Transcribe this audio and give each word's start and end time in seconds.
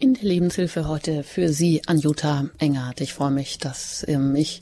in 0.00 0.14
der 0.14 0.22
Lebenshilfe 0.22 0.86
heute 0.86 1.24
für 1.24 1.48
Sie, 1.48 1.82
Anjuta 1.86 2.48
Engert. 2.58 3.00
Ich 3.00 3.14
freue 3.14 3.32
mich, 3.32 3.58
dass 3.58 4.04
ähm, 4.06 4.36
ich 4.36 4.60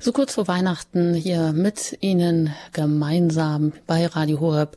so 0.00 0.12
kurz 0.12 0.34
vor 0.34 0.48
Weihnachten 0.48 1.14
hier 1.14 1.52
mit 1.52 1.98
Ihnen 2.00 2.52
gemeinsam 2.72 3.72
bei 3.86 4.06
Radio 4.06 4.40
Horeb 4.40 4.76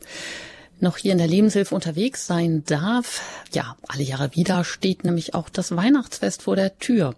noch 0.80 0.98
hier 0.98 1.12
in 1.12 1.18
der 1.18 1.28
Lebenshilfe 1.28 1.74
unterwegs 1.74 2.28
sein 2.28 2.64
darf. 2.66 3.22
Ja, 3.54 3.78
alle 3.88 4.04
Jahre 4.04 4.36
wieder 4.36 4.64
steht 4.64 5.04
nämlich 5.04 5.34
auch 5.34 5.50
das 5.50 5.76
Weihnachtsfest 5.76 6.44
vor 6.44 6.56
der 6.56 6.78
Tür. 6.78 7.16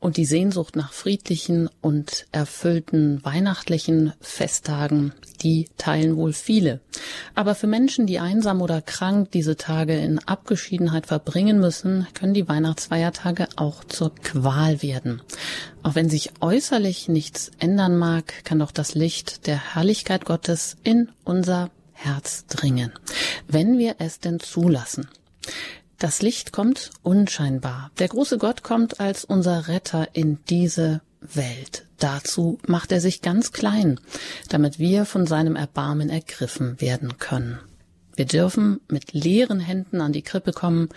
Und 0.00 0.16
die 0.16 0.24
Sehnsucht 0.24 0.76
nach 0.76 0.92
friedlichen 0.92 1.68
und 1.80 2.26
erfüllten 2.30 3.24
weihnachtlichen 3.24 4.12
Festtagen, 4.20 5.12
die 5.42 5.68
teilen 5.76 6.16
wohl 6.16 6.32
viele. 6.32 6.80
Aber 7.34 7.54
für 7.54 7.66
Menschen, 7.66 8.06
die 8.06 8.20
einsam 8.20 8.62
oder 8.62 8.80
krank 8.80 9.32
diese 9.32 9.56
Tage 9.56 9.96
in 9.98 10.20
Abgeschiedenheit 10.20 11.06
verbringen 11.06 11.58
müssen, 11.58 12.06
können 12.14 12.34
die 12.34 12.48
Weihnachtsfeiertage 12.48 13.48
auch 13.56 13.82
zur 13.84 14.14
Qual 14.14 14.82
werden. 14.82 15.20
Auch 15.82 15.94
wenn 15.94 16.10
sich 16.10 16.30
äußerlich 16.40 17.08
nichts 17.08 17.50
ändern 17.58 17.96
mag, 17.96 18.44
kann 18.44 18.58
doch 18.60 18.72
das 18.72 18.94
Licht 18.94 19.46
der 19.46 19.74
Herrlichkeit 19.74 20.24
Gottes 20.24 20.76
in 20.84 21.08
unser 21.24 21.70
Herz 21.98 22.46
dringen, 22.46 22.92
wenn 23.48 23.76
wir 23.76 23.96
es 23.98 24.20
denn 24.20 24.38
zulassen. 24.38 25.08
Das 25.98 26.22
Licht 26.22 26.52
kommt 26.52 26.90
unscheinbar. 27.02 27.90
Der 27.98 28.06
große 28.06 28.38
Gott 28.38 28.62
kommt 28.62 29.00
als 29.00 29.24
unser 29.24 29.66
Retter 29.66 30.08
in 30.12 30.38
diese 30.48 31.00
Welt. 31.20 31.86
Dazu 31.98 32.58
macht 32.68 32.92
er 32.92 33.00
sich 33.00 33.20
ganz 33.20 33.50
klein, 33.50 33.98
damit 34.48 34.78
wir 34.78 35.04
von 35.04 35.26
seinem 35.26 35.56
Erbarmen 35.56 36.08
ergriffen 36.08 36.80
werden 36.80 37.18
können. 37.18 37.58
Wir 38.14 38.26
dürfen 38.26 38.80
mit 38.88 39.12
leeren 39.12 39.58
Händen 39.58 40.00
an 40.00 40.12
die 40.12 40.22
Krippe 40.22 40.52
kommen, 40.52 40.88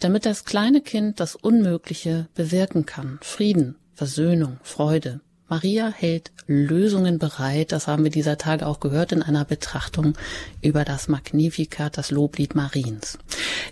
damit 0.00 0.26
das 0.26 0.44
kleine 0.44 0.80
Kind 0.80 1.20
das 1.20 1.36
Unmögliche 1.36 2.28
bewirken 2.34 2.84
kann. 2.84 3.18
Frieden, 3.22 3.76
Versöhnung, 3.94 4.58
Freude, 4.62 5.20
Maria 5.50 5.88
hält 5.88 6.30
Lösungen 6.46 7.18
bereit. 7.18 7.72
Das 7.72 7.86
haben 7.86 8.04
wir 8.04 8.10
dieser 8.10 8.36
Tage 8.36 8.66
auch 8.66 8.80
gehört 8.80 9.12
in 9.12 9.22
einer 9.22 9.46
Betrachtung 9.46 10.14
über 10.60 10.84
das 10.84 11.08
Magnificat, 11.08 11.96
das 11.96 12.10
Loblied 12.10 12.54
Mariens. 12.54 13.18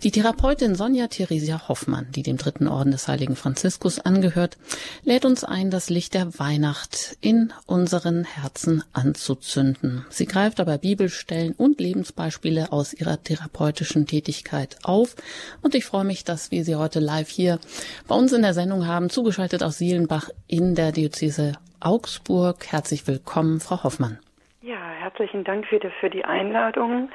Die 0.03 0.11
Therapeutin 0.11 0.75
Sonja 0.75 1.09
Theresia 1.09 1.69
Hoffmann, 1.69 2.07
die 2.13 2.23
dem 2.23 2.39
dritten 2.39 2.67
Orden 2.67 2.93
des 2.93 3.09
heiligen 3.09 3.37
Franziskus 3.37 3.99
angehört, 3.99 4.57
lädt 5.05 5.27
uns 5.27 5.45
ein, 5.45 5.71
das 5.71 5.91
Licht 5.91 6.15
der 6.15 6.39
Weihnacht 6.39 7.17
in 7.21 7.53
unseren 7.67 8.25
Herzen 8.25 8.83
anzuzünden. 8.93 10.07
Sie 10.09 10.27
greift 10.27 10.61
aber 10.61 10.79
Bibelstellen 10.79 11.53
und 11.53 11.81
Lebensbeispiele 11.81 12.73
aus 12.73 12.95
ihrer 12.95 13.23
therapeutischen 13.23 14.07
Tätigkeit 14.07 14.79
auf. 14.83 15.15
Und 15.61 15.75
ich 15.75 15.85
freue 15.85 16.05
mich, 16.05 16.25
dass 16.25 16.51
wir 16.51 16.65
sie 16.65 16.77
heute 16.77 17.01
live 17.01 17.29
hier 17.29 17.59
bei 18.07 18.15
uns 18.15 18.33
in 18.33 18.43
der 18.43 18.55
Sendung 18.55 18.87
haben, 18.87 19.11
zugeschaltet 19.11 19.63
aus 19.63 19.79
Sielenbach 19.79 20.31
in 20.47 20.75
der 20.75 20.93
Diözese 20.93 21.55
Augsburg. 21.81 22.67
Herzlich 22.71 23.07
willkommen, 23.07 23.61
Frau 23.61 23.85
Hoffmann. 23.85 24.19
Ja, 24.63 24.79
herzlichen 24.99 25.45
Dank 25.45 25.71
wieder 25.71 25.91
für 26.01 26.11
die 26.11 26.25
Einladung. 26.25 27.11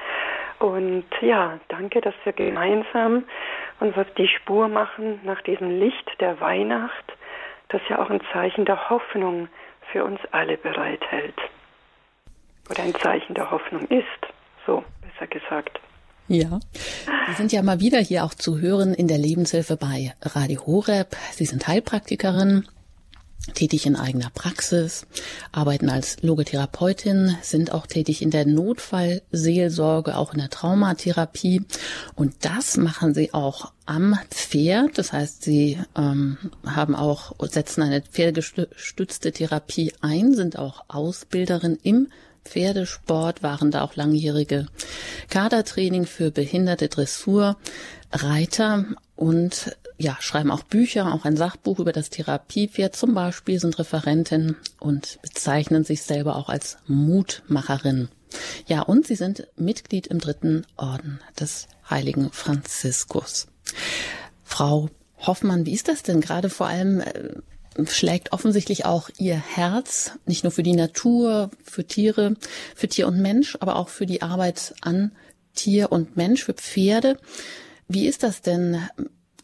Und 0.58 1.04
ja, 1.20 1.58
danke, 1.68 2.00
dass 2.00 2.14
wir 2.24 2.32
gemeinsam 2.32 3.24
uns 3.80 3.96
auf 3.96 4.06
die 4.16 4.28
Spur 4.28 4.68
machen 4.68 5.20
nach 5.24 5.42
diesem 5.42 5.80
Licht 5.80 6.08
der 6.20 6.40
Weihnacht, 6.40 7.12
das 7.68 7.80
ja 7.88 8.00
auch 8.00 8.10
ein 8.10 8.20
Zeichen 8.32 8.64
der 8.64 8.88
Hoffnung 8.90 9.48
für 9.90 10.04
uns 10.04 10.20
alle 10.30 10.56
bereithält. 10.56 11.34
Oder 12.70 12.84
ein 12.84 12.94
Zeichen 12.94 13.34
der 13.34 13.50
Hoffnung 13.50 13.82
ist, 13.88 14.06
so 14.66 14.84
besser 15.00 15.26
gesagt. 15.26 15.80
Ja, 16.28 16.60
Sie 17.26 17.32
sind 17.32 17.52
ja 17.52 17.62
mal 17.62 17.80
wieder 17.80 17.98
hier 17.98 18.24
auch 18.24 18.34
zu 18.34 18.60
hören 18.60 18.94
in 18.94 19.08
der 19.08 19.18
Lebenshilfe 19.18 19.76
bei 19.76 20.12
Radio 20.22 20.64
Horeb. 20.64 21.16
Sie 21.32 21.44
sind 21.44 21.66
Heilpraktikerin 21.66 22.66
tätig 23.54 23.86
in 23.86 23.96
eigener 23.96 24.30
Praxis, 24.32 25.06
arbeiten 25.50 25.90
als 25.90 26.22
Logotherapeutin, 26.22 27.36
sind 27.42 27.72
auch 27.72 27.86
tätig 27.86 28.22
in 28.22 28.30
der 28.30 28.46
Notfallseelsorge, 28.46 30.16
auch 30.16 30.32
in 30.32 30.38
der 30.38 30.50
Traumatherapie. 30.50 31.62
Und 32.14 32.34
das 32.40 32.76
machen 32.76 33.14
sie 33.14 33.34
auch 33.34 33.72
am 33.84 34.18
Pferd. 34.30 34.96
Das 34.96 35.12
heißt, 35.12 35.42
sie 35.42 35.78
ähm, 35.96 36.38
haben 36.64 36.94
auch, 36.94 37.34
setzen 37.40 37.82
eine 37.82 38.02
pferdegestützte 38.02 39.32
Therapie 39.32 39.92
ein, 40.00 40.34
sind 40.34 40.58
auch 40.58 40.84
Ausbilderin 40.88 41.78
im 41.82 42.08
Pferdesport, 42.44 43.42
waren 43.42 43.70
da 43.70 43.82
auch 43.82 43.94
langjährige 43.94 44.66
Kadertraining 45.28 46.06
für 46.06 46.30
behinderte 46.30 46.88
Dressur, 46.88 47.56
Reiter 48.12 48.84
und 49.22 49.76
ja, 49.98 50.16
schreiben 50.18 50.50
auch 50.50 50.64
Bücher, 50.64 51.14
auch 51.14 51.24
ein 51.24 51.36
Sachbuch 51.36 51.78
über 51.78 51.92
das 51.92 52.10
Therapiepferd 52.10 52.96
zum 52.96 53.14
Beispiel, 53.14 53.60
sind 53.60 53.78
Referentin 53.78 54.56
und 54.80 55.20
bezeichnen 55.22 55.84
sich 55.84 56.02
selber 56.02 56.34
auch 56.34 56.48
als 56.48 56.78
Mutmacherin. 56.88 58.08
Ja, 58.66 58.82
und 58.82 59.06
sie 59.06 59.14
sind 59.14 59.46
Mitglied 59.54 60.08
im 60.08 60.18
dritten 60.18 60.66
Orden 60.76 61.20
des 61.38 61.68
heiligen 61.88 62.32
Franziskus. 62.32 63.46
Frau 64.42 64.90
Hoffmann, 65.18 65.66
wie 65.66 65.74
ist 65.74 65.86
das 65.86 66.02
denn 66.02 66.20
gerade 66.20 66.50
vor 66.50 66.66
allem? 66.66 66.98
Äh, 66.98 67.86
schlägt 67.86 68.32
offensichtlich 68.32 68.86
auch 68.86 69.08
ihr 69.18 69.36
Herz, 69.36 70.18
nicht 70.26 70.42
nur 70.42 70.50
für 70.50 70.64
die 70.64 70.74
Natur, 70.74 71.52
für 71.62 71.86
Tiere, 71.86 72.34
für 72.74 72.88
Tier 72.88 73.06
und 73.06 73.22
Mensch, 73.22 73.56
aber 73.60 73.76
auch 73.76 73.88
für 73.88 74.06
die 74.06 74.20
Arbeit 74.20 74.74
an 74.80 75.12
Tier 75.54 75.92
und 75.92 76.16
Mensch, 76.16 76.42
für 76.42 76.54
Pferde. 76.54 77.18
Wie 77.92 78.06
ist 78.06 78.22
das 78.22 78.42
denn 78.42 78.88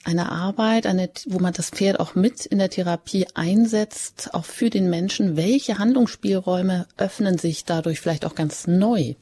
eine 0.05 0.31
Arbeit, 0.33 0.87
eine, 0.87 1.11
wo 1.27 1.39
man 1.39 1.53
das 1.53 1.71
Pferd 1.71 2.01
auch 2.01 2.15
mit 2.15 2.47
in 2.47 2.59
der 2.59 2.71
Therapie 2.71 3.27
einsetzt, 3.35 4.31
auch 4.33 4.45
für 4.45 4.71
den 4.71 4.89
Menschen. 4.89 5.37
Welche 5.37 5.79
Handlungsspielräume 5.79 6.87
öffnen 6.97 7.37
sich 7.37 7.65
dadurch 7.65 8.01
vielleicht 8.01 8.25
auch 8.25 8.35
ganz 8.35 8.67
neu? 8.67 9.15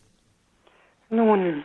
Nun, 1.08 1.64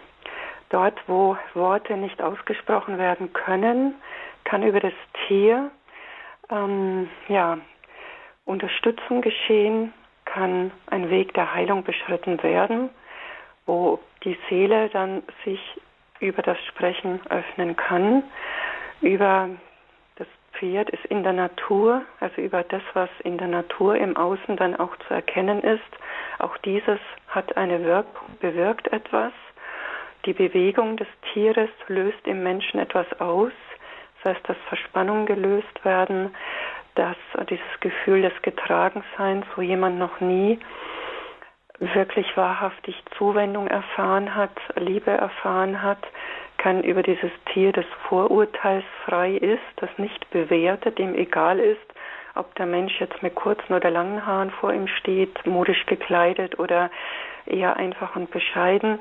dort, 0.69 0.97
wo 1.07 1.37
Worte 1.53 1.97
nicht 1.97 2.21
ausgesprochen 2.21 2.97
werden 2.97 3.31
können, 3.33 3.95
kann 4.43 4.63
über 4.63 4.79
das 4.79 4.93
Tier 5.27 5.69
ähm, 6.49 7.09
ja, 7.27 7.59
Unterstützung 8.45 9.21
geschehen, 9.21 9.93
kann 10.25 10.71
ein 10.87 11.09
Weg 11.09 11.33
der 11.33 11.53
Heilung 11.53 11.83
beschritten 11.83 12.41
werden, 12.41 12.89
wo 13.65 13.99
die 14.23 14.37
Seele 14.49 14.89
dann 14.89 15.23
sich 15.43 15.59
über 16.21 16.41
das 16.41 16.57
Sprechen 16.65 17.19
öffnen 17.29 17.75
kann 17.75 18.23
über 19.01 19.49
das 20.15 20.27
Pferd 20.53 20.89
ist 20.91 21.05
in 21.05 21.23
der 21.23 21.33
Natur, 21.33 22.03
also 22.19 22.41
über 22.41 22.63
das, 22.63 22.83
was 22.93 23.09
in 23.23 23.37
der 23.37 23.47
Natur 23.47 23.95
im 23.95 24.15
Außen 24.15 24.55
dann 24.57 24.75
auch 24.75 24.95
zu 25.07 25.13
erkennen 25.13 25.61
ist. 25.61 25.81
Auch 26.39 26.57
dieses 26.59 26.99
hat 27.27 27.57
eine 27.57 27.83
Wirkung, 27.83 28.37
bewirkt 28.39 28.87
etwas. 28.93 29.33
Die 30.25 30.33
Bewegung 30.33 30.97
des 30.97 31.07
Tieres 31.33 31.69
löst 31.87 32.25
im 32.25 32.43
Menschen 32.43 32.79
etwas 32.79 33.07
aus. 33.19 33.51
Das 34.23 34.35
heißt, 34.35 34.49
dass 34.49 34.57
Verspannungen 34.67 35.25
gelöst 35.25 35.83
werden, 35.83 36.35
dass 36.93 37.17
dieses 37.49 37.79
Gefühl 37.79 38.21
des 38.21 38.41
Getragenseins, 38.43 39.45
wo 39.55 39.61
jemand 39.61 39.97
noch 39.97 40.19
nie 40.19 40.59
wirklich 41.81 42.37
wahrhaftig 42.37 42.95
Zuwendung 43.17 43.67
erfahren 43.67 44.35
hat, 44.35 44.51
Liebe 44.75 45.11
erfahren 45.11 45.81
hat, 45.81 45.99
kann 46.57 46.83
über 46.83 47.01
dieses 47.01 47.31
Tier 47.51 47.71
des 47.71 47.85
Vorurteils 48.07 48.85
frei 49.05 49.31
ist, 49.31 49.59
das 49.77 49.89
nicht 49.97 50.29
bewertet, 50.29 50.99
dem 50.99 51.15
egal 51.15 51.59
ist, 51.59 51.79
ob 52.35 52.53
der 52.55 52.67
Mensch 52.67 52.99
jetzt 52.99 53.21
mit 53.23 53.33
kurzen 53.33 53.73
oder 53.73 53.89
langen 53.89 54.25
Haaren 54.25 54.51
vor 54.51 54.71
ihm 54.71 54.87
steht, 54.87 55.45
modisch 55.45 55.85
gekleidet 55.87 56.59
oder 56.59 56.91
eher 57.47 57.77
einfach 57.77 58.15
und 58.15 58.29
bescheiden. 58.29 58.99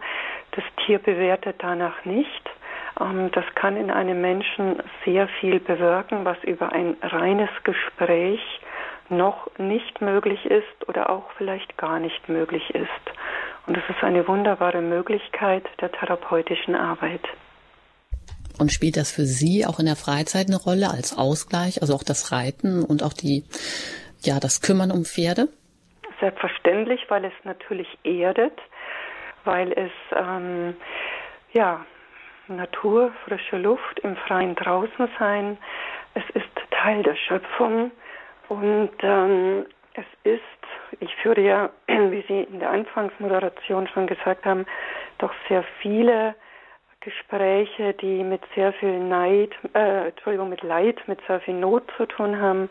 Das 0.52 0.64
Tier 0.84 0.98
bewertet 0.98 1.56
danach 1.58 2.04
nicht. 2.06 2.50
Ähm, 2.98 3.30
das 3.32 3.44
kann 3.54 3.76
in 3.76 3.90
einem 3.90 4.20
Menschen 4.22 4.82
sehr 5.04 5.28
viel 5.28 5.60
bewirken, 5.60 6.24
was 6.24 6.42
über 6.44 6.72
ein 6.72 6.96
reines 7.02 7.50
Gespräch 7.62 8.40
noch 9.10 9.50
nicht 9.58 10.00
möglich 10.00 10.44
ist 10.46 10.88
oder 10.88 11.10
auch 11.10 11.30
vielleicht 11.36 11.76
gar 11.76 11.98
nicht 11.98 12.28
möglich 12.28 12.70
ist. 12.70 12.88
Und 13.66 13.76
das 13.76 13.84
ist 13.88 14.02
eine 14.02 14.26
wunderbare 14.26 14.80
Möglichkeit 14.80 15.64
der 15.80 15.92
therapeutischen 15.92 16.74
Arbeit. 16.74 17.22
Und 18.58 18.72
spielt 18.72 18.96
das 18.96 19.10
für 19.10 19.24
Sie 19.24 19.64
auch 19.66 19.78
in 19.78 19.86
der 19.86 19.96
Freizeit 19.96 20.48
eine 20.48 20.58
Rolle 20.58 20.90
als 20.90 21.16
Ausgleich, 21.16 21.80
also 21.80 21.94
auch 21.94 22.02
das 22.02 22.30
Reiten 22.30 22.84
und 22.84 23.02
auch 23.02 23.12
die, 23.12 23.44
ja, 24.20 24.38
das 24.38 24.60
Kümmern 24.60 24.90
um 24.90 25.04
Pferde? 25.04 25.48
Selbstverständlich, 26.20 27.00
weil 27.08 27.24
es 27.24 27.32
natürlich 27.44 27.88
erdet, 28.04 28.58
weil 29.44 29.72
es, 29.72 29.92
ähm, 30.14 30.76
ja, 31.52 31.84
Natur, 32.48 33.12
frische 33.24 33.56
Luft, 33.56 34.00
im 34.02 34.16
Freien 34.16 34.54
draußen 34.56 35.08
sein. 35.18 35.56
Es 36.14 36.24
ist 36.34 36.50
Teil 36.70 37.02
der 37.02 37.16
Schöpfung 37.16 37.90
und 38.50 38.90
ähm, 39.02 39.64
es 39.94 40.04
ist, 40.24 41.00
ich 41.00 41.14
führe 41.16 41.40
ja, 41.40 41.70
wie 41.86 42.24
Sie 42.26 42.42
in 42.42 42.58
der 42.58 42.70
Anfangsmoderation 42.70 43.86
schon 43.88 44.08
gesagt 44.08 44.44
haben, 44.44 44.66
doch 45.18 45.32
sehr 45.48 45.62
viele 45.80 46.34
Gespräche, 46.98 47.94
die 47.94 48.24
mit 48.24 48.42
sehr 48.56 48.72
viel 48.74 48.98
Neid, 48.98 49.52
äh, 49.72 50.08
Entschuldigung, 50.08 50.50
mit 50.50 50.62
Leid, 50.62 50.98
mit 51.06 51.20
sehr 51.28 51.40
viel 51.40 51.54
Not 51.54 51.84
zu 51.96 52.06
tun 52.06 52.40
haben, 52.40 52.68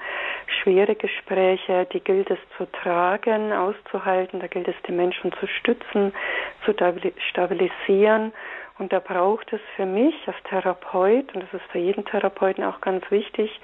schwere 0.61 0.95
Gespräche, 0.95 1.87
die 1.93 2.01
gilt 2.01 2.29
es 2.29 2.39
zu 2.57 2.65
tragen, 2.71 3.53
auszuhalten, 3.53 4.41
da 4.41 4.47
gilt 4.47 4.67
es 4.67 4.75
die 4.85 4.91
Menschen 4.91 5.31
zu 5.39 5.47
stützen, 5.47 6.13
zu 6.65 6.73
stabilisieren 7.29 8.33
und 8.79 8.93
da 8.93 8.99
braucht 8.99 9.51
es 9.53 9.61
für 9.75 9.85
mich 9.85 10.15
als 10.25 10.37
Therapeut, 10.49 11.35
und 11.35 11.43
das 11.43 11.53
ist 11.53 11.71
für 11.71 11.79
jeden 11.79 12.05
Therapeuten 12.05 12.63
auch 12.63 12.81
ganz 12.81 13.09
wichtig, 13.11 13.59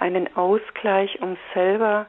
einen 0.00 0.34
Ausgleich, 0.36 1.20
um 1.22 1.36
selber 1.52 2.06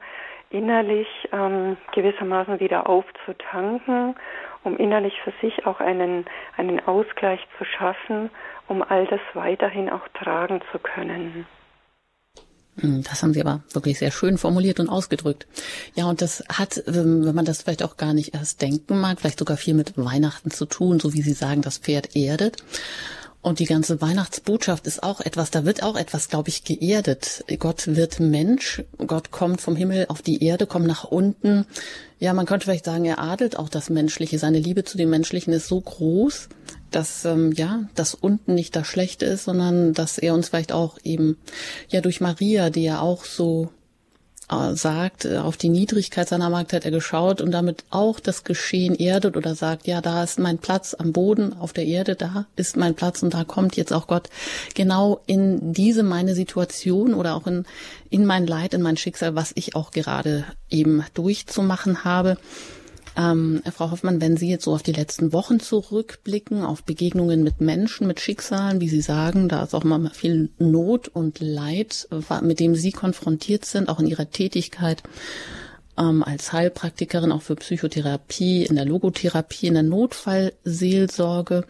innerlich 0.49 1.07
ähm, 1.33 1.77
gewissermaßen 1.93 2.59
wieder 2.59 2.89
aufzutanken, 2.89 4.15
um 4.63 4.77
innerlich 4.77 5.19
für 5.21 5.33
sich 5.41 5.65
auch 5.65 5.79
einen, 5.79 6.25
einen 6.57 6.85
Ausgleich 6.87 7.45
zu 7.57 7.65
schaffen, 7.65 8.29
um 8.67 8.81
all 8.81 9.05
das 9.07 9.21
weiterhin 9.33 9.89
auch 9.89 10.07
tragen 10.13 10.61
zu 10.71 10.79
können. 10.79 11.45
Hm, 12.77 13.03
das 13.03 13.23
haben 13.23 13.33
Sie 13.33 13.41
aber 13.41 13.63
wirklich 13.71 13.99
sehr 13.99 14.11
schön 14.11 14.37
formuliert 14.37 14.79
und 14.79 14.89
ausgedrückt. 14.89 15.47
Ja, 15.95 16.05
und 16.05 16.21
das 16.21 16.43
hat, 16.49 16.83
ähm, 16.87 17.25
wenn 17.25 17.35
man 17.35 17.45
das 17.45 17.61
vielleicht 17.61 17.83
auch 17.83 17.97
gar 17.97 18.13
nicht 18.13 18.33
erst 18.33 18.61
denken 18.61 18.99
mag, 18.99 19.19
vielleicht 19.19 19.39
sogar 19.39 19.57
viel 19.57 19.73
mit 19.73 19.93
Weihnachten 19.97 20.51
zu 20.51 20.65
tun, 20.65 20.99
so 20.99 21.13
wie 21.13 21.21
Sie 21.21 21.33
sagen, 21.33 21.61
das 21.61 21.77
Pferd 21.77 22.15
erdet. 22.15 22.57
Und 23.45 23.59
die 23.59 23.65
ganze 23.65 24.01
Weihnachtsbotschaft 24.01 24.87
ist 24.87 25.03
auch 25.03 25.21
etwas, 25.21 25.51
da 25.51 25.65
wird 25.65 25.83
auch 25.83 25.95
etwas, 25.95 26.29
glaube 26.29 26.49
ich, 26.49 26.63
geerdet. 26.63 27.45
Gott 27.59 27.85
wird 27.85 28.19
Mensch, 28.19 28.83
Gott 29.05 29.29
kommt 29.29 29.61
vom 29.61 29.75
Himmel 29.75 30.07
auf 30.09 30.23
die 30.23 30.43
Erde, 30.43 30.65
kommt 30.65 30.87
nach 30.87 31.03
unten. 31.03 31.67
Ja, 32.17 32.33
man 32.33 32.47
könnte 32.47 32.65
vielleicht 32.65 32.85
sagen, 32.85 33.05
er 33.05 33.19
adelt 33.19 33.59
auch 33.59 33.69
das 33.69 33.91
Menschliche. 33.91 34.39
Seine 34.39 34.57
Liebe 34.57 34.83
zu 34.83 34.97
dem 34.97 35.11
Menschlichen 35.11 35.53
ist 35.53 35.67
so 35.67 35.79
groß, 35.79 36.49
dass 36.91 37.25
ähm, 37.25 37.51
ja 37.51 37.87
das 37.95 38.13
unten 38.13 38.55
nicht 38.55 38.75
das 38.75 38.87
Schlechte 38.87 39.25
ist, 39.25 39.45
sondern 39.45 39.93
dass 39.93 40.17
er 40.17 40.33
uns 40.33 40.49
vielleicht 40.49 40.71
auch 40.71 40.97
eben 41.03 41.37
ja 41.89 42.01
durch 42.01 42.21
Maria, 42.21 42.69
die 42.69 42.83
ja 42.83 42.99
auch 42.99 43.25
so 43.25 43.69
äh, 44.49 44.75
sagt, 44.75 45.25
äh, 45.25 45.37
auf 45.37 45.57
die 45.57 45.69
Niedrigkeit 45.69 46.29
seiner 46.29 46.49
Magd 46.49 46.73
hat 46.73 46.85
er 46.85 46.91
geschaut 46.91 47.41
und 47.41 47.51
damit 47.51 47.83
auch 47.89 48.19
das 48.19 48.43
Geschehen 48.43 48.95
erdet 48.95 49.37
oder 49.37 49.55
sagt, 49.55 49.87
ja, 49.87 50.01
da 50.01 50.23
ist 50.23 50.37
mein 50.37 50.59
Platz 50.59 50.93
am 50.93 51.13
Boden, 51.13 51.53
auf 51.53 51.73
der 51.73 51.85
Erde, 51.85 52.15
da 52.15 52.45
ist 52.55 52.77
mein 52.77 52.93
Platz 52.93 53.23
und 53.23 53.33
da 53.33 53.43
kommt 53.43 53.75
jetzt 53.75 53.91
auch 53.91 54.05
Gott 54.05 54.29
genau 54.75 55.21
in 55.25 55.73
diese 55.73 56.03
meine 56.03 56.35
Situation 56.35 57.13
oder 57.15 57.35
auch 57.35 57.47
in, 57.47 57.65
in 58.09 58.25
mein 58.25 58.45
Leid, 58.45 58.75
in 58.75 58.83
mein 58.83 58.97
Schicksal, 58.97 59.33
was 59.33 59.51
ich 59.55 59.75
auch 59.75 59.89
gerade 59.91 60.45
eben 60.69 61.03
durchzumachen 61.15 62.03
habe. 62.03 62.37
Ähm, 63.17 63.61
Frau 63.73 63.91
Hoffmann, 63.91 64.19
wenn 64.21 64.37
Sie 64.37 64.49
jetzt 64.49 64.65
so 64.65 64.73
auf 64.73 64.83
die 64.83 64.91
letzten 64.91 65.31
Wochen 65.31 65.59
zurückblicken, 65.59 66.63
auf 66.63 66.83
Begegnungen 66.83 67.43
mit 67.43 67.61
Menschen, 67.61 68.07
mit 68.07 68.19
Schicksalen, 68.19 68.81
wie 68.81 68.89
Sie 68.89 69.01
sagen, 69.01 69.47
da 69.47 69.63
ist 69.63 69.73
auch 69.73 69.83
mal 69.83 70.09
viel 70.13 70.49
Not 70.59 71.07
und 71.07 71.39
Leid, 71.39 72.07
mit 72.41 72.59
dem 72.59 72.75
Sie 72.75 72.91
konfrontiert 72.91 73.65
sind, 73.65 73.87
auch 73.87 73.99
in 73.99 74.07
Ihrer 74.07 74.29
Tätigkeit 74.29 75.03
ähm, 75.97 76.23
als 76.23 76.51
Heilpraktikerin, 76.51 77.31
auch 77.31 77.41
für 77.41 77.55
Psychotherapie, 77.55 78.65
in 78.65 78.75
der 78.75 78.85
Logotherapie, 78.85 79.67
in 79.67 79.75
der 79.75 79.83
Notfallseelsorge 79.83 81.65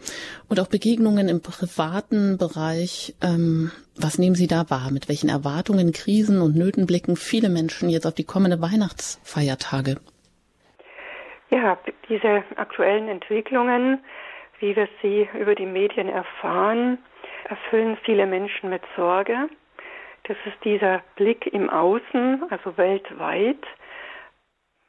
und 0.48 0.60
auch 0.60 0.66
Begegnungen 0.66 1.28
im 1.28 1.40
privaten 1.40 2.38
Bereich. 2.38 3.14
Ähm, 3.20 3.70
was 3.94 4.18
nehmen 4.18 4.36
Sie 4.36 4.46
da 4.46 4.68
wahr? 4.68 4.90
Mit 4.90 5.08
welchen 5.08 5.28
Erwartungen, 5.28 5.92
Krisen 5.92 6.40
und 6.40 6.56
Nöten 6.56 6.86
blicken 6.86 7.16
viele 7.16 7.48
Menschen 7.48 7.88
jetzt 7.88 8.06
auf 8.06 8.14
die 8.14 8.24
kommende 8.24 8.60
Weihnachtsfeiertage? 8.60 9.96
Ja, 11.50 11.78
diese 12.08 12.42
aktuellen 12.56 13.08
Entwicklungen, 13.08 14.02
wie 14.58 14.74
wir 14.74 14.88
sie 15.02 15.28
über 15.38 15.54
die 15.54 15.66
Medien 15.66 16.08
erfahren, 16.08 16.98
erfüllen 17.48 17.96
viele 18.04 18.26
Menschen 18.26 18.70
mit 18.70 18.82
Sorge. 18.96 19.48
Das 20.24 20.36
ist 20.44 20.64
dieser 20.64 21.02
Blick 21.14 21.46
im 21.46 21.70
Außen, 21.70 22.46
also 22.50 22.76
weltweit. 22.76 23.64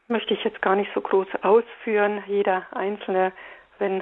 Möchte 0.08 0.34
ich 0.34 0.44
jetzt 0.44 0.62
gar 0.62 0.76
nicht 0.76 0.92
so 0.96 1.02
groß 1.02 1.28
ausführen. 1.44 2.24
Jeder 2.26 2.66
Einzelne, 2.72 3.34
wenn 3.78 4.02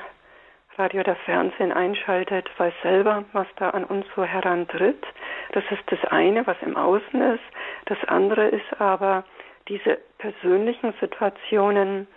Radio 0.77 1.01
oder 1.01 1.15
Fernsehen 1.15 1.73
einschaltet, 1.73 2.49
weiß 2.57 2.73
selber, 2.83 3.25
was 3.33 3.47
da 3.57 3.71
an 3.71 3.83
uns 3.83 4.05
so 4.15 4.23
herantritt. 4.23 5.03
Das 5.51 5.63
ist 5.71 5.83
das 5.87 6.03
eine, 6.11 6.45
was 6.47 6.57
im 6.61 6.77
Außen 6.77 7.21
ist. 7.33 7.43
Das 7.85 7.97
andere 8.07 8.47
ist 8.47 8.79
aber 8.79 9.25
diese 9.67 9.97
persönlichen 10.19 10.93
Situationen, 11.01 12.07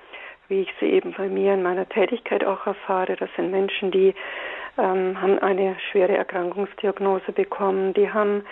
wie 0.49 0.63
ich 0.63 0.75
sie 0.81 0.87
eben 0.87 1.13
bei 1.13 1.29
mir 1.29 1.55
in 1.55 1.63
meiner 1.63 1.89
Tätigkeit 1.89 2.45
auch 2.45 2.67
erfahre. 2.67 3.17
Das 3.17 3.29
sind 3.37 3.51
Menschen, 3.51 3.91
die 3.91 4.15
ähm, 4.79 5.21
haben 5.21 5.39
eine 5.39 5.77
schwere 5.91 6.17
Erkrankungsdiagnose 6.17 7.33
bekommen, 7.33 7.95
die 7.95 8.11
haben 8.11 8.45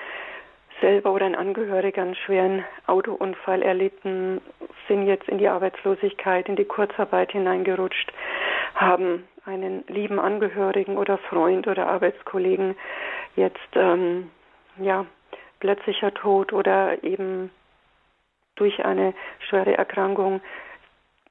selber 0.80 1.12
oder 1.12 1.24
ein 1.24 1.34
Angehöriger 1.34 2.02
einen 2.02 2.14
schweren 2.14 2.64
Autounfall 2.86 3.62
erlitten, 3.62 4.40
sind 4.88 5.06
jetzt 5.06 5.28
in 5.28 5.38
die 5.38 5.48
Arbeitslosigkeit, 5.48 6.48
in 6.48 6.56
die 6.56 6.64
Kurzarbeit 6.66 7.32
hineingerutscht, 7.32 8.12
haben 8.74 9.26
einen 9.46 9.84
lieben 9.88 10.18
Angehörigen 10.18 10.98
oder 10.98 11.18
Freund 11.18 11.66
oder 11.66 11.86
Arbeitskollegen 11.86 12.76
jetzt 13.36 13.68
ähm, 13.74 14.30
ja 14.78 15.06
plötzlicher 15.60 16.12
Tod 16.12 16.52
oder 16.52 17.02
eben 17.02 17.50
durch 18.56 18.84
eine 18.84 19.14
schwere 19.38 19.76
Erkrankung 19.76 20.40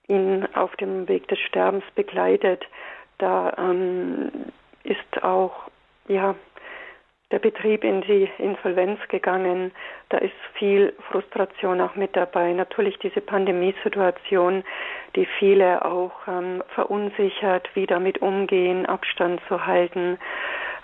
ihn 0.07 0.47
auf 0.53 0.75
dem 0.77 1.07
Weg 1.07 1.27
des 1.27 1.39
Sterbens 1.39 1.83
begleitet. 1.95 2.65
Da 3.17 3.53
ähm, 3.57 4.31
ist 4.83 5.23
auch 5.23 5.69
ja 6.07 6.35
der 7.31 7.39
Betrieb 7.39 7.83
in 7.83 8.01
die 8.01 8.29
Insolvenz 8.37 8.99
gegangen. 9.09 9.71
Da 10.09 10.19
ist 10.19 10.35
viel 10.53 10.93
Frustration 11.11 11.81
auch 11.81 11.95
mit 11.95 12.15
dabei. 12.15 12.53
Natürlich 12.53 12.99
diese 12.99 13.21
Pandemiesituation, 13.21 14.63
die 15.15 15.25
viele 15.39 15.83
auch 15.83 16.13
ähm, 16.27 16.63
verunsichert, 16.75 17.69
wie 17.73 17.87
damit 17.87 18.21
umgehen, 18.21 18.85
Abstand 18.85 19.41
zu 19.47 19.65
halten, 19.65 20.19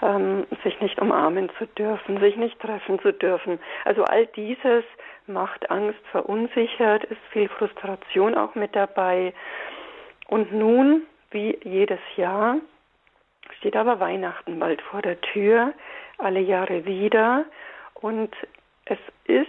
ähm, 0.02 0.46
sich 0.64 0.80
nicht 0.82 1.00
umarmen 1.00 1.50
zu 1.58 1.66
dürfen, 1.68 2.20
sich 2.20 2.36
nicht 2.36 2.60
treffen 2.60 3.00
zu 3.00 3.14
dürfen. 3.14 3.60
Also 3.86 4.04
all 4.04 4.26
dieses 4.28 4.84
macht 5.28 5.70
Angst, 5.70 6.00
verunsichert, 6.12 7.04
ist 7.06 7.22
viel 7.32 7.50
Frustration 7.50 8.36
auch 8.36 8.56
mit 8.56 8.76
dabei. 8.76 9.34
Und 10.28 10.52
nun, 10.54 11.04
wie 11.32 11.58
jedes 11.64 12.00
Jahr, 12.16 12.58
steht 13.58 13.76
aber 13.76 14.00
Weihnachten 14.00 14.60
bald 14.60 14.82
vor 14.82 15.02
der 15.02 15.20
Tür, 15.22 15.74
alle 16.18 16.40
Jahre 16.40 16.86
wieder. 16.86 17.46
Und 17.96 18.36
es 18.86 19.00
ist 19.26 19.48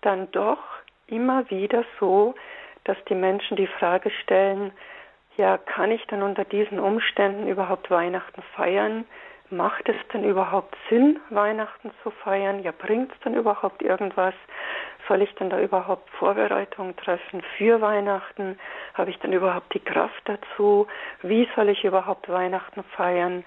dann 0.00 0.30
doch 0.32 0.58
immer 1.06 1.48
wieder 1.50 1.84
so, 2.00 2.34
dass 2.84 2.96
die 3.08 3.14
Menschen 3.14 3.56
die 3.56 3.66
Frage 3.66 4.10
stellen, 4.22 4.72
ja, 5.36 5.56
kann 5.56 5.90
ich 5.90 6.04
dann 6.08 6.22
unter 6.22 6.44
diesen 6.44 6.78
Umständen 6.78 7.48
überhaupt 7.48 7.90
Weihnachten 7.90 8.42
feiern? 8.54 9.04
Macht 9.52 9.86
es 9.86 9.96
denn 10.14 10.24
überhaupt 10.24 10.74
Sinn, 10.88 11.20
Weihnachten 11.28 11.90
zu 12.02 12.10
feiern? 12.10 12.62
Ja, 12.62 12.72
bringt 12.72 13.12
es 13.12 13.20
denn 13.20 13.34
überhaupt 13.34 13.82
irgendwas? 13.82 14.32
Soll 15.06 15.20
ich 15.20 15.34
denn 15.34 15.50
da 15.50 15.60
überhaupt 15.60 16.08
Vorbereitungen 16.12 16.96
treffen 16.96 17.42
für 17.58 17.78
Weihnachten? 17.82 18.58
Habe 18.94 19.10
ich 19.10 19.18
denn 19.18 19.34
überhaupt 19.34 19.74
die 19.74 19.80
Kraft 19.80 20.22
dazu? 20.24 20.86
Wie 21.20 21.46
soll 21.54 21.68
ich 21.68 21.84
überhaupt 21.84 22.30
Weihnachten 22.30 22.82
feiern? 22.96 23.44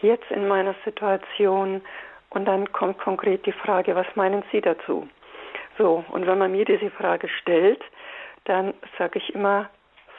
Jetzt 0.00 0.30
in 0.30 0.46
meiner 0.46 0.76
Situation. 0.84 1.82
Und 2.30 2.44
dann 2.44 2.70
kommt 2.70 3.00
konkret 3.00 3.44
die 3.44 3.50
Frage, 3.50 3.96
was 3.96 4.06
meinen 4.14 4.44
Sie 4.52 4.60
dazu? 4.60 5.08
So, 5.76 6.04
und 6.10 6.24
wenn 6.28 6.38
man 6.38 6.52
mir 6.52 6.66
diese 6.66 6.90
Frage 6.90 7.28
stellt, 7.28 7.82
dann 8.44 8.74
sage 8.96 9.18
ich 9.18 9.34
immer, 9.34 9.68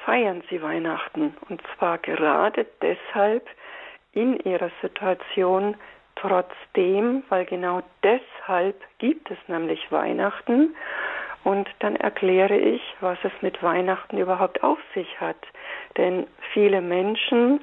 feiern 0.03 0.43
Sie 0.49 0.61
Weihnachten. 0.61 1.33
Und 1.47 1.61
zwar 1.77 1.97
gerade 1.99 2.65
deshalb, 2.81 3.47
in 4.19 4.39
ihrer 4.41 4.71
Situation 4.81 5.75
trotzdem, 6.15 7.23
weil 7.29 7.45
genau 7.45 7.81
deshalb 8.03 8.75
gibt 8.97 9.31
es 9.31 9.37
nämlich 9.47 9.91
Weihnachten. 9.91 10.75
Und 11.45 11.69
dann 11.79 11.95
erkläre 11.95 12.57
ich, 12.57 12.81
was 12.99 13.17
es 13.23 13.31
mit 13.41 13.63
Weihnachten 13.63 14.17
überhaupt 14.17 14.61
auf 14.61 14.77
sich 14.93 15.19
hat. 15.21 15.37
Denn 15.97 16.27
viele 16.53 16.81
Menschen 16.81 17.61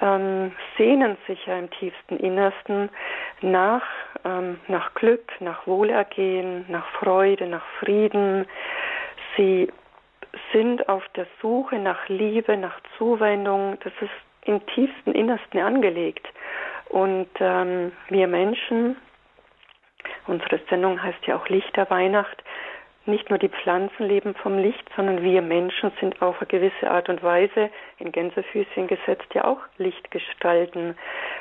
ähm, 0.00 0.52
sehnen 0.78 1.16
sich 1.26 1.44
ja 1.46 1.58
im 1.58 1.68
tiefsten 1.70 2.18
Innersten 2.18 2.88
nach, 3.40 3.82
ähm, 4.24 4.60
nach 4.68 4.94
Glück, 4.94 5.32
nach 5.40 5.66
Wohlergehen, 5.66 6.66
nach 6.68 6.86
Freude, 7.00 7.48
nach 7.48 7.64
Frieden. 7.80 8.46
Sie 9.36 9.72
sind 10.52 10.88
auf 10.88 11.02
der 11.16 11.26
Suche 11.42 11.78
nach 11.78 12.08
Liebe, 12.08 12.56
nach 12.56 12.78
Zuwendung. 12.96 13.76
Das 13.82 13.92
ist 14.00 14.10
im 14.46 14.64
tiefsten 14.66 15.12
Innersten 15.12 15.60
angelegt. 15.60 16.26
Und 16.88 17.28
ähm, 17.40 17.92
wir 18.08 18.28
Menschen, 18.28 18.96
unsere 20.26 20.60
Sendung 20.70 21.02
heißt 21.02 21.26
ja 21.26 21.36
auch 21.36 21.48
Lichterweihnacht, 21.48 22.42
nicht 23.06 23.30
nur 23.30 23.38
die 23.38 23.48
Pflanzen 23.48 24.06
leben 24.06 24.34
vom 24.34 24.58
Licht, 24.58 24.84
sondern 24.96 25.22
wir 25.22 25.40
Menschen 25.40 25.92
sind 26.00 26.20
auf 26.20 26.36
eine 26.40 26.48
gewisse 26.48 26.90
Art 26.90 27.08
und 27.08 27.22
Weise 27.22 27.70
in 27.98 28.10
Gänsefüßchen 28.10 28.88
gesetzt 28.88 29.32
ja 29.32 29.44
auch 29.44 29.60
Lichtgestalten. 29.78 30.96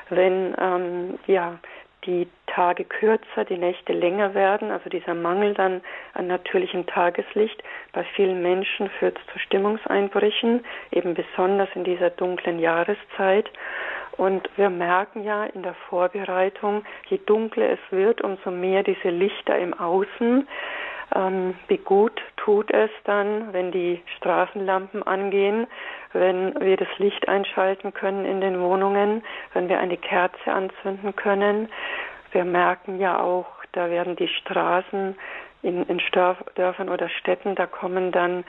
Wenn 0.10 0.56
ähm, 0.60 1.20
ja 1.26 1.58
die 2.06 2.28
Tage 2.56 2.86
kürzer, 2.86 3.44
die 3.44 3.58
Nächte 3.58 3.92
länger 3.92 4.34
werden, 4.34 4.72
also 4.72 4.90
dieser 4.90 5.14
Mangel 5.14 5.54
dann 5.54 5.82
an 6.14 6.28
natürlichem 6.28 6.86
Tageslicht. 6.86 7.62
Bei 7.92 8.06
vielen 8.16 8.42
Menschen 8.42 8.90
führt 8.92 9.20
zu 9.34 9.40
Stimmungseinbrüchen, 9.40 10.64
eben 10.92 11.16
besonders 11.16 11.68
in 11.76 11.84
dieser 11.84 12.12
dunklen 12.12 12.60
Jahreszeit. 12.60 13.50
Und 14.16 14.50
wir 14.56 14.70
merken 14.70 15.24
ja 15.24 15.44
in 15.44 15.64
der 15.64 15.74
Vorbereitung, 15.90 16.86
je 17.08 17.20
dunkler 17.26 17.72
es 17.72 17.80
wird, 17.92 18.22
umso 18.22 18.52
mehr 18.52 18.84
diese 18.84 19.10
Lichter 19.10 19.58
im 19.58 19.74
Außen. 19.74 20.48
Ähm, 21.14 21.56
wie 21.68 21.78
gut 21.78 22.22
tut 22.38 22.72
es 22.72 22.90
dann, 23.04 23.52
wenn 23.52 23.72
die 23.72 24.02
Straßenlampen 24.18 25.04
angehen, 25.04 25.68
wenn 26.14 26.58
wir 26.62 26.78
das 26.78 26.88
Licht 26.98 27.28
einschalten 27.28 27.94
können 27.94 28.26
in 28.26 28.40
den 28.40 28.62
Wohnungen, 28.62 29.24
wenn 29.54 29.68
wir 29.68 29.80
eine 29.80 29.98
Kerze 29.98 30.54
anzünden 30.54 31.16
können. 31.18 31.68
Wir 32.32 32.46
merken 32.46 33.00
ja 33.00 33.20
auch, 33.20 33.48
da 33.72 33.90
werden 33.90 34.16
die 34.16 34.28
Straßen 34.28 35.16
in, 35.66 35.84
in 35.88 36.00
Dörfern 36.56 36.90
oder 36.90 37.10
Städten, 37.10 37.56
da 37.56 37.66
kommen 37.66 38.12
dann 38.12 38.44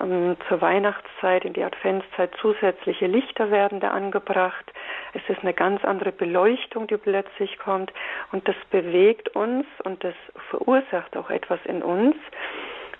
ähm, 0.00 0.36
zur 0.48 0.60
Weihnachtszeit, 0.62 1.44
in 1.44 1.52
die 1.52 1.62
Adventszeit 1.62 2.32
zusätzliche 2.40 3.06
Lichter 3.06 3.50
werden 3.50 3.78
da 3.80 3.90
angebracht. 3.90 4.72
Es 5.12 5.22
ist 5.28 5.42
eine 5.42 5.52
ganz 5.52 5.84
andere 5.84 6.12
Beleuchtung, 6.12 6.86
die 6.86 6.96
plötzlich 6.96 7.58
kommt 7.58 7.92
und 8.32 8.48
das 8.48 8.56
bewegt 8.70 9.36
uns 9.36 9.66
und 9.84 10.02
das 10.02 10.14
verursacht 10.48 11.16
auch 11.16 11.28
etwas 11.28 11.60
in 11.64 11.82
uns. 11.82 12.16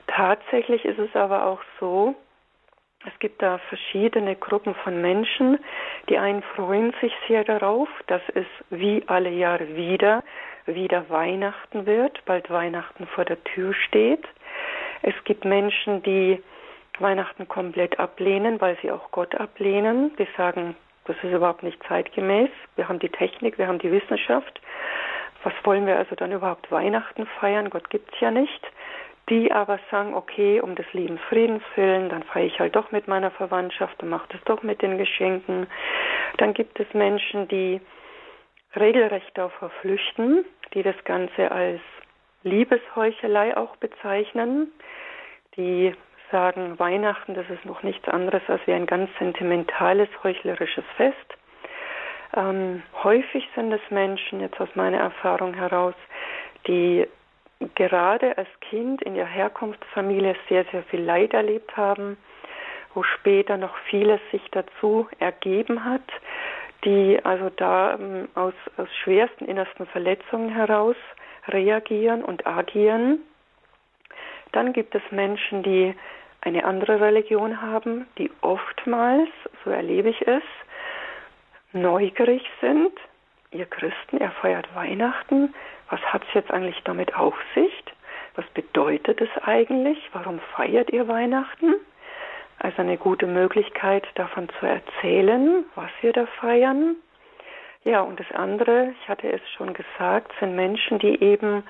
Tatsächlich 0.07 0.85
ist 0.85 0.99
es 0.99 1.17
aber 1.17 1.47
auch 1.47 1.61
so, 1.81 2.15
es 3.07 3.19
gibt 3.19 3.43
da 3.43 3.59
verschiedene 3.69 4.37
Gruppen 4.37 4.75
von 4.77 5.01
Menschen. 5.01 5.59
Die 6.09 6.19
einen 6.19 6.43
freuen 6.43 6.95
sich 7.01 7.13
sehr 7.29 7.45
darauf, 7.45 7.89
dass 8.07 8.23
es 8.35 8.47
wie 8.71 9.03
alle 9.07 9.31
Jahre 9.31 9.75
wieder 9.75 10.23
wieder 10.67 11.09
Weihnachten 11.11 11.87
wird, 11.87 12.25
bald 12.25 12.51
Weihnachten 12.51 13.07
vor 13.07 13.25
der 13.25 13.43
Tür 13.45 13.75
steht. 13.75 14.25
Es 15.03 15.15
gibt 15.25 15.45
Menschen, 15.45 16.03
die 16.03 16.43
Weihnachten 16.99 17.49
komplett 17.49 17.99
ablehnen, 17.99 18.61
weil 18.61 18.77
sie 18.81 18.91
auch 18.91 19.11
Gott 19.11 19.35
ablehnen. 19.35 20.15
Die 20.19 20.29
sagen, 20.37 20.77
das 21.07 21.17
ist 21.17 21.33
überhaupt 21.33 21.63
nicht 21.63 21.83
zeitgemäß. 21.89 22.51
Wir 22.77 22.89
haben 22.89 23.01
die 23.01 23.09
Technik, 23.09 23.59
wir 23.59 23.67
haben 23.67 23.81
die 23.81 23.91
Wissenschaft. 23.91 24.61
Was 25.43 25.55
wollen 25.65 25.87
wir 25.87 25.99
also 25.99 26.15
dann 26.15 26.31
überhaupt 26.31 26.71
Weihnachten 26.71 27.27
feiern? 27.41 27.71
Gott 27.71 27.91
gibt's 27.91 28.15
ja 28.21 28.31
nicht 28.31 28.63
die 29.29 29.53
aber 29.53 29.79
sagen, 29.91 30.15
okay, 30.15 30.61
um 30.61 30.75
des 30.75 30.91
lieben 30.93 31.19
Friedens 31.29 31.63
willen, 31.77 32.09
dann 32.09 32.23
feiere 32.25 32.47
ich 32.47 32.59
halt 32.59 32.77
doch 32.77 32.91
mit 32.91 33.09
meiner 33.09 33.31
Verwandtschaft 33.31 34.03
und 34.03 34.09
mache 34.09 34.29
das 34.31 34.43
doch 34.45 34.63
mit 34.63 34.83
den 34.83 34.99
Geschenken. 34.99 35.67
Dann 36.39 36.55
gibt 36.55 36.79
es 36.81 36.93
Menschen, 36.93 37.49
die 37.49 37.81
regelrecht 38.75 39.37
darauf 39.37 39.53
verflüchten, 39.55 40.45
die 40.75 40.83
das 40.83 40.97
Ganze 41.05 41.51
als 41.51 41.81
Liebesheuchelei 42.43 43.57
auch 43.57 43.77
bezeichnen, 43.77 44.73
die 45.57 45.95
sagen, 46.31 46.79
Weihnachten, 46.79 47.35
das 47.35 47.49
ist 47.51 47.65
noch 47.65 47.83
nichts 47.83 48.09
anderes 48.09 48.43
als 48.49 48.67
wie 48.67 48.73
ein 48.73 48.87
ganz 48.87 49.11
sentimentales, 49.19 50.09
heuchlerisches 50.25 50.85
Fest. 50.97 51.17
Ähm, 52.35 52.83
häufig 53.03 53.47
sind 53.55 53.71
es 53.73 53.83
Menschen, 53.91 54.41
jetzt 54.41 54.59
aus 54.59 54.71
meiner 54.75 54.99
Erfahrung 54.99 55.55
heraus, 55.55 55.95
die 56.67 57.07
gerade 57.75 58.37
als 58.39 58.49
Kind 58.61 59.03
in 59.03 59.15
ihrer 59.15 59.27
Herkunftsfamilie 59.27 60.37
sehr, 60.49 60.65
sehr 60.73 60.83
viel 60.85 61.01
Leid 61.03 61.35
erlebt 61.35 61.77
haben, 61.77 62.17
wo 62.95 63.03
später 63.03 63.57
noch 63.57 63.77
vieles 63.89 64.21
sich 64.31 64.43
dazu 64.51 65.09
ergeben 65.19 65.85
hat, 65.85 66.03
die 66.85 67.19
also 67.25 67.51
da 67.51 67.95
ähm, 67.95 68.29
aus, 68.35 68.55
aus 68.77 68.89
schwersten 69.03 69.45
innersten 69.47 69.87
Verletzungen 69.87 70.51
heraus 70.51 70.97
reagieren 71.49 72.25
und 72.25 72.47
agieren. 72.47 73.21
Dann 74.53 74.73
gibt 74.73 74.95
es 74.95 75.03
Menschen, 75.11 75.63
die 75.63 75.95
eine 76.41 76.65
andere 76.65 77.01
Religion 77.01 77.63
haben, 77.63 78.07
die 78.19 78.31
oftmals, 78.41 79.31
so 79.65 79.71
erlebe 79.71 80.11
ich 80.11 80.27
es, 80.27 80.43
neugierig 81.73 82.43
sind. 82.61 82.93
Ihr 83.53 83.67
Christen, 83.67 84.19
ihr 84.19 84.31
feiert 84.41 84.75
Weihnachten, 84.75 85.55
was 85.91 86.01
hat 86.01 86.23
es 86.27 86.35
jetzt 86.35 86.51
eigentlich 86.51 86.83
damit 86.85 87.15
auf 87.15 87.35
sich? 87.55 87.73
Was 88.35 88.47
bedeutet 88.55 89.21
es 89.21 89.29
eigentlich? 89.45 89.99
Warum 90.15 90.41
feiert 90.57 90.91
ihr 90.91 91.07
Weihnachten? 91.07 91.75
Also 92.61 92.81
eine 92.81 92.97
gute 92.97 93.27
Möglichkeit 93.27 94.07
davon 94.15 94.49
zu 94.59 94.65
erzählen, 94.67 95.67
was 95.75 95.91
wir 96.01 96.15
da 96.15 96.25
feiern. 96.41 96.97
Ja, 97.85 98.01
und 98.01 98.19
das 98.19 98.31
andere, 98.33 98.95
ich 99.03 99.09
hatte 99.09 99.31
es 99.31 99.43
schon 99.51 99.75
gesagt, 99.75 100.33
sind 100.41 100.57
Menschen, 100.57 100.99
die 100.99 101.23
eben 101.23 101.63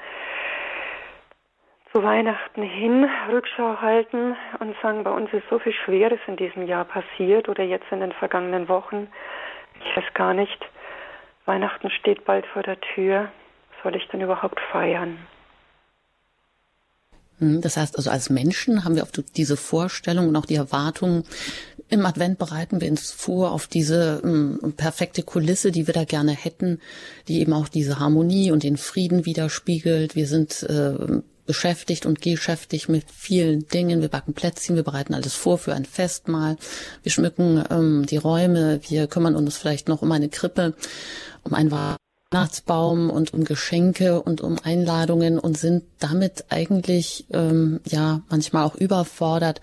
zu 1.90 2.02
Weihnachten 2.04 2.62
hin 2.62 3.08
Rückschau 3.28 3.80
halten 3.80 4.36
und 4.60 4.76
sagen, 4.82 5.02
bei 5.02 5.10
uns 5.10 5.32
ist 5.32 5.48
so 5.50 5.58
viel 5.58 5.72
Schweres 5.72 6.20
in 6.28 6.36
diesem 6.36 6.66
Jahr 6.66 6.84
passiert 6.84 7.48
oder 7.48 7.64
jetzt 7.64 7.90
in 7.90 8.00
den 8.00 8.12
vergangenen 8.12 8.68
Wochen. 8.68 9.08
Ich 9.84 9.96
weiß 9.96 10.14
gar 10.14 10.32
nicht, 10.32 10.64
Weihnachten 11.44 11.90
steht 11.90 12.24
bald 12.24 12.46
vor 12.46 12.62
der 12.62 12.80
Tür 12.80 13.30
soll 13.82 13.96
ich 13.96 14.06
denn 14.08 14.20
überhaupt 14.20 14.60
feiern? 14.70 15.18
Hm, 17.38 17.60
das 17.60 17.76
heißt 17.76 17.96
also, 17.96 18.10
als 18.10 18.30
Menschen 18.30 18.84
haben 18.84 18.94
wir 18.94 19.02
auf 19.02 19.10
diese 19.10 19.56
Vorstellung 19.56 20.28
und 20.28 20.36
auch 20.36 20.46
die 20.46 20.54
Erwartung, 20.54 21.24
im 21.88 22.06
Advent 22.06 22.38
bereiten 22.38 22.80
wir 22.80 22.90
uns 22.90 23.10
vor 23.12 23.52
auf 23.52 23.66
diese 23.66 24.22
ähm, 24.24 24.72
perfekte 24.76 25.22
Kulisse, 25.22 25.72
die 25.72 25.86
wir 25.86 25.92
da 25.92 26.04
gerne 26.04 26.32
hätten, 26.32 26.80
die 27.28 27.40
eben 27.40 27.52
auch 27.52 27.68
diese 27.68 27.98
Harmonie 27.98 28.50
und 28.50 28.62
den 28.62 28.78
Frieden 28.78 29.26
widerspiegelt. 29.26 30.16
Wir 30.16 30.26
sind 30.26 30.62
äh, 30.62 31.20
beschäftigt 31.52 32.06
und 32.06 32.22
geschäftigt 32.22 32.88
mit 32.88 33.04
vielen 33.14 33.68
Dingen. 33.68 34.00
Wir 34.00 34.08
backen 34.08 34.32
Plätzchen, 34.32 34.74
wir 34.74 34.84
bereiten 34.84 35.12
alles 35.12 35.34
vor 35.34 35.58
für 35.58 35.74
ein 35.74 35.84
Festmahl, 35.84 36.56
wir 37.02 37.12
schmücken 37.12 37.62
ähm, 37.70 38.06
die 38.06 38.16
Räume, 38.16 38.80
wir 38.88 39.06
kümmern 39.06 39.36
uns 39.36 39.58
vielleicht 39.58 39.86
noch 39.86 40.00
um 40.00 40.10
eine 40.12 40.30
Krippe, 40.30 40.72
um 41.42 41.52
ein 41.52 41.70
Weihnachtsbaum 41.70 43.10
und 43.10 43.34
um 43.34 43.44
Geschenke 43.44 44.22
und 44.22 44.40
um 44.40 44.56
Einladungen 44.64 45.38
und 45.38 45.58
sind 45.58 45.84
damit 45.98 46.46
eigentlich 46.48 47.26
ähm, 47.34 47.80
ja 47.86 48.22
manchmal 48.30 48.64
auch 48.64 48.76
überfordert, 48.76 49.60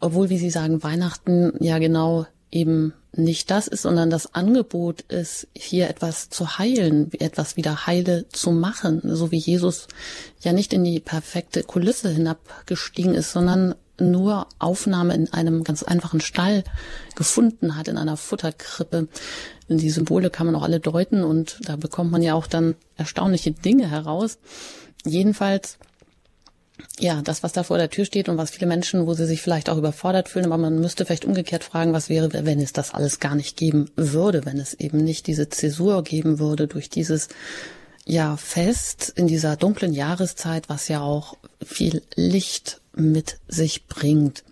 obwohl, 0.00 0.30
wie 0.30 0.38
Sie 0.38 0.48
sagen, 0.48 0.82
Weihnachten 0.82 1.52
ja 1.60 1.76
genau 1.78 2.24
eben 2.50 2.94
nicht 3.18 3.50
das 3.50 3.68
ist, 3.68 3.82
sondern 3.82 4.10
das 4.10 4.34
Angebot 4.34 5.02
ist, 5.02 5.48
hier 5.54 5.88
etwas 5.88 6.28
zu 6.30 6.58
heilen, 6.58 7.10
etwas 7.18 7.56
wieder 7.56 7.86
heile 7.86 8.28
zu 8.28 8.52
machen, 8.52 9.00
so 9.04 9.30
wie 9.30 9.38
Jesus 9.38 9.88
ja 10.40 10.52
nicht 10.52 10.72
in 10.72 10.84
die 10.84 11.00
perfekte 11.00 11.62
Kulisse 11.62 12.10
hinabgestiegen 12.10 13.14
ist, 13.14 13.32
sondern 13.32 13.74
nur 13.98 14.46
Aufnahme 14.58 15.14
in 15.14 15.32
einem 15.32 15.64
ganz 15.64 15.82
einfachen 15.82 16.20
Stall 16.20 16.64
gefunden 17.14 17.76
hat, 17.76 17.88
in 17.88 17.96
einer 17.96 18.16
Futterkrippe. 18.16 19.08
Die 19.68 19.90
Symbole 19.90 20.30
kann 20.30 20.46
man 20.46 20.54
auch 20.54 20.62
alle 20.62 20.80
deuten 20.80 21.24
und 21.24 21.58
da 21.62 21.76
bekommt 21.76 22.10
man 22.10 22.22
ja 22.22 22.34
auch 22.34 22.46
dann 22.46 22.74
erstaunliche 22.96 23.52
Dinge 23.52 23.90
heraus. 23.90 24.38
Jedenfalls, 25.04 25.78
ja, 26.98 27.22
das, 27.22 27.42
was 27.42 27.52
da 27.52 27.62
vor 27.62 27.78
der 27.78 27.90
Tür 27.90 28.04
steht 28.04 28.28
und 28.28 28.36
was 28.36 28.50
viele 28.50 28.66
Menschen, 28.66 29.06
wo 29.06 29.14
sie 29.14 29.26
sich 29.26 29.42
vielleicht 29.42 29.68
auch 29.68 29.78
überfordert 29.78 30.28
fühlen, 30.28 30.46
aber 30.46 30.58
man 30.58 30.78
müsste 30.78 31.04
vielleicht 31.04 31.24
umgekehrt 31.24 31.64
fragen, 31.64 31.92
was 31.92 32.08
wäre, 32.08 32.30
wenn 32.32 32.60
es 32.60 32.72
das 32.72 32.94
alles 32.94 33.20
gar 33.20 33.34
nicht 33.34 33.56
geben 33.56 33.90
würde, 33.96 34.44
wenn 34.44 34.58
es 34.58 34.74
eben 34.74 34.98
nicht 34.98 35.26
diese 35.26 35.48
Zäsur 35.48 36.02
geben 36.04 36.38
würde 36.38 36.66
durch 36.66 36.88
dieses 36.88 37.28
ja 38.06 38.36
fest 38.36 39.12
in 39.16 39.26
dieser 39.26 39.56
dunklen 39.56 39.92
Jahreszeit, 39.92 40.68
was 40.68 40.88
ja 40.88 41.00
auch 41.00 41.36
viel 41.64 42.02
Licht 42.14 42.80
mit 42.94 43.38
sich 43.48 43.86
bringt. 43.86 44.44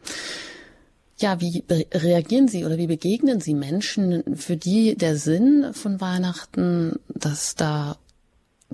Ja, 1.16 1.40
wie 1.40 1.64
reagieren 1.71 2.49
Sie 2.49 2.64
oder 2.64 2.76
wie 2.76 2.88
begegnen 2.88 3.40
Sie 3.40 3.54
Menschen, 3.54 4.37
für 4.37 4.57
die 4.57 4.97
der 4.97 5.16
Sinn 5.16 5.73
von 5.73 6.00
Weihnachten, 6.00 6.99
dass 7.09 7.54
da 7.54 7.97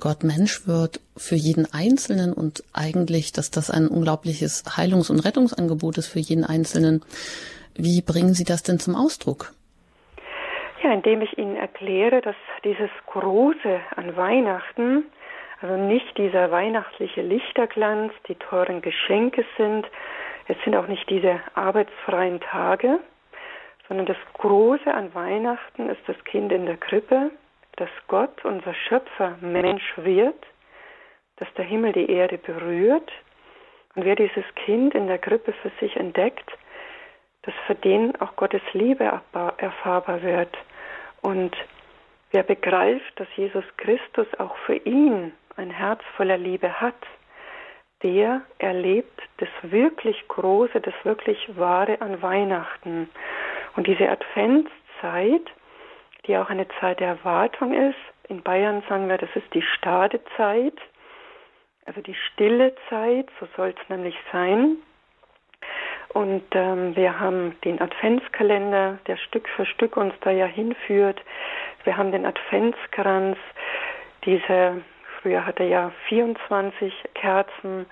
Gott 0.00 0.24
Mensch 0.24 0.66
wird, 0.66 1.00
für 1.16 1.36
jeden 1.36 1.66
Einzelnen 1.72 2.32
und 2.32 2.64
eigentlich, 2.72 3.32
dass 3.32 3.50
das 3.50 3.70
ein 3.70 3.86
unglaubliches 3.86 4.64
Heilungs- 4.76 5.10
und 5.10 5.20
Rettungsangebot 5.20 5.98
ist 5.98 6.08
für 6.08 6.18
jeden 6.18 6.44
Einzelnen. 6.44 7.04
Wie 7.74 8.02
bringen 8.02 8.34
Sie 8.34 8.44
das 8.44 8.62
denn 8.62 8.78
zum 8.78 8.96
Ausdruck? 8.96 9.52
Ja, 10.82 10.92
indem 10.92 11.20
ich 11.22 11.38
Ihnen 11.38 11.56
erkläre, 11.56 12.22
dass 12.22 12.36
dieses 12.64 12.90
Große 13.06 13.80
an 13.96 14.16
Weihnachten 14.16 15.04
also 15.62 15.76
nicht 15.76 16.16
dieser 16.16 16.50
weihnachtliche 16.50 17.20
Lichterglanz, 17.20 18.12
die 18.28 18.34
teuren 18.34 18.80
Geschenke 18.80 19.44
sind, 19.58 19.86
es 20.48 20.56
sind 20.64 20.74
auch 20.74 20.86
nicht 20.86 21.08
diese 21.10 21.40
arbeitsfreien 21.54 22.40
Tage, 22.40 22.98
sondern 23.86 24.06
das 24.06 24.16
Große 24.34 24.92
an 24.92 25.14
Weihnachten 25.14 25.90
ist 25.90 26.00
das 26.06 26.16
Kind 26.24 26.50
in 26.50 26.64
der 26.64 26.76
Krippe, 26.76 27.30
dass 27.80 27.88
Gott, 28.08 28.44
unser 28.44 28.74
Schöpfer, 28.74 29.38
Mensch 29.40 29.94
wird, 29.96 30.46
dass 31.36 31.48
der 31.54 31.64
Himmel 31.64 31.92
die 31.92 32.10
Erde 32.10 32.36
berührt, 32.36 33.10
Und 33.94 34.04
wer 34.04 34.14
dieses 34.14 34.44
Kind 34.54 34.94
in 34.94 35.06
der 35.06 35.18
Krippe 35.18 35.52
für 35.52 35.72
sich 35.80 35.96
entdeckt, 35.96 36.48
dass 37.42 37.54
für 37.66 37.74
den 37.74 38.20
auch 38.20 38.36
Gottes 38.36 38.62
Liebe 38.72 39.04
erfahrbar 39.56 40.22
wird. 40.22 40.56
Und 41.22 41.56
wer 42.30 42.42
begreift, 42.42 43.18
dass 43.18 43.28
Jesus 43.36 43.64
Christus 43.78 44.26
auch 44.38 44.56
für 44.66 44.76
ihn 44.76 45.32
ein 45.56 45.70
Herz 45.70 46.02
voller 46.16 46.38
Liebe 46.38 46.80
hat, 46.80 47.02
der 48.02 48.42
erlebt 48.58 49.20
das 49.38 49.48
wirklich 49.62 50.28
Große, 50.28 50.80
das 50.80 50.94
wirklich 51.02 51.38
Wahre 51.56 52.00
an 52.00 52.22
Weihnachten. 52.22 53.10
Und 53.74 53.86
diese 53.86 54.08
Adventszeit, 54.08 55.50
die 56.26 56.36
auch 56.36 56.50
eine 56.50 56.66
Zeit 56.80 57.00
der 57.00 57.08
Erwartung 57.08 57.72
ist, 57.72 57.98
in 58.28 58.42
Bayern 58.42 58.82
sagen 58.88 59.08
wir, 59.08 59.18
das 59.18 59.30
ist 59.34 59.52
die 59.54 59.62
Stadezeit, 59.62 60.78
also 61.84 62.00
die 62.00 62.14
stille 62.14 62.74
Zeit, 62.88 63.28
so 63.40 63.48
soll 63.56 63.74
es 63.76 63.88
nämlich 63.88 64.14
sein. 64.32 64.76
Und 66.12 66.44
ähm, 66.52 66.94
wir 66.96 67.18
haben 67.18 67.56
den 67.64 67.80
Adventskalender, 67.80 68.98
der 69.06 69.16
Stück 69.16 69.48
für 69.48 69.66
Stück 69.66 69.96
uns 69.96 70.14
da 70.20 70.30
ja 70.30 70.46
hinführt. 70.46 71.20
Wir 71.84 71.96
haben 71.96 72.12
den 72.12 72.26
Adventskranz, 72.26 73.36
diese, 74.24 74.82
früher 75.20 75.46
hatte 75.46 75.64
ja 75.64 75.92
24 76.08 76.92
Kerzen, 77.14 77.86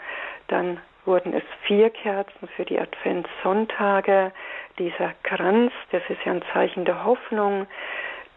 dann 0.48 0.80
wurden 1.04 1.32
es 1.32 1.44
vier 1.62 1.90
Kerzen 1.90 2.48
für 2.54 2.64
die 2.64 2.78
Adventssonntage. 2.78 4.32
Dieser 4.78 5.14
Kranz, 5.22 5.72
das 5.90 6.02
ist 6.08 6.24
ja 6.24 6.32
ein 6.32 6.42
Zeichen 6.52 6.84
der 6.84 7.04
Hoffnung, 7.04 7.66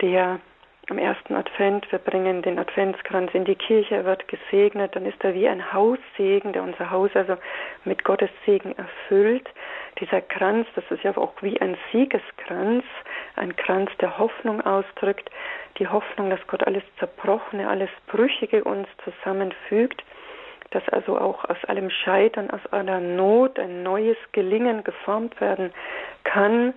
der 0.01 0.39
am 0.89 0.97
ersten 0.97 1.35
Advent, 1.35 1.89
wir 1.91 1.99
bringen 1.99 2.41
den 2.41 2.59
Adventskranz 2.59 3.31
in 3.33 3.45
die 3.45 3.55
Kirche, 3.55 3.95
er 3.95 4.05
wird 4.05 4.27
gesegnet, 4.27 4.95
dann 4.95 5.05
ist 5.05 5.23
er 5.23 5.33
wie 5.33 5.47
ein 5.47 5.71
Haussegen, 5.71 6.53
der 6.53 6.63
unser 6.63 6.89
Haus 6.91 7.11
also 7.13 7.37
mit 7.85 8.03
Gottes 8.03 8.29
Segen 8.45 8.75
erfüllt. 8.77 9.47
Dieser 9.99 10.21
Kranz, 10.21 10.67
das 10.75 10.83
ist 10.89 11.03
ja 11.03 11.15
auch 11.15 11.33
wie 11.41 11.61
ein 11.61 11.77
Siegeskranz, 11.91 12.83
ein 13.35 13.55
Kranz, 13.55 13.89
der 14.01 14.17
Hoffnung 14.17 14.59
ausdrückt, 14.61 15.29
die 15.77 15.87
Hoffnung, 15.87 16.29
dass 16.29 16.45
Gott 16.47 16.65
alles 16.65 16.83
Zerbrochene, 16.99 17.69
alles 17.69 17.89
Brüchige 18.07 18.63
uns 18.63 18.87
zusammenfügt, 19.03 20.03
dass 20.71 20.87
also 20.89 21.17
auch 21.17 21.45
aus 21.45 21.63
allem 21.67 21.89
Scheitern, 21.89 22.49
aus 22.49 22.65
aller 22.71 22.99
Not 22.99 23.59
ein 23.59 23.83
neues 23.83 24.17
Gelingen 24.31 24.83
geformt 24.83 25.39
werden 25.39 25.71
kann. 26.23 26.73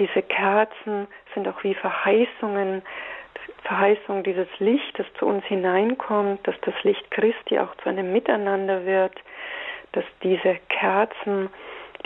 Diese 0.00 0.22
Kerzen 0.22 1.06
sind 1.34 1.46
auch 1.46 1.62
wie 1.62 1.74
Verheißungen, 1.74 2.82
Verheißung 3.64 4.22
dieses 4.22 4.48
Licht, 4.58 4.98
das 4.98 5.06
zu 5.18 5.26
uns 5.26 5.44
hineinkommt, 5.44 6.40
dass 6.48 6.58
das 6.62 6.74
Licht 6.82 7.08
Christi 7.10 7.58
auch 7.58 7.74
zu 7.76 7.90
einem 7.90 8.10
Miteinander 8.10 8.86
wird, 8.86 9.12
dass 9.92 10.04
diese 10.22 10.58
Kerzen, 10.70 11.50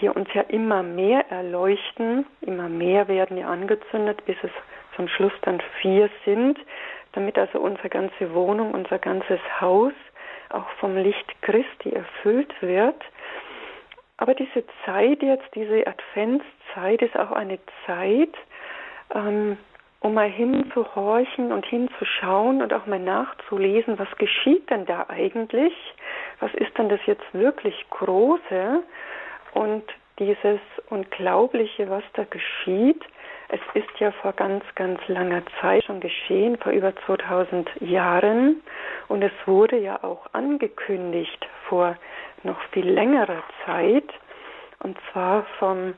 die 0.00 0.08
uns 0.08 0.28
ja 0.34 0.42
immer 0.42 0.82
mehr 0.82 1.30
erleuchten, 1.30 2.26
immer 2.40 2.68
mehr 2.68 3.06
werden 3.06 3.38
ja 3.38 3.46
angezündet, 3.46 4.24
bis 4.26 4.36
es 4.42 4.50
zum 4.96 5.06
Schluss 5.06 5.32
dann 5.42 5.62
vier 5.80 6.10
sind, 6.24 6.58
damit 7.12 7.38
also 7.38 7.60
unsere 7.60 7.90
ganze 7.90 8.34
Wohnung, 8.34 8.72
unser 8.72 8.98
ganzes 8.98 9.40
Haus 9.60 9.92
auch 10.50 10.68
vom 10.80 10.96
Licht 10.96 11.42
Christi 11.42 11.92
erfüllt 11.92 12.52
wird. 12.60 13.00
Aber 14.16 14.34
diese 14.34 14.64
Zeit 14.84 15.22
jetzt, 15.22 15.44
diese 15.54 15.86
Adventszeit 15.86 17.02
ist 17.02 17.16
auch 17.18 17.32
eine 17.32 17.58
Zeit, 17.86 18.34
ähm, 19.14 19.56
um 20.00 20.14
mal 20.14 20.28
hinzuhorchen 20.28 21.50
und 21.50 21.64
hinzuschauen 21.66 22.62
und 22.62 22.72
auch 22.74 22.86
mal 22.86 22.98
nachzulesen, 22.98 23.98
was 23.98 24.10
geschieht 24.18 24.68
denn 24.70 24.84
da 24.84 25.06
eigentlich? 25.08 25.72
Was 26.40 26.52
ist 26.54 26.76
denn 26.76 26.90
das 26.90 27.00
jetzt 27.06 27.24
wirklich 27.32 27.74
Große? 27.90 28.82
Und 29.54 29.84
dieses 30.18 30.60
Unglaubliche, 30.90 31.88
was 31.88 32.04
da 32.12 32.24
geschieht, 32.24 33.02
es 33.48 33.60
ist 33.74 33.98
ja 33.98 34.10
vor 34.10 34.32
ganz, 34.32 34.64
ganz 34.74 35.00
langer 35.06 35.42
Zeit 35.60 35.84
schon 35.84 36.00
geschehen, 36.00 36.56
vor 36.58 36.72
über 36.72 36.94
2000 37.06 37.70
Jahren. 37.80 38.62
Und 39.08 39.22
es 39.22 39.32
wurde 39.46 39.78
ja 39.78 40.02
auch 40.02 40.26
angekündigt 40.32 41.46
vor 41.68 41.96
noch 42.44 42.60
viel 42.72 42.88
längerer 42.88 43.42
Zeit, 43.64 44.08
und 44.80 44.98
zwar 45.10 45.44
vom 45.58 45.94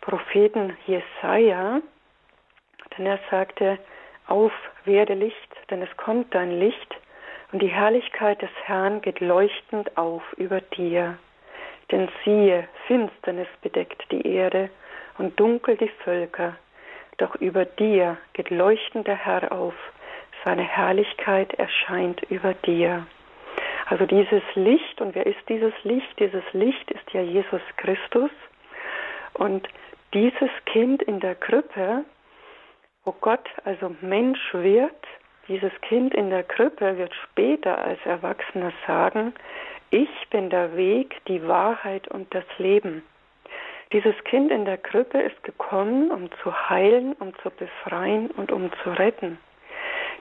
Propheten 0.00 0.76
Jesaja, 0.86 1.80
denn 2.96 3.06
er 3.06 3.18
sagte, 3.30 3.78
auf, 4.26 4.52
werde 4.84 5.14
Licht, 5.14 5.56
denn 5.70 5.82
es 5.82 5.96
kommt 5.96 6.34
dein 6.34 6.58
Licht, 6.58 6.94
und 7.52 7.62
die 7.62 7.68
Herrlichkeit 7.68 8.42
des 8.42 8.50
Herrn 8.64 9.00
geht 9.00 9.20
leuchtend 9.20 9.96
auf 9.96 10.22
über 10.36 10.60
dir. 10.60 11.16
Denn 11.90 12.08
siehe, 12.24 12.68
Finsternis 12.86 13.48
bedeckt 13.62 14.02
die 14.10 14.26
Erde 14.26 14.68
und 15.18 15.38
dunkel 15.38 15.76
die 15.76 15.90
Völker, 16.04 16.56
doch 17.18 17.36
über 17.36 17.64
dir 17.64 18.16
geht 18.32 18.50
leuchtend 18.50 19.06
der 19.06 19.16
Herr 19.16 19.52
auf, 19.52 19.74
seine 20.44 20.64
Herrlichkeit 20.64 21.54
erscheint 21.54 22.22
über 22.30 22.54
dir. 22.54 23.06
Also 23.86 24.04
dieses 24.04 24.42
Licht, 24.54 25.00
und 25.00 25.14
wer 25.14 25.26
ist 25.26 25.48
dieses 25.48 25.72
Licht? 25.84 26.18
Dieses 26.18 26.44
Licht 26.52 26.90
ist 26.90 27.10
ja 27.12 27.22
Jesus 27.22 27.62
Christus. 27.76 28.30
Und 29.34 29.68
dieses 30.12 30.50
Kind 30.64 31.02
in 31.02 31.20
der 31.20 31.34
Krippe, 31.36 32.04
wo 33.04 33.12
Gott 33.12 33.48
also 33.64 33.94
Mensch 34.00 34.52
wird, 34.52 35.06
dieses 35.48 35.72
Kind 35.82 36.14
in 36.14 36.30
der 36.30 36.42
Krippe 36.42 36.98
wird 36.98 37.14
später 37.14 37.78
als 37.78 38.00
Erwachsener 38.04 38.72
sagen, 38.86 39.32
ich 39.90 40.10
bin 40.30 40.50
der 40.50 40.76
Weg, 40.76 41.24
die 41.28 41.46
Wahrheit 41.46 42.08
und 42.08 42.34
das 42.34 42.44
Leben. 42.58 43.04
Dieses 43.92 44.16
Kind 44.24 44.50
in 44.50 44.64
der 44.64 44.78
Krippe 44.78 45.20
ist 45.20 45.40
gekommen, 45.44 46.10
um 46.10 46.28
zu 46.42 46.68
heilen, 46.68 47.12
um 47.20 47.32
zu 47.36 47.50
befreien 47.50 48.32
und 48.32 48.50
um 48.50 48.72
zu 48.82 48.90
retten. 48.90 49.38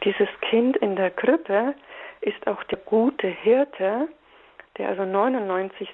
Dieses 0.04 0.30
Kind 0.41 0.78
in 0.78 0.95
der 0.95 1.10
Krippe 1.10 1.73
ist 2.25 2.47
auch 2.47 2.63
der 2.65 2.79
gute 2.79 3.27
Hirte, 3.27 4.07
der 4.77 4.89
also 4.89 5.05
99 5.05 5.89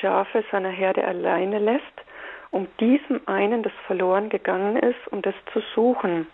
Schafe 0.00 0.44
seiner 0.50 0.70
Herde 0.70 1.04
alleine 1.04 1.58
lässt, 1.58 1.84
um 2.50 2.66
diesem 2.80 3.20
einen, 3.26 3.62
das 3.62 3.72
verloren 3.86 4.28
gegangen 4.28 4.76
ist, 4.76 5.08
um 5.10 5.22
das 5.22 5.34
zu 5.52 5.60
suchen. 5.74 6.26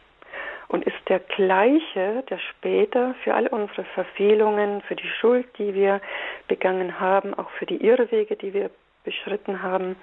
Und 0.69 0.85
ist 0.85 1.09
der 1.09 1.19
gleiche, 1.19 2.25
der 2.31 2.39
später 2.39 3.15
für 3.23 3.35
all 3.35 3.47
unsere 3.49 3.85
Verfehlungen, 3.85 4.81
für 4.83 4.97
die 4.97 5.09
Schuld, 5.21 5.47
die 5.59 5.75
wir 5.75 6.01
begangen 6.49 6.99
haben, 6.99 7.35
auch 7.35 7.51
für 7.51 7.67
die 7.67 7.85
Irrwege, 7.85 8.37
die 8.37 8.55
wir 8.55 8.71
beschritten 9.05 9.63
haben, 9.63 9.97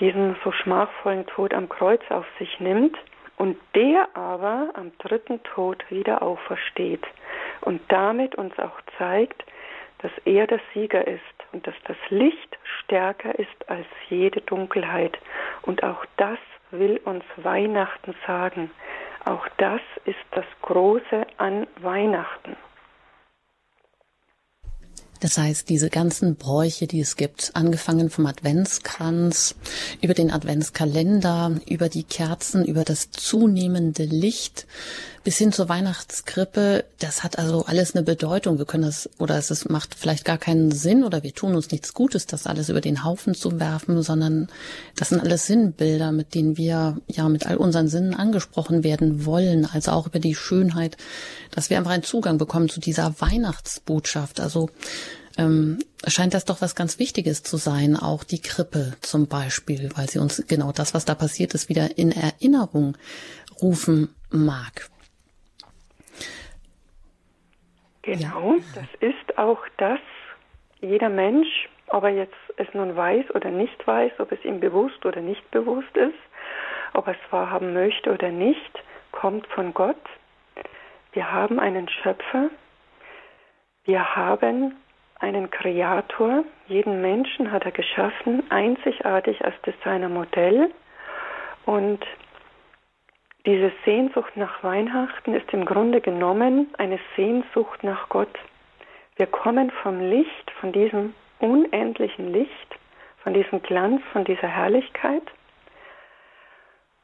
diesen 0.00 0.36
so 0.44 0.52
schmachvollen 0.52 1.26
Tod 1.26 1.52
am 1.52 1.68
Kreuz 1.68 2.00
auf 2.08 2.26
sich 2.38 2.58
nimmt 2.58 2.96
und 3.36 3.58
der 3.74 4.08
aber 4.14 4.70
am 4.74 4.92
dritten 4.98 5.42
Tod 5.42 5.84
wieder 5.90 6.22
aufersteht 6.22 7.04
und 7.66 7.80
damit 7.88 8.36
uns 8.36 8.56
auch 8.60 8.80
zeigt, 8.96 9.44
dass 9.98 10.12
er 10.24 10.46
der 10.46 10.60
Sieger 10.72 11.06
ist 11.06 11.20
und 11.52 11.66
dass 11.66 11.74
das 11.84 11.96
Licht 12.10 12.58
stärker 12.80 13.36
ist 13.38 13.68
als 13.68 13.86
jede 14.08 14.40
Dunkelheit. 14.42 15.18
Und 15.62 15.82
auch 15.82 16.04
das 16.16 16.38
will 16.70 17.00
uns 17.04 17.24
Weihnachten 17.36 18.14
sagen. 18.24 18.70
Auch 19.24 19.48
das 19.56 19.80
ist 20.04 20.24
das 20.30 20.44
Große 20.62 21.26
an 21.38 21.66
Weihnachten. 21.80 22.56
Das 25.20 25.38
heißt, 25.38 25.68
diese 25.68 25.88
ganzen 25.88 26.36
Bräuche, 26.36 26.86
die 26.86 27.00
es 27.00 27.16
gibt, 27.16 27.50
angefangen 27.54 28.10
vom 28.10 28.26
Adventskranz, 28.26 29.54
über 30.02 30.14
den 30.14 30.30
Adventskalender, 30.30 31.60
über 31.68 31.88
die 31.88 32.04
Kerzen, 32.04 32.64
über 32.64 32.84
das 32.84 33.10
zunehmende 33.10 34.04
Licht, 34.04 34.66
bis 35.26 35.38
hin 35.38 35.50
zur 35.50 35.68
Weihnachtskrippe, 35.68 36.84
das 37.00 37.24
hat 37.24 37.36
also 37.36 37.64
alles 37.64 37.96
eine 37.96 38.04
Bedeutung. 38.04 38.58
Wir 38.58 38.64
können 38.64 38.84
das, 38.84 39.10
oder 39.18 39.36
es 39.36 39.50
ist, 39.50 39.68
macht 39.68 39.96
vielleicht 39.96 40.24
gar 40.24 40.38
keinen 40.38 40.70
Sinn, 40.70 41.02
oder 41.02 41.24
wir 41.24 41.34
tun 41.34 41.56
uns 41.56 41.72
nichts 41.72 41.94
Gutes, 41.94 42.26
das 42.26 42.46
alles 42.46 42.68
über 42.68 42.80
den 42.80 43.02
Haufen 43.02 43.34
zu 43.34 43.58
werfen, 43.58 44.02
sondern 44.02 44.46
das 44.94 45.08
sind 45.08 45.20
alles 45.20 45.48
Sinnbilder, 45.48 46.12
mit 46.12 46.36
denen 46.36 46.56
wir 46.56 46.98
ja 47.08 47.28
mit 47.28 47.44
all 47.44 47.56
unseren 47.56 47.88
Sinnen 47.88 48.14
angesprochen 48.14 48.84
werden 48.84 49.26
wollen, 49.26 49.66
also 49.66 49.90
auch 49.90 50.06
über 50.06 50.20
die 50.20 50.36
Schönheit, 50.36 50.96
dass 51.50 51.70
wir 51.70 51.78
einfach 51.78 51.90
einen 51.90 52.04
Zugang 52.04 52.38
bekommen 52.38 52.68
zu 52.68 52.78
dieser 52.78 53.20
Weihnachtsbotschaft. 53.20 54.38
Also 54.38 54.70
ähm, 55.38 55.78
scheint 56.06 56.34
das 56.34 56.44
doch 56.44 56.62
was 56.62 56.74
ganz 56.74 56.98
Wichtiges 56.98 57.42
zu 57.42 57.56
sein, 57.56 57.96
auch 57.96 58.24
die 58.24 58.40
Krippe 58.40 58.94
zum 59.00 59.28
Beispiel, 59.28 59.90
weil 59.96 60.08
sie 60.08 60.18
uns 60.18 60.44
genau 60.46 60.72
das, 60.72 60.94
was 60.94 61.04
da 61.04 61.14
passiert 61.14 61.54
ist, 61.54 61.68
wieder 61.68 61.98
in 61.98 62.12
Erinnerung 62.12 62.96
rufen 63.62 64.14
mag. 64.30 64.88
Genau, 68.02 68.54
ja. 68.54 68.62
das 68.74 68.86
ist 69.00 69.38
auch 69.38 69.60
das, 69.78 69.98
jeder 70.80 71.08
Mensch, 71.08 71.68
ob 71.88 72.04
er 72.04 72.10
jetzt 72.10 72.34
es 72.56 72.68
nun 72.72 72.94
weiß 72.96 73.34
oder 73.34 73.50
nicht 73.50 73.86
weiß, 73.86 74.12
ob 74.18 74.32
es 74.32 74.44
ihm 74.44 74.60
bewusst 74.60 75.04
oder 75.04 75.20
nicht 75.20 75.50
bewusst 75.50 75.96
ist, 75.96 76.14
ob 76.94 77.08
er 77.08 77.14
es 77.14 77.32
wahrhaben 77.32 77.74
möchte 77.74 78.12
oder 78.12 78.30
nicht, 78.30 78.72
kommt 79.12 79.46
von 79.48 79.74
Gott. 79.74 79.96
Wir 81.12 81.32
haben 81.32 81.58
einen 81.58 81.88
Schöpfer, 81.88 82.50
wir 83.84 84.16
haben 84.16 84.76
einen 85.18 85.50
Kreator, 85.50 86.44
jeden 86.66 87.00
Menschen 87.00 87.50
hat 87.50 87.64
er 87.64 87.72
geschaffen, 87.72 88.42
einzigartig 88.50 89.44
als 89.44 89.54
Designermodell. 89.62 90.70
Und 91.64 92.04
diese 93.46 93.72
Sehnsucht 93.84 94.36
nach 94.36 94.62
Weihnachten 94.62 95.34
ist 95.34 95.52
im 95.52 95.64
Grunde 95.64 96.00
genommen 96.00 96.68
eine 96.78 96.98
Sehnsucht 97.14 97.82
nach 97.82 98.08
Gott. 98.08 98.38
Wir 99.16 99.26
kommen 99.26 99.70
vom 99.82 100.00
Licht, 100.00 100.50
von 100.60 100.72
diesem 100.72 101.14
unendlichen 101.38 102.32
Licht, 102.32 102.78
von 103.22 103.34
diesem 103.34 103.62
Glanz, 103.62 104.02
von 104.12 104.24
dieser 104.24 104.48
Herrlichkeit. 104.48 105.22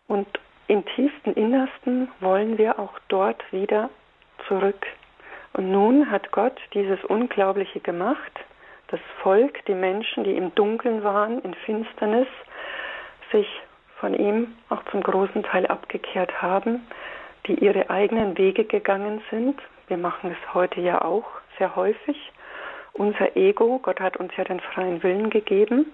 Und 0.08 0.28
im 0.68 0.84
tiefsten 0.84 1.32
Innersten 1.34 2.08
wollen 2.20 2.58
wir 2.58 2.78
auch 2.78 2.98
dort 3.08 3.40
wieder 3.52 3.88
zurück. 4.46 4.86
Und 5.54 5.70
nun 5.70 6.10
hat 6.10 6.30
Gott 6.32 6.58
dieses 6.74 7.02
Unglaubliche 7.04 7.80
gemacht. 7.80 8.32
Das 8.88 9.00
Volk, 9.22 9.64
die 9.66 9.74
Menschen, 9.74 10.24
die 10.24 10.36
im 10.36 10.54
Dunkeln 10.54 11.02
waren, 11.04 11.40
in 11.42 11.54
Finsternis, 11.54 12.28
sich 13.30 13.48
von 13.98 14.14
ihm 14.14 14.54
auch 14.68 14.82
zum 14.90 15.02
großen 15.02 15.42
Teil 15.42 15.66
abgekehrt 15.66 16.42
haben, 16.42 16.86
die 17.46 17.54
ihre 17.54 17.90
eigenen 17.90 18.36
Wege 18.36 18.64
gegangen 18.64 19.22
sind. 19.30 19.60
Wir 19.88 19.96
machen 19.96 20.30
es 20.30 20.54
heute 20.54 20.80
ja 20.80 21.02
auch 21.02 21.26
sehr 21.58 21.76
häufig. 21.76 22.32
Unser 22.94 23.36
Ego, 23.36 23.78
Gott 23.78 24.00
hat 24.00 24.16
uns 24.16 24.32
ja 24.36 24.44
den 24.44 24.60
freien 24.60 25.02
Willen 25.02 25.30
gegeben. 25.30 25.92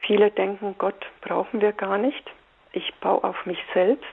Viele 0.00 0.30
denken, 0.30 0.74
Gott 0.78 1.06
brauchen 1.20 1.60
wir 1.60 1.72
gar 1.72 1.98
nicht. 1.98 2.30
Ich 2.72 2.94
baue 3.00 3.24
auf 3.24 3.46
mich 3.46 3.58
selbst. 3.74 4.06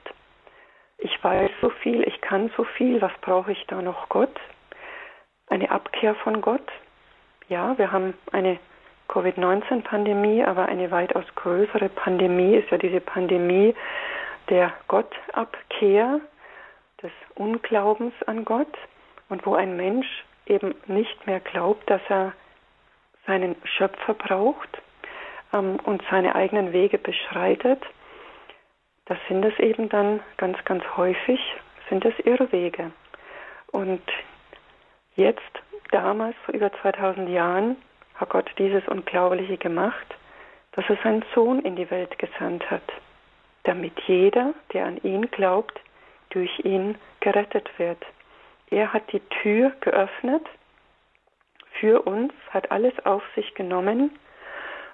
Ich 0.98 1.24
weiß 1.24 1.52
so 1.62 1.70
viel, 1.70 2.02
ich 2.08 2.22
kann 2.22 2.50
so 2.58 2.64
viel, 2.64 3.02
was 3.02 3.12
brauche 3.22 3.52
ich 3.52 3.66
da 3.68 3.82
noch 3.82 4.10
Gott? 4.10 4.36
Eine 5.48 5.72
Abkehr 5.72 6.16
von 6.16 6.42
Gott? 6.42 6.68
Ja, 7.50 7.78
wir 7.78 7.92
haben 7.92 8.14
eine 8.32 8.60
Covid-19-Pandemie, 9.08 10.44
aber 10.44 10.66
eine 10.68 10.92
weitaus 10.92 11.26
größere 11.36 11.90
Pandemie 11.90 12.56
ist 12.56 12.70
ja 12.72 12.78
diese 12.78 13.00
Pandemie 13.00 13.74
der 14.50 14.74
Gottabkehr, 14.88 16.20
des 17.02 17.12
Unglaubens 17.36 18.14
an 18.26 18.44
Gott 18.44 18.74
und 19.30 19.46
wo 19.46 19.54
ein 19.54 19.78
Mensch 19.78 20.08
eben 20.46 20.74
nicht 20.88 21.28
mehr 21.28 21.40
glaubt, 21.40 21.90
dass 21.90 22.02
er 22.10 22.34
seinen 23.26 23.56
Schöpfer 23.64 24.14
braucht 24.14 24.82
ähm, 25.54 25.80
und 25.84 26.02
seine 26.10 26.34
eigenen 26.36 26.74
Wege 26.74 26.98
beschreitet, 26.98 27.84
das 29.08 29.18
sind 29.28 29.44
es 29.46 29.58
eben 29.60 29.90
dann 29.90 30.20
ganz, 30.38 30.58
ganz 30.66 30.84
häufig, 30.96 31.40
sind 31.90 32.04
es 32.06 32.14
Irrwege. 32.26 32.92
Und 33.72 34.04
jetzt, 35.16 35.42
damals, 35.92 36.36
vor 36.46 36.54
über 36.54 36.72
2000 36.82 37.30
Jahren, 37.30 37.78
hat 38.16 38.30
Gott 38.30 38.50
dieses 38.58 38.86
Unglaubliche 38.88 39.58
gemacht, 39.58 40.16
dass 40.74 40.86
er 40.90 40.98
seinen 41.04 41.24
Sohn 41.34 41.60
in 41.60 41.76
die 41.76 41.90
Welt 41.90 42.18
gesandt 42.20 42.70
hat, 42.70 42.84
damit 43.64 44.00
jeder, 44.08 44.54
der 44.74 44.86
an 44.86 44.98
ihn 45.04 45.30
glaubt, 45.32 45.80
durch 46.30 46.60
ihn 46.66 46.98
gerettet 47.22 47.70
wird. 47.78 48.04
Er 48.70 48.92
hat 48.92 49.12
die 49.14 49.22
Tür 49.42 49.72
geöffnet 49.80 50.46
für 51.80 52.02
uns, 52.02 52.34
hat 52.50 52.72
alles 52.72 52.94
auf 53.06 53.24
sich 53.36 53.54
genommen 53.56 54.20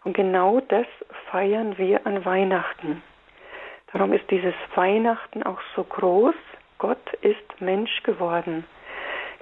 und 0.04 0.14
genau 0.14 0.60
das 0.60 0.86
feiern 1.32 1.78
wir 1.78 2.06
an 2.06 2.24
Weihnachten. 2.26 3.02
Darum 3.94 4.12
ist 4.12 4.30
dieses 4.32 4.56
Weihnachten 4.74 5.44
auch 5.44 5.60
so 5.76 5.84
groß. 5.84 6.36
Gott 6.80 7.14
ist 7.22 7.62
Mensch 7.62 8.02
geworden. 8.02 8.66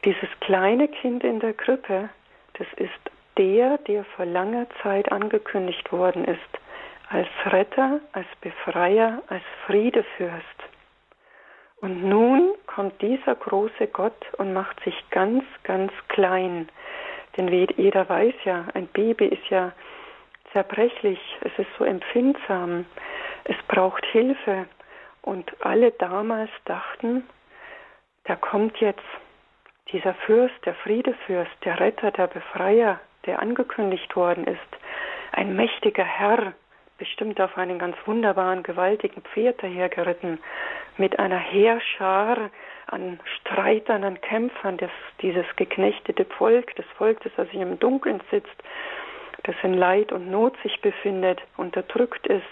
Dieses 0.03 0.29
kleine 0.41 0.89
Kind 0.89 1.23
in 1.23 1.39
der 1.39 1.53
Krippe, 1.53 2.09
das 2.55 2.67
ist 2.75 2.91
der, 3.37 3.77
der 3.79 4.03
vor 4.03 4.25
langer 4.25 4.67
Zeit 4.83 5.09
angekündigt 5.11 5.91
worden 5.91 6.25
ist, 6.25 6.39
als 7.09 7.27
Retter, 7.45 8.01
als 8.11 8.27
Befreier, 8.41 9.21
als 9.27 9.43
Friedefürst. 9.65 10.45
Und 11.77 12.03
nun 12.03 12.53
kommt 12.67 13.01
dieser 13.01 13.35
große 13.35 13.87
Gott 13.87 14.25
und 14.37 14.53
macht 14.53 14.83
sich 14.83 14.95
ganz, 15.11 15.43
ganz 15.63 15.91
klein. 16.09 16.67
Denn 17.37 17.49
wie 17.49 17.67
jeder 17.77 18.07
weiß 18.07 18.35
ja, 18.43 18.65
ein 18.73 18.87
Baby 18.87 19.27
ist 19.27 19.49
ja 19.49 19.71
zerbrechlich, 20.51 21.19
es 21.41 21.57
ist 21.57 21.69
so 21.77 21.85
empfindsam 21.85 22.85
es 23.45 23.55
braucht 23.67 24.05
Hilfe. 24.07 24.67
Und 25.21 25.53
alle 25.63 25.91
damals 25.91 26.49
dachten, 26.65 27.27
da 28.25 28.35
kommt 28.35 28.77
jetzt 28.77 29.03
dieser 29.91 30.13
Fürst, 30.13 30.55
der 30.65 30.73
Friedefürst, 30.75 31.51
der 31.63 31.79
Retter, 31.79 32.11
der 32.11 32.27
Befreier, 32.27 32.99
der 33.25 33.39
angekündigt 33.41 34.15
worden 34.15 34.45
ist, 34.45 34.59
ein 35.31 35.55
mächtiger 35.55 36.03
Herr, 36.03 36.53
bestimmt 36.97 37.41
auf 37.41 37.57
einen 37.57 37.79
ganz 37.79 37.95
wunderbaren, 38.05 38.63
gewaltigen 38.63 39.21
Pferd 39.21 39.61
dahergeritten, 39.63 40.39
mit 40.97 41.17
einer 41.19 41.39
Heerschar 41.39 42.51
an 42.87 43.19
Streitern, 43.39 44.03
an 44.03 44.21
Kämpfern, 44.21 44.77
das, 44.77 44.91
dieses 45.21 45.45
geknechtete 45.55 46.25
Volk, 46.25 46.75
das 46.75 46.85
Volk, 46.97 47.21
das 47.23 47.31
also 47.37 47.59
im 47.59 47.79
Dunkeln 47.79 48.21
sitzt, 48.29 48.55
das 49.43 49.55
in 49.63 49.73
Leid 49.73 50.11
und 50.11 50.29
Not 50.29 50.55
sich 50.61 50.79
befindet, 50.81 51.41
unterdrückt 51.57 52.27
ist, 52.27 52.43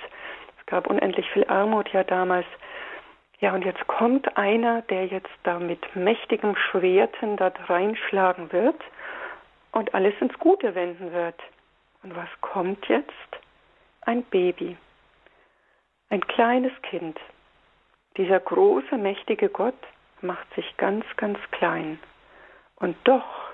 gab 0.69 0.87
unendlich 0.87 1.29
viel 1.31 1.45
Armut 1.47 1.89
ja 1.89 2.03
damals. 2.03 2.45
Ja, 3.39 3.53
und 3.53 3.65
jetzt 3.65 3.85
kommt 3.87 4.37
einer, 4.37 4.81
der 4.83 5.07
jetzt 5.07 5.29
da 5.43 5.59
mit 5.59 5.95
mächtigem 5.95 6.55
Schwerten 6.55 7.37
da 7.37 7.51
reinschlagen 7.67 8.51
wird 8.51 8.81
und 9.71 9.93
alles 9.93 10.13
ins 10.19 10.37
Gute 10.39 10.75
wenden 10.75 11.11
wird. 11.11 11.39
Und 12.03 12.15
was 12.15 12.29
kommt 12.41 12.87
jetzt? 12.87 13.11
Ein 14.01 14.23
Baby, 14.23 14.77
ein 16.09 16.21
kleines 16.21 16.71
Kind. 16.83 17.19
Dieser 18.17 18.39
große, 18.39 18.97
mächtige 18.97 19.49
Gott 19.49 19.75
macht 20.21 20.53
sich 20.55 20.77
ganz, 20.77 21.05
ganz 21.17 21.37
klein. 21.51 21.99
Und 22.75 22.95
doch, 23.03 23.49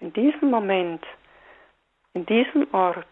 in 0.00 0.12
diesem 0.12 0.50
Moment, 0.50 1.04
in 2.14 2.26
diesem 2.26 2.72
Ort, 2.72 3.06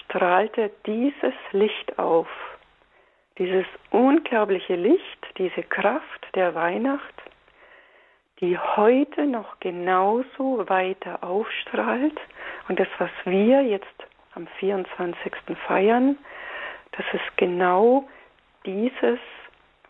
strahlte 0.00 0.70
dieses 0.86 1.34
Licht 1.52 1.98
auf, 1.98 2.28
dieses 3.38 3.66
unglaubliche 3.90 4.76
Licht, 4.76 5.26
diese 5.38 5.62
Kraft 5.62 6.26
der 6.34 6.54
Weihnacht, 6.54 7.14
die 8.40 8.58
heute 8.58 9.26
noch 9.26 9.60
genauso 9.60 10.68
weiter 10.68 11.22
aufstrahlt 11.22 12.18
und 12.68 12.78
das, 12.78 12.88
was 12.98 13.10
wir 13.24 13.62
jetzt 13.62 13.86
am 14.34 14.46
24. 14.58 15.32
feiern, 15.66 16.18
das 16.92 17.06
ist 17.12 17.36
genau 17.36 18.08
dieses, 18.66 19.18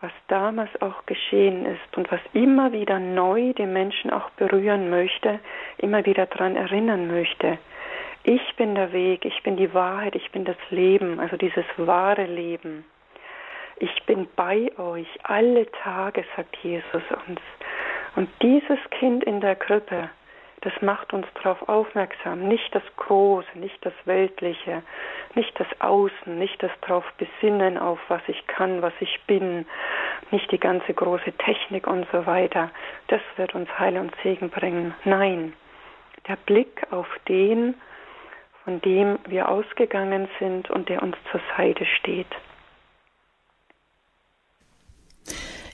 was 0.01 0.12
damals 0.29 0.71
auch 0.83 1.07
geschehen 1.07 1.64
ist 1.67 1.97
und 1.97 2.11
was 2.12 2.21
immer 2.33 2.73
wieder 2.73 2.99
neu 2.99 3.53
den 3.55 3.73
Menschen 3.73 4.11
auch 4.11 4.31
berühren 4.31 4.90
möchte, 4.90 5.40
immer 5.79 6.05
wieder 6.05 6.27
daran 6.27 6.57
erinnern 6.57 7.07
möchte. 7.09 7.59
Ich 8.26 8.56
bin 8.56 8.74
der 8.74 8.90
Weg, 8.92 9.26
ich 9.26 9.42
bin 9.42 9.58
die 9.58 9.74
Wahrheit, 9.74 10.14
ich 10.16 10.30
bin 10.32 10.46
das 10.46 10.56
Leben, 10.70 11.20
also 11.20 11.37
dieses 11.37 11.66
wahre 11.76 12.24
Leben. 12.24 12.87
Ich 13.76 14.02
bin 14.06 14.26
bei 14.34 14.70
euch 14.78 15.08
alle 15.24 15.70
Tage, 15.70 16.24
sagt 16.34 16.56
Jesus 16.62 17.02
uns. 17.28 17.40
Und 18.16 18.30
dieses 18.40 18.78
Kind 18.98 19.24
in 19.24 19.42
der 19.42 19.56
Krippe, 19.56 20.08
das 20.62 20.72
macht 20.80 21.12
uns 21.12 21.26
darauf 21.34 21.68
aufmerksam, 21.68 22.48
nicht 22.48 22.74
das 22.74 22.82
Große, 22.96 23.58
nicht 23.58 23.84
das 23.84 23.92
Weltliche, 24.06 24.82
nicht 25.34 25.52
das 25.60 25.66
Außen, 25.80 26.38
nicht 26.38 26.62
das 26.62 26.70
darauf 26.80 27.04
besinnen 27.18 27.76
auf, 27.76 27.98
was 28.08 28.22
ich 28.28 28.46
kann, 28.46 28.80
was 28.80 28.94
ich 29.00 29.20
bin, 29.26 29.66
nicht 30.30 30.50
die 30.50 30.60
ganze 30.60 30.94
große 30.94 31.32
Technik 31.32 31.87
und 31.87 32.06
so 32.10 32.24
weiter. 32.24 32.70
Das 33.08 33.20
wird 33.37 33.54
uns 33.54 33.68
Heil 33.78 33.98
und 33.98 34.14
Segen 34.22 34.48
bringen. 34.48 34.94
Nein, 35.04 35.52
der 36.26 36.37
Blick 36.37 36.87
auf 36.90 37.08
den, 37.28 37.74
von 38.64 38.81
dem 38.81 39.18
wir 39.29 39.48
ausgegangen 39.48 40.29
sind 40.38 40.70
und 40.70 40.88
der 40.88 41.03
uns 41.03 41.16
zur 41.31 41.40
Seite 41.57 41.85
steht. 41.98 42.27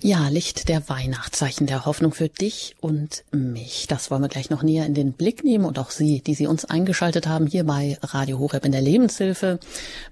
Ja, 0.02 0.28
Licht 0.28 0.70
der 0.70 0.88
Weihnachtszeichen 0.88 1.66
der 1.66 1.84
Hoffnung 1.84 2.14
für 2.14 2.30
dich 2.30 2.74
und 2.80 3.22
mich. 3.32 3.86
Das 3.86 4.10
wollen 4.10 4.22
wir 4.22 4.28
gleich 4.28 4.48
noch 4.48 4.62
näher 4.62 4.86
in 4.86 4.94
den 4.94 5.12
Blick 5.12 5.44
nehmen 5.44 5.66
und 5.66 5.78
auch 5.78 5.90
Sie, 5.90 6.22
die 6.22 6.32
Sie 6.32 6.46
uns 6.46 6.64
eingeschaltet 6.64 7.26
haben, 7.26 7.46
hier 7.46 7.64
bei 7.64 7.98
Radio 8.00 8.38
Horeb 8.38 8.64
in 8.64 8.72
der 8.72 8.80
Lebenshilfe, 8.80 9.60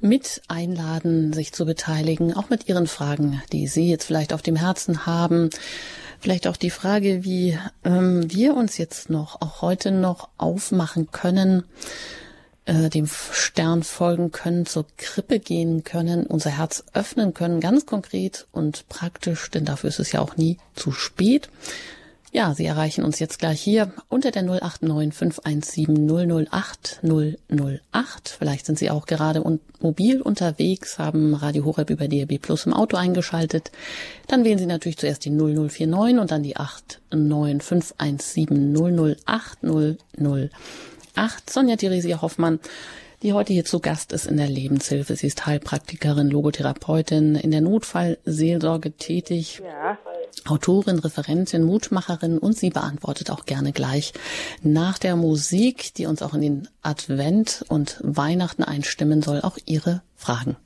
mit 0.02 0.42
einladen, 0.46 1.32
sich 1.32 1.54
zu 1.54 1.64
beteiligen, 1.64 2.34
auch 2.34 2.50
mit 2.50 2.68
Ihren 2.68 2.86
Fragen, 2.86 3.42
die 3.50 3.66
Sie 3.66 3.88
jetzt 3.88 4.04
vielleicht 4.04 4.34
auf 4.34 4.42
dem 4.42 4.56
Herzen 4.56 5.06
haben. 5.06 5.48
Vielleicht 6.20 6.48
auch 6.48 6.58
die 6.58 6.70
Frage, 6.70 7.24
wie 7.24 7.58
ähm, 7.82 8.30
wir 8.30 8.56
uns 8.56 8.76
jetzt 8.76 9.08
noch, 9.08 9.40
auch 9.40 9.62
heute 9.62 9.90
noch 9.90 10.28
aufmachen 10.36 11.10
können, 11.12 11.64
äh, 12.68 12.90
dem 12.90 13.06
Stern 13.06 13.82
folgen 13.82 14.30
können, 14.30 14.66
zur 14.66 14.84
Krippe 14.98 15.40
gehen 15.40 15.84
können, 15.84 16.26
unser 16.26 16.50
Herz 16.50 16.84
öffnen 16.92 17.32
können, 17.32 17.60
ganz 17.60 17.86
konkret 17.86 18.46
und 18.52 18.88
praktisch, 18.88 19.50
denn 19.50 19.64
dafür 19.64 19.88
ist 19.88 20.00
es 20.00 20.12
ja 20.12 20.20
auch 20.20 20.36
nie 20.36 20.58
zu 20.74 20.92
spät. 20.92 21.48
Ja, 22.30 22.54
Sie 22.54 22.66
erreichen 22.66 23.04
uns 23.04 23.20
jetzt 23.20 23.38
gleich 23.38 23.58
hier 23.58 23.90
unter 24.10 24.30
der 24.30 24.42
089 24.42 25.14
517 25.14 26.46
008 26.46 27.00
008. 27.02 28.36
Vielleicht 28.38 28.66
sind 28.66 28.78
Sie 28.78 28.90
auch 28.90 29.06
gerade 29.06 29.42
un 29.42 29.60
mobil 29.80 30.20
unterwegs, 30.20 30.98
haben 30.98 31.34
Radio 31.34 31.64
Horeb 31.64 31.88
über 31.88 32.06
DRB 32.06 32.38
Plus 32.38 32.66
im 32.66 32.74
Auto 32.74 32.98
eingeschaltet. 32.98 33.70
Dann 34.26 34.44
wählen 34.44 34.58
Sie 34.58 34.66
natürlich 34.66 34.98
zuerst 34.98 35.24
die 35.24 35.30
0049 35.30 36.18
und 36.20 36.30
dann 36.30 36.42
die 36.42 36.56
89 37.10 37.62
517 37.62 39.16
008 39.24 39.62
008. 41.18 41.50
Sonja 41.50 41.76
Theresia 41.76 42.22
Hoffmann 42.22 42.60
die 43.22 43.32
heute 43.32 43.52
hier 43.52 43.64
zu 43.64 43.80
Gast 43.80 44.12
ist 44.12 44.26
in 44.26 44.36
der 44.36 44.48
Lebenshilfe. 44.48 45.16
Sie 45.16 45.26
ist 45.26 45.44
Heilpraktikerin, 45.44 46.28
Logotherapeutin, 46.28 47.34
in 47.34 47.50
der 47.50 47.60
Notfallseelsorge 47.60 48.92
tätig. 48.92 49.60
Ja. 49.64 49.98
Autorin, 50.46 50.98
Referentin, 50.98 51.64
Mutmacherin 51.64 52.38
und 52.38 52.56
sie 52.56 52.70
beantwortet 52.70 53.30
auch 53.30 53.44
gerne 53.44 53.72
gleich 53.72 54.12
nach 54.62 54.98
der 54.98 55.16
Musik, 55.16 55.94
die 55.94 56.06
uns 56.06 56.22
auch 56.22 56.34
in 56.34 56.42
den 56.42 56.68
Advent 56.82 57.64
und 57.68 57.98
Weihnachten 58.02 58.62
einstimmen 58.62 59.20
soll, 59.20 59.40
auch 59.40 59.58
ihre 59.66 60.02
Fragen. 60.14 60.56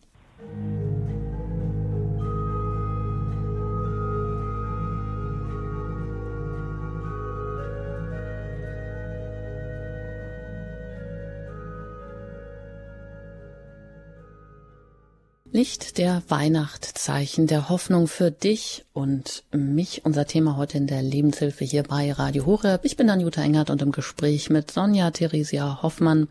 Licht 15.54 15.98
der 15.98 16.22
Weihnachtszeichen 16.28 17.46
der 17.46 17.68
Hoffnung 17.68 18.08
für 18.08 18.30
dich 18.30 18.86
und 18.94 19.44
mich. 19.52 20.00
Unser 20.02 20.26
Thema 20.26 20.56
heute 20.56 20.78
in 20.78 20.86
der 20.86 21.02
Lebenshilfe 21.02 21.66
hier 21.66 21.82
bei 21.82 22.10
Radio 22.10 22.46
Horeb. 22.46 22.86
Ich 22.86 22.96
bin 22.96 23.10
Anjuta 23.10 23.42
Engert 23.42 23.68
und 23.68 23.82
im 23.82 23.92
Gespräch 23.92 24.48
mit 24.48 24.70
Sonja 24.70 25.10
Theresia 25.10 25.82
Hoffmann 25.82 26.28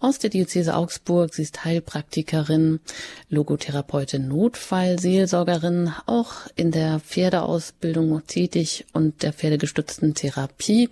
aus 0.00 0.18
der 0.18 0.30
Diözese 0.30 0.74
Augsburg. 0.74 1.34
Sie 1.34 1.42
ist 1.42 1.64
Heilpraktikerin, 1.64 2.80
Logotherapeutin, 3.28 4.28
Notfallseelsorgerin, 4.28 5.92
auch 6.06 6.32
in 6.56 6.70
der 6.70 7.00
Pferdeausbildung 7.00 8.26
tätig 8.26 8.86
und 8.92 9.22
der 9.22 9.32
pferdegestützten 9.32 10.14
Therapie. 10.14 10.88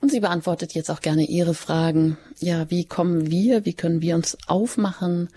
Und 0.00 0.10
sie 0.10 0.20
beantwortet 0.20 0.74
jetzt 0.74 0.90
auch 0.90 1.00
gerne 1.00 1.24
Ihre 1.24 1.54
Fragen. 1.54 2.16
Ja, 2.38 2.70
wie 2.70 2.84
kommen 2.84 3.30
wir, 3.30 3.64
wie 3.64 3.74
können 3.74 4.02
wir 4.02 4.14
uns 4.14 4.38
aufmachen 4.46 5.28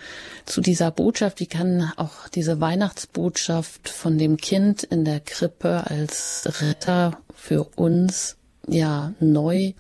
zu 0.46 0.62
dieser 0.62 0.92
Botschaft? 0.92 1.40
Wie 1.40 1.48
kann 1.48 1.92
auch 1.98 2.28
diese 2.28 2.62
Weihnachtsbotschaft 2.62 3.90
von 3.90 4.18
dem 4.18 4.38
Kind 4.38 4.84
in 4.84 5.06
der 5.06 5.20
Krippe 5.20 5.86
als 5.88 6.62
Retter 6.62 7.18
für 7.34 7.64
uns 7.76 8.38
ja 8.68 9.14
neu 9.20 9.74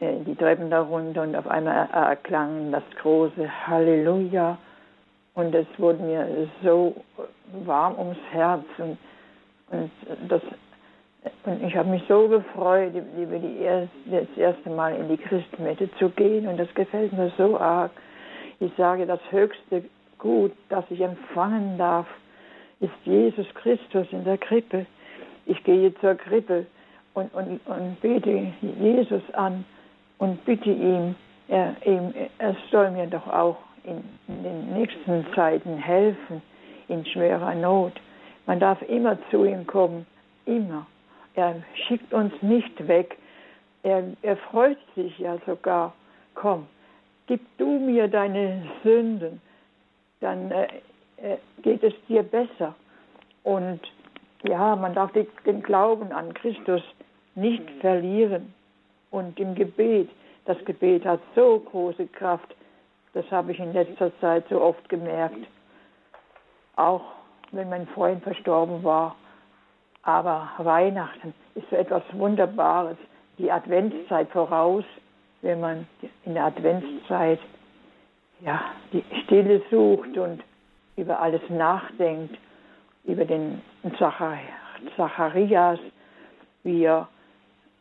die 0.00 0.34
Treppen 0.34 0.70
darunter 0.70 1.22
und 1.22 1.36
auf 1.36 1.46
einmal 1.46 1.88
erklang 1.92 2.72
das 2.72 2.82
große 3.02 3.66
Halleluja 3.66 4.56
und 5.34 5.54
es 5.54 5.66
wurde 5.78 6.02
mir 6.02 6.48
so 6.62 6.94
warm 7.64 7.98
ums 7.98 8.18
Herz 8.30 8.64
und, 8.78 8.98
und 9.70 9.90
das 10.28 10.42
und 11.44 11.62
ich 11.62 11.76
habe 11.76 11.90
mich 11.90 12.02
so 12.08 12.28
gefreut, 12.28 12.94
über 12.94 13.38
die 13.38 13.58
erste, 13.58 13.90
das 14.10 14.38
erste 14.38 14.70
Mal 14.70 14.96
in 14.96 15.08
die 15.08 15.18
Christmette 15.18 15.90
zu 15.98 16.08
gehen 16.10 16.46
und 16.46 16.56
das 16.56 16.72
gefällt 16.74 17.12
mir 17.12 17.30
so 17.36 17.58
arg. 17.58 17.90
Ich 18.58 18.72
sage, 18.76 19.06
das 19.06 19.20
höchste 19.30 19.84
Gut, 20.18 20.52
das 20.68 20.84
ich 20.90 21.00
empfangen 21.00 21.78
darf, 21.78 22.06
ist 22.80 22.92
Jesus 23.04 23.46
Christus 23.54 24.06
in 24.12 24.24
der 24.24 24.38
Krippe. 24.38 24.86
Ich 25.46 25.62
gehe 25.64 25.94
zur 25.96 26.14
Krippe 26.14 26.66
und, 27.14 27.32
und, 27.34 27.60
und 27.66 28.00
bete 28.00 28.52
Jesus 28.60 29.22
an 29.32 29.64
und 30.20 30.44
bitte 30.44 30.70
ihm, 30.70 31.16
er, 31.48 31.74
er 32.38 32.56
soll 32.70 32.90
mir 32.92 33.06
doch 33.06 33.26
auch 33.26 33.56
in, 33.84 34.04
in 34.28 34.42
den 34.44 34.74
nächsten 34.74 35.26
Zeiten 35.34 35.78
helfen, 35.78 36.42
in 36.88 37.04
schwerer 37.06 37.54
Not. 37.54 37.94
Man 38.46 38.60
darf 38.60 38.80
immer 38.82 39.18
zu 39.30 39.44
ihm 39.44 39.66
kommen, 39.66 40.06
immer. 40.44 40.86
Er 41.34 41.56
schickt 41.86 42.12
uns 42.12 42.32
nicht 42.42 42.86
weg. 42.86 43.16
Er, 43.82 44.04
er 44.20 44.36
freut 44.36 44.78
sich 44.94 45.18
ja 45.18 45.38
sogar. 45.46 45.94
Komm, 46.34 46.66
gib 47.26 47.40
du 47.56 47.78
mir 47.78 48.06
deine 48.06 48.62
Sünden, 48.82 49.40
dann 50.20 50.50
äh, 50.50 50.66
äh, 51.16 51.38
geht 51.62 51.82
es 51.82 51.94
dir 52.08 52.22
besser. 52.22 52.74
Und 53.42 53.80
ja, 54.42 54.76
man 54.76 54.94
darf 54.94 55.12
den 55.46 55.62
Glauben 55.62 56.12
an 56.12 56.34
Christus 56.34 56.82
nicht 57.34 57.68
verlieren 57.80 58.52
und 59.10 59.38
im 59.38 59.54
Gebet. 59.54 60.08
Das 60.44 60.62
Gebet 60.64 61.04
hat 61.04 61.20
so 61.34 61.60
große 61.60 62.06
Kraft. 62.08 62.54
Das 63.12 63.28
habe 63.30 63.52
ich 63.52 63.58
in 63.58 63.72
letzter 63.72 64.12
Zeit 64.20 64.44
so 64.48 64.60
oft 64.60 64.88
gemerkt. 64.88 65.46
Auch 66.76 67.02
wenn 67.52 67.68
mein 67.68 67.86
Freund 67.88 68.22
verstorben 68.22 68.82
war. 68.84 69.16
Aber 70.02 70.50
Weihnachten 70.58 71.34
ist 71.54 71.68
so 71.70 71.76
etwas 71.76 72.02
Wunderbares. 72.12 72.96
Die 73.38 73.50
Adventszeit 73.50 74.28
voraus, 74.30 74.84
wenn 75.42 75.60
man 75.60 75.86
in 76.24 76.34
der 76.34 76.44
Adventszeit 76.44 77.40
ja, 78.40 78.60
die 78.92 79.04
Stille 79.24 79.62
sucht 79.70 80.16
und 80.16 80.42
über 80.96 81.20
alles 81.20 81.42
nachdenkt, 81.48 82.36
über 83.04 83.24
den 83.24 83.62
Zacharias, 84.96 85.78
wie 86.62 86.84
er 86.84 87.08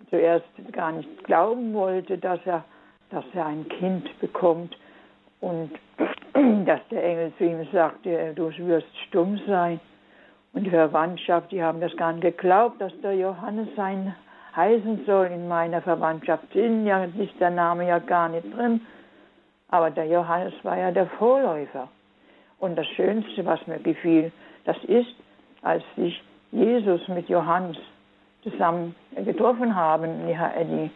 zuerst 0.10 0.46
gar 0.72 0.92
nicht 0.92 1.24
glauben 1.24 1.74
wollte, 1.74 2.18
dass 2.18 2.40
er, 2.46 2.64
dass 3.10 3.26
er 3.34 3.46
ein 3.46 3.68
Kind 3.70 4.20
bekommt 4.20 4.78
und 5.42 5.72
dass 6.66 6.80
der 6.92 7.04
Engel 7.04 7.34
zu 7.38 7.46
ihm 7.46 7.68
sagte, 7.72 8.34
du 8.36 8.52
wirst 8.58 8.88
stumm 9.08 9.40
sein. 9.48 9.80
Und 10.54 10.64
die 10.64 10.72
Verwandtschaft, 10.72 11.52
die 11.52 11.62
haben 11.62 11.80
das 11.80 11.96
gar 11.96 12.12
nicht 12.12 12.24
geglaubt, 12.24 12.82
dass 12.82 12.92
der 13.02 13.14
Johannes 13.16 13.68
sein 13.76 14.16
heißen 14.56 15.06
soll 15.06 15.28
in 15.28 15.48
meiner 15.48 15.82
Verwandtschaft. 15.82 16.44
Sind 16.54 16.86
ja, 16.88 17.04
ist 17.04 17.40
der 17.40 17.52
Name 17.52 17.88
ja 17.88 18.00
gar 18.00 18.30
nicht 18.30 18.52
drin. 18.56 18.82
Aber 19.70 19.92
der 19.92 20.06
Johannes 20.06 20.54
war 20.64 20.78
ja 20.78 20.92
der 20.92 21.06
Vorläufer. 21.06 21.88
Und 22.60 22.76
das 22.76 22.88
Schönste, 22.88 23.46
was 23.46 23.66
mir 23.68 23.80
gefiel, 23.80 24.32
das 24.66 24.78
ist, 24.86 25.16
als 25.62 25.84
sich 25.96 26.22
Jesus 26.52 27.08
mit 27.08 27.30
Johannes 27.30 27.78
zusammen 28.44 28.96
getroffen 29.16 29.76
haben, 29.76 30.28
die, 30.28 30.90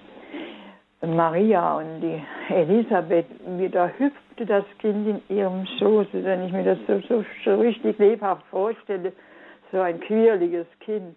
die 1.01 1.07
Maria 1.07 1.77
und 1.77 2.01
die 2.01 2.21
Elisabeth, 2.49 3.25
wie 3.57 3.69
da 3.69 3.87
hüpfte 3.87 4.45
das 4.45 4.65
Kind 4.79 5.07
in 5.07 5.35
ihrem 5.35 5.65
Schoß, 5.77 6.07
wenn 6.13 6.45
ich 6.45 6.53
mir 6.53 6.63
das 6.63 6.77
so, 6.87 6.99
so, 7.07 7.25
so 7.43 7.55
richtig 7.59 7.97
lebhaft 7.99 8.45
vorstelle, 8.47 9.11
so 9.71 9.81
ein 9.81 9.99
quirliges 9.99 10.67
Kind 10.79 11.15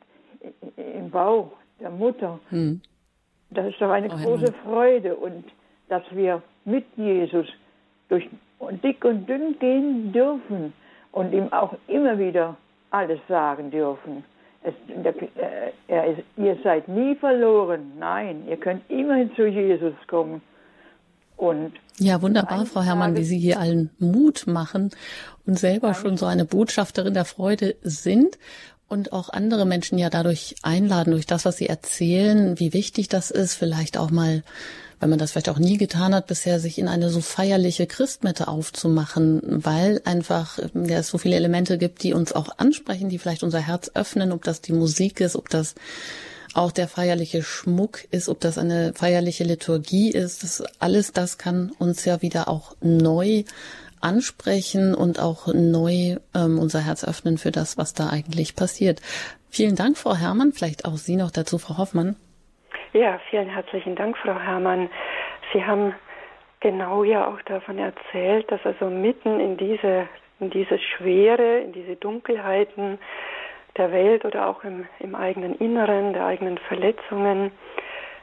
im 0.77 1.11
Bauch 1.11 1.53
der 1.81 1.91
Mutter. 1.91 2.39
Hm. 2.51 2.81
Das 3.51 3.67
ist 3.67 3.81
doch 3.81 3.91
eine 3.91 4.09
oh, 4.09 4.17
große 4.17 4.53
Freude 4.65 5.15
und 5.15 5.45
dass 5.89 6.03
wir 6.11 6.43
mit 6.65 6.85
Jesus 6.97 7.47
durch 8.09 8.29
dick 8.83 9.05
und 9.05 9.29
dünn 9.29 9.59
gehen 9.59 10.13
dürfen 10.13 10.73
und 11.13 11.33
ihm 11.33 11.53
auch 11.53 11.75
immer 11.87 12.19
wieder 12.19 12.57
alles 12.91 13.21
sagen 13.29 13.71
dürfen. 13.71 14.25
Es, 14.67 14.75
äh, 14.89 15.71
er 15.87 16.07
ist, 16.07 16.23
ihr 16.37 16.59
seid 16.65 16.89
nie 16.89 17.15
verloren. 17.15 17.93
Nein, 17.99 18.49
ihr 18.49 18.57
könnt 18.57 18.83
immerhin 18.91 19.31
zu 19.37 19.47
Jesus 19.47 19.95
kommen. 20.09 20.43
Und 21.37 21.73
ja, 21.99 22.21
wunderbar, 22.21 22.67
Frau 22.67 22.83
Herrmann, 22.83 23.17
wie 23.17 23.25
Sie 23.25 23.39
hier 23.39 23.61
allen 23.61 23.91
Mut 23.99 24.47
machen 24.47 24.91
und 25.47 25.59
selber 25.59 25.95
schon 25.95 26.17
so 26.17 26.27
eine 26.27 26.45
Botschafterin 26.47 27.15
der 27.15 27.27
Freude 27.27 27.77
sind 27.83 28.39
und 28.89 29.13
auch 29.13 29.29
andere 29.29 29.67
Menschen 29.67 29.99
ja 29.99 30.11
dadurch 30.11 30.57
einladen, 30.63 31.13
durch 31.13 31.27
das, 31.27 31.45
was 31.45 31.59
sie 31.59 31.69
erzählen, 31.69 32.59
wie 32.59 32.73
wichtig 32.73 33.09
das 33.09 33.31
ist, 33.31 33.55
vielleicht 33.55 33.99
auch 33.99 34.11
mal, 34.11 34.43
wenn 35.01 35.11
man 35.11 35.19
das 35.19 35.33
vielleicht 35.33 35.49
auch 35.49 35.59
nie 35.59 35.77
getan 35.77 36.15
hat 36.15 36.27
bisher, 36.27 36.59
sich 36.59 36.79
in 36.79 36.89
eine 36.89 37.11
so 37.11 37.21
feierliche 37.21 37.87
Christmette 37.87 38.49
aufzumachen, 38.49 39.43
weil 39.45 40.01
einfach 40.05 40.59
ja, 40.59 40.99
es 40.99 41.09
so 41.09 41.19
viele 41.19 41.37
Elemente 41.37 41.79
gibt, 41.79 42.03
die 42.03 42.15
uns 42.15 42.33
auch 42.33 42.59
ansprechen, 42.59 43.09
die 43.09 43.19
vielleicht 43.19 43.43
unser 43.43 43.61
Herz 43.61 43.91
öffnen, 43.95 44.33
ob 44.33 44.45
das 44.45 44.63
die 44.63 44.73
Musik 44.73 45.21
ist, 45.21 45.37
ob 45.37 45.51
das 45.51 45.75
auch 46.55 46.73
der 46.73 46.89
feierliche 46.89 47.43
Schmuck 47.43 48.05
ist, 48.11 48.31
ob 48.31 48.41
das 48.41 48.57
eine 48.57 48.95
feierliche 48.95 49.45
Liturgie 49.45 50.11
ist, 50.11 50.43
das 50.43 50.63
alles 50.79 51.13
das 51.13 51.37
kann 51.37 51.71
uns 51.79 52.05
ja 52.07 52.23
wieder 52.23 52.49
auch 52.49 52.77
neu 52.81 53.45
ansprechen 54.01 54.95
und 54.95 55.19
auch 55.19 55.53
neu 55.53 56.17
ähm, 56.35 56.59
unser 56.59 56.81
Herz 56.81 57.05
öffnen 57.05 57.39
für 57.39 57.51
das, 57.51 57.77
was 57.77 57.93
da 57.93 58.09
eigentlich 58.09 58.55
passiert. 58.55 59.01
Vielen 59.51 59.75
Dank, 59.75 59.99
Frau 59.99 60.15
Herrmann. 60.15 60.53
Vielleicht 60.53 60.85
auch 60.85 60.97
Sie 60.97 61.17
noch 61.17 61.31
dazu, 61.31 61.59
Frau 61.59 61.79
Hoffmann. 61.79 62.17
Ja, 62.97 63.21
vielen 63.29 63.51
herzlichen 63.51 63.95
Dank, 63.95 64.17
Frau 64.17 64.41
Herrmann. 64.41 64.89
Sie 65.53 65.63
haben 65.63 65.95
genau 66.61 67.05
ja 67.05 67.27
auch 67.27 67.43
davon 67.43 67.77
erzählt, 67.77 68.51
dass 68.51 68.65
also 68.65 68.87
mitten 68.87 69.39
in 69.39 69.59
diese, 69.59 70.09
in 70.41 70.49
diese 70.49 70.79
Schwere, 70.79 71.59
in 71.59 71.75
diese 71.75 71.97
Dunkelheiten, 71.97 72.99
der 73.77 73.93
Welt 73.93 74.25
oder 74.25 74.49
auch 74.49 74.65
im, 74.65 74.87
im 75.01 75.15
eigenen 75.15 75.57
Inneren, 75.57 76.15
der 76.15 76.25
eigenen 76.25 76.57
Verletzungen. 76.57 77.51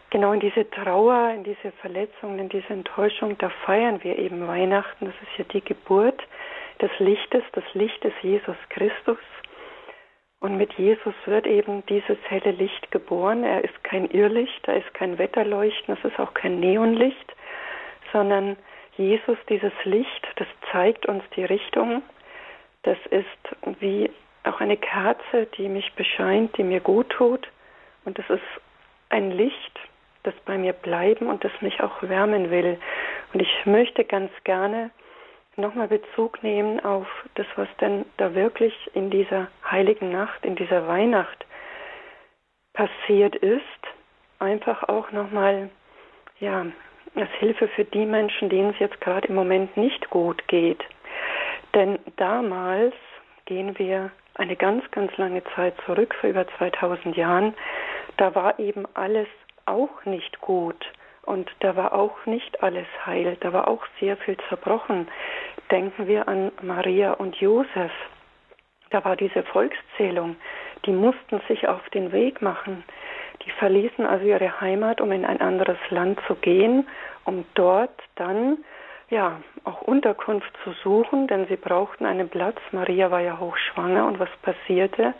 Genau 0.10 0.34
in 0.34 0.40
diese 0.40 0.68
Trauer, 0.72 1.30
in 1.36 1.44
diese 1.44 1.72
Verletzungen, 1.80 2.40
in 2.40 2.50
diese 2.50 2.74
Enttäuschung, 2.74 3.38
da 3.38 3.50
feiern 3.68 4.04
wir 4.04 4.18
eben 4.18 4.48
Weihnachten. 4.48 5.06
Das 5.06 5.14
ist 5.22 5.38
ja 5.38 5.46
die 5.54 5.64
Geburt 5.64 6.20
des 6.82 6.90
Lichtes, 6.98 7.44
des 7.56 7.64
Lichtes 7.76 8.14
Jesus 8.24 8.58
Christus. 8.70 9.20
Und 10.44 10.58
mit 10.58 10.74
Jesus 10.74 11.14
wird 11.26 11.48
eben 11.48 11.86
dieses 11.86 12.18
helle 12.28 12.52
Licht 12.52 12.92
geboren. 12.92 13.46
Er 13.46 13.64
ist 13.64 13.82
kein 13.86 14.12
Irrlicht, 14.12 14.68
er 14.68 14.76
ist 14.76 14.94
kein 14.94 15.18
Wetterleuchten, 15.18 15.96
es 15.98 16.04
ist 16.04 16.20
auch 16.20 16.34
kein 16.34 16.60
Neonlicht, 16.60 17.34
sondern 18.12 18.58
Jesus, 18.98 19.38
dieses 19.48 19.72
Licht, 19.86 20.28
das 20.36 20.48
zeigt 20.70 21.06
uns 21.06 21.24
die 21.38 21.46
Richtung. 21.46 22.04
Das 22.82 22.98
ist 23.10 23.80
wie 23.80 24.12
auch 24.44 24.60
eine 24.60 24.76
Kerze, 24.76 25.48
die 25.58 25.70
mich 25.70 25.94
bescheint, 25.94 26.58
die 26.58 26.64
mir 26.64 26.82
gut 26.82 27.10
tut. 27.12 27.48
Und 28.04 28.20
es 28.20 28.30
ist 28.30 28.44
ein 29.08 29.32
Licht, 29.32 29.80
das 30.24 30.34
bei 30.44 30.58
mir 30.58 30.74
bleiben 30.74 31.30
und 31.30 31.46
das 31.46 31.54
mich 31.62 31.80
auch 31.80 32.04
wärmen 32.04 32.52
will. 32.52 32.78
Und 33.32 33.40
ich 33.40 33.66
möchte 33.66 34.04
ganz 34.04 34.30
gerne 34.44 34.90
nochmal 35.58 35.88
Bezug 35.88 36.44
nehmen 36.44 36.80
auf 36.84 37.08
das, 37.36 37.46
was 37.56 37.68
denn 37.80 38.06
da 38.18 38.34
wirklich 38.34 38.74
in 38.94 39.10
dieser 39.10 39.48
heiligen 39.70 40.12
Nacht, 40.12 40.44
in 40.46 40.56
dieser 40.56 40.88
Weihnacht 40.88 41.46
passiert 42.74 43.36
ist. 43.36 43.62
Einfach 44.40 44.84
auch 44.90 45.12
nochmal, 45.12 45.70
ja, 46.40 46.66
als 47.16 47.30
Hilfe 47.40 47.68
für 47.68 47.86
die 47.86 48.06
Menschen, 48.06 48.50
denen 48.50 48.72
es 48.72 48.80
jetzt 48.80 49.00
gerade 49.02 49.28
im 49.28 49.36
Moment 49.36 49.78
nicht 49.78 50.10
gut 50.10 50.48
geht. 50.48 50.84
Denn 51.76 52.00
damals 52.18 52.96
gehen 53.46 53.78
wir 53.78 54.12
eine 54.36 54.56
ganz, 54.56 54.90
ganz 54.92 55.16
lange 55.18 55.44
Zeit 55.56 55.76
zurück, 55.86 56.16
vor 56.20 56.30
über 56.30 56.48
2000 56.58 57.16
Jahren, 57.16 57.54
da 58.18 58.34
war 58.36 58.60
eben 58.60 58.86
alles 58.96 59.28
auch 59.66 60.06
nicht 60.06 60.40
gut 60.42 60.86
und 61.26 61.50
da 61.60 61.76
war 61.76 61.94
auch 61.94 62.26
nicht 62.26 62.62
alles 62.62 62.88
heil, 63.06 63.38
da 63.40 63.54
war 63.54 63.68
auch 63.68 63.84
sehr 64.00 64.18
viel 64.18 64.38
zerbrochen. 64.50 65.08
Denken 65.72 66.08
wir 66.08 66.28
an 66.28 66.52
Maria 66.62 67.14
und 67.14 67.36
Josef. 67.38 67.92
Da 68.90 69.04
war 69.04 69.16
diese 69.16 69.44
Volkszählung, 69.44 70.36
die 70.86 70.92
mussten 70.92 71.42
sich 71.48 71.68
auf 71.68 71.88
den 71.90 72.12
Weg 72.12 72.42
machen. 72.42 72.84
Die 73.46 73.52
verließen 73.52 74.06
also 74.06 74.26
ihre 74.26 74.62
Heimat, 74.62 75.02
um 75.02 75.12
in 75.12 75.26
ein 75.26 75.42
anderes 75.42 75.78
Land 75.90 76.20
zu 76.28 76.36
gehen, 76.36 76.88
um 77.26 77.46
dort 77.56 78.00
dann 78.16 78.58
ja, 79.10 79.42
auch 79.64 79.82
Unterkunft 79.82 80.52
zu 80.64 80.72
suchen, 80.84 81.28
denn 81.28 81.48
sie 81.48 81.56
brauchten 81.56 82.06
einen 82.06 82.30
Platz. 82.30 82.58
Maria 82.72 83.12
war 83.12 83.22
ja 83.22 83.40
hochschwanger 83.40 84.06
und 84.08 84.20
was 84.20 84.30
passierte? 84.42 85.14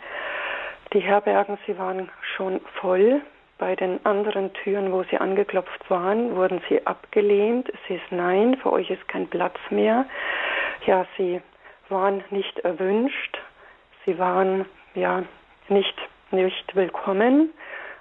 Die 0.92 1.00
Herbergen, 1.00 1.58
sie 1.66 1.78
waren 1.78 2.10
schon 2.36 2.60
voll. 2.80 3.20
Bei 3.58 3.76
den 3.76 4.04
anderen 4.04 4.52
Türen, 4.52 4.92
wo 4.92 5.04
sie 5.04 5.18
angeklopft 5.18 5.88
waren, 5.88 6.34
wurden 6.34 6.60
sie 6.68 6.86
abgelehnt. 6.86 7.68
Es 7.68 7.78
hieß 7.86 8.00
nein, 8.10 8.56
für 8.56 8.72
euch 8.72 8.90
ist 8.90 9.06
kein 9.08 9.28
Platz 9.28 9.56
mehr. 9.70 10.06
Ja, 10.86 11.06
sie 11.16 11.40
waren 11.88 12.24
nicht 12.30 12.58
erwünscht. 12.60 13.38
Sie 14.04 14.18
waren 14.18 14.66
ja 14.94 15.22
nicht, 15.68 15.94
nicht 16.30 16.74
willkommen. 16.74 17.50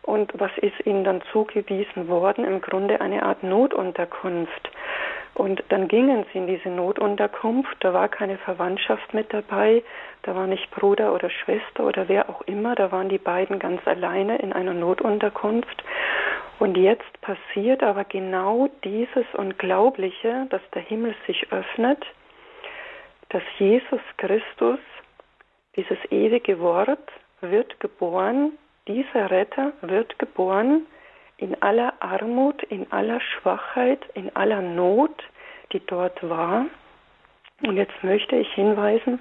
Und 0.01 0.33
was 0.35 0.51
ist 0.57 0.85
ihnen 0.85 1.03
dann 1.03 1.21
zugewiesen 1.31 2.07
worden? 2.07 2.43
Im 2.45 2.59
Grunde 2.59 2.99
eine 2.99 3.23
Art 3.23 3.43
Notunterkunft. 3.43 4.71
Und 5.35 5.63
dann 5.69 5.87
gingen 5.87 6.25
sie 6.31 6.37
in 6.37 6.47
diese 6.47 6.69
Notunterkunft, 6.69 7.75
da 7.79 7.93
war 7.93 8.07
keine 8.07 8.37
Verwandtschaft 8.37 9.13
mit 9.13 9.33
dabei, 9.33 9.83
da 10.21 10.35
war 10.35 10.45
nicht 10.45 10.69
Bruder 10.71 11.13
oder 11.13 11.29
Schwester 11.29 11.85
oder 11.85 12.07
wer 12.07 12.29
auch 12.29 12.41
immer, 12.41 12.75
da 12.75 12.91
waren 12.91 13.09
die 13.09 13.17
beiden 13.17 13.57
ganz 13.57 13.85
alleine 13.87 14.37
in 14.37 14.53
einer 14.53 14.75
Notunterkunft. 14.75 15.83
Und 16.59 16.77
jetzt 16.77 17.21
passiert 17.21 17.81
aber 17.81 18.03
genau 18.03 18.69
dieses 18.83 19.25
Unglaubliche, 19.33 20.45
dass 20.49 20.61
der 20.75 20.83
Himmel 20.83 21.15
sich 21.25 21.51
öffnet, 21.51 22.05
dass 23.29 23.43
Jesus 23.57 24.01
Christus, 24.17 24.79
dieses 25.75 25.97
ewige 26.11 26.59
Wort, 26.59 27.11
wird 27.41 27.79
geboren, 27.79 28.51
dieser 28.87 29.31
Retter 29.31 29.73
wird 29.81 30.19
geboren, 30.19 30.85
in 31.43 31.61
aller 31.61 31.93
Armut, 31.99 32.63
in 32.63 32.89
aller 32.93 33.19
Schwachheit, 33.19 33.99
in 34.13 34.33
aller 34.33 34.61
Not, 34.61 35.23
die 35.73 35.85
dort 35.85 36.17
war. 36.27 36.67
Und 37.63 37.75
jetzt 37.75 38.01
möchte 38.01 38.37
ich 38.37 38.51
hinweisen 38.53 39.19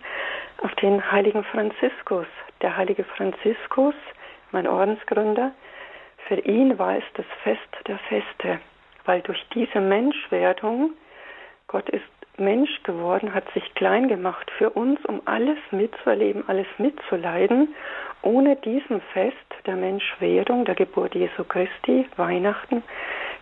auf 0.62 0.72
den 0.76 1.11
heiligen 1.11 1.42
Franziskus. 1.42 2.26
Der 2.61 2.76
heilige 2.76 3.02
Franziskus, 3.02 3.96
mein 4.52 4.68
Ordensgründer, 4.68 5.50
für 6.28 6.38
ihn 6.38 6.78
war 6.78 6.96
es 6.96 7.04
das 7.14 7.26
Fest 7.42 7.88
der 7.88 7.98
Feste, 7.98 8.61
weil 9.04 9.20
durch 9.22 9.44
diese 9.52 9.80
Menschwerdung, 9.80 10.92
Gott 11.66 11.88
ist 11.88 12.04
Mensch 12.38 12.83
geworden, 12.83 13.35
hat 13.35 13.45
sich 13.53 13.75
klein 13.75 14.09
gemacht 14.09 14.51
für 14.57 14.71
uns, 14.71 15.05
um 15.07 15.21
alles 15.27 15.59
mitzuerleben, 15.71 16.49
alles 16.49 16.66
mitzuleiden. 16.79 17.75
Ohne 18.23 18.57
diesem 18.57 19.01
Fest 19.12 19.37
der 19.66 19.77
Menschwerdung, 19.77 20.64
der 20.64 20.75
Geburt 20.75 21.14
Jesu 21.14 21.45
Christi, 21.45 22.07
Weihnachten, 22.16 22.83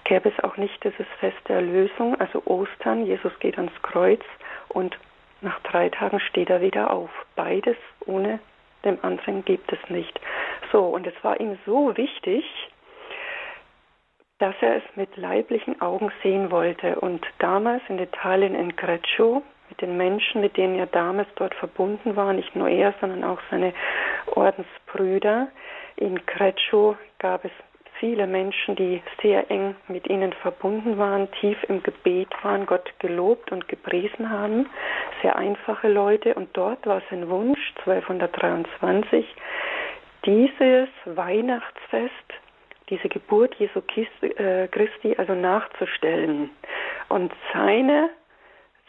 gäbe 0.04 0.28
es 0.28 0.44
auch 0.44 0.56
nicht 0.56 0.82
dieses 0.82 1.06
Fest 1.20 1.38
der 1.48 1.56
Erlösung, 1.56 2.18
also 2.20 2.42
Ostern. 2.46 3.06
Jesus 3.06 3.32
geht 3.38 3.58
ans 3.58 3.82
Kreuz 3.82 4.22
und 4.68 4.98
nach 5.40 5.60
drei 5.60 5.88
Tagen 5.88 6.20
steht 6.20 6.50
er 6.50 6.60
wieder 6.60 6.90
auf. 6.90 7.10
Beides 7.36 7.76
ohne 8.06 8.40
dem 8.84 8.98
anderen 9.02 9.44
gibt 9.44 9.72
es 9.72 9.78
nicht. 9.88 10.18
So, 10.72 10.84
und 10.84 11.06
es 11.06 11.14
war 11.22 11.38
ihm 11.40 11.58
so 11.66 11.96
wichtig, 11.96 12.44
dass 14.40 14.54
er 14.60 14.76
es 14.76 14.82
mit 14.96 15.16
leiblichen 15.16 15.80
Augen 15.80 16.10
sehen 16.22 16.50
wollte. 16.50 16.98
Und 16.98 17.24
damals 17.38 17.82
in 17.88 17.98
Italien, 17.98 18.54
in 18.54 18.74
Greccio, 18.74 19.42
mit 19.68 19.80
den 19.80 19.96
Menschen, 19.96 20.40
mit 20.40 20.56
denen 20.56 20.78
er 20.78 20.86
damals 20.86 21.28
dort 21.36 21.54
verbunden 21.54 22.16
war, 22.16 22.32
nicht 22.32 22.56
nur 22.56 22.68
er, 22.68 22.92
sondern 23.00 23.22
auch 23.22 23.38
seine 23.50 23.72
Ordensbrüder, 24.34 25.48
in 25.96 26.18
Greccio 26.26 26.96
gab 27.18 27.44
es 27.44 27.52
viele 27.98 28.26
Menschen, 28.26 28.74
die 28.76 29.02
sehr 29.20 29.50
eng 29.50 29.76
mit 29.86 30.08
ihnen 30.08 30.32
verbunden 30.32 30.96
waren, 30.96 31.30
tief 31.32 31.62
im 31.68 31.82
Gebet 31.82 32.28
waren, 32.42 32.64
Gott 32.64 32.90
gelobt 32.98 33.52
und 33.52 33.68
gepriesen 33.68 34.30
haben. 34.30 34.70
Sehr 35.20 35.36
einfache 35.36 35.88
Leute. 35.88 36.34
Und 36.34 36.56
dort 36.56 36.86
war 36.86 37.02
sein 37.10 37.28
Wunsch, 37.28 37.60
1223, 37.84 39.26
dieses 40.24 40.88
Weihnachtsfest 41.04 42.14
diese 42.90 43.08
Geburt 43.08 43.54
Jesu 43.54 43.80
äh, 44.22 44.68
Christi 44.68 45.14
also 45.16 45.34
nachzustellen. 45.34 46.50
Und 47.08 47.32
seine, 47.52 48.10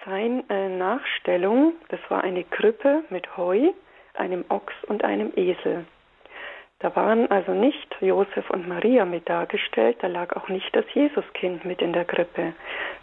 seine 0.06 0.44
äh, 0.50 0.70
Nachstellung, 0.70 1.74
das 1.90 2.00
war 2.10 2.24
eine 2.24 2.44
Krippe 2.44 3.04
mit 3.10 3.38
Heu, 3.38 3.70
einem 4.16 4.44
Ochs 4.50 4.74
und 4.88 5.04
einem 5.04 5.32
Esel. 5.36 5.86
Da 6.80 6.96
waren 6.96 7.30
also 7.30 7.54
nicht 7.54 7.96
Josef 8.00 8.50
und 8.50 8.68
Maria 8.68 9.06
mit 9.06 9.30
dargestellt, 9.30 9.98
da 10.02 10.08
lag 10.08 10.36
auch 10.36 10.48
nicht 10.50 10.76
das 10.76 10.86
Jesuskind 10.96 11.64
mit 11.64 11.80
in 11.80 11.94
der 11.94 12.06
Krippe, 12.06 12.54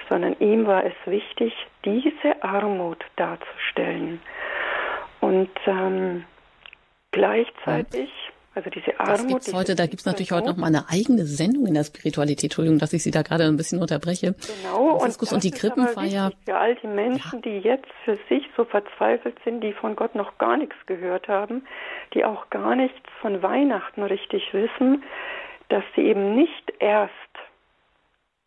sondern 0.09 0.35
ihm 0.41 0.67
war 0.67 0.85
es 0.85 0.95
wichtig, 1.07 1.55
diese 1.85 2.43
Armut 2.43 3.05
darzustellen. 3.15 4.21
Und 5.21 5.51
ähm, 5.67 6.25
gleichzeitig 7.13 8.11
Also 8.55 8.71
diese 8.71 8.99
Armut. 8.99 9.13
Das 9.13 9.27
gibt's 9.27 9.55
heute, 9.55 9.75
da 9.75 9.87
gibt 9.87 10.01
es 10.01 10.07
natürlich 10.07 10.33
heute 10.33 10.49
noch 10.49 10.57
mal 10.57 10.67
eine 10.67 10.89
eigene 10.89 11.25
Sendung 11.25 11.67
in 11.67 11.75
der 11.75 11.85
Spiritualität. 11.85 12.45
Entschuldigung, 12.45 12.79
dass 12.79 12.93
ich 12.93 13.03
Sie 13.03 13.11
da 13.11 13.23
gerade 13.23 13.45
ein 13.45 13.57
bisschen 13.57 13.81
unterbreche. 13.81 14.35
Genau. 14.35 14.99
Franziskus 14.99 15.31
und, 15.31 15.37
und 15.37 15.45
die 15.45 15.51
Krippenfeier. 15.51 16.33
Für 16.45 16.57
all 16.57 16.75
die 16.77 16.87
Menschen, 16.87 17.35
ja. 17.35 17.41
die 17.41 17.59
jetzt 17.59 17.89
für 18.05 18.19
sich 18.29 18.49
so 18.57 18.65
verzweifelt 18.65 19.37
sind, 19.45 19.61
die 19.61 19.73
von 19.73 19.97
Gott 19.97 20.15
noch 20.15 20.39
gar 20.39 20.57
nichts 20.57 20.75
gehört 20.87 21.29
haben, 21.29 21.63
die 22.15 22.25
auch 22.25 22.51
gar 22.51 22.75
nichts 22.75 23.09
von 23.21 23.43
Weihnachten 23.43 24.03
richtig 24.03 24.53
wissen, 24.53 25.03
dass 25.69 25.85
sie 25.95 26.03
eben 26.03 26.35
nicht 26.35 26.73
erst 26.81 27.13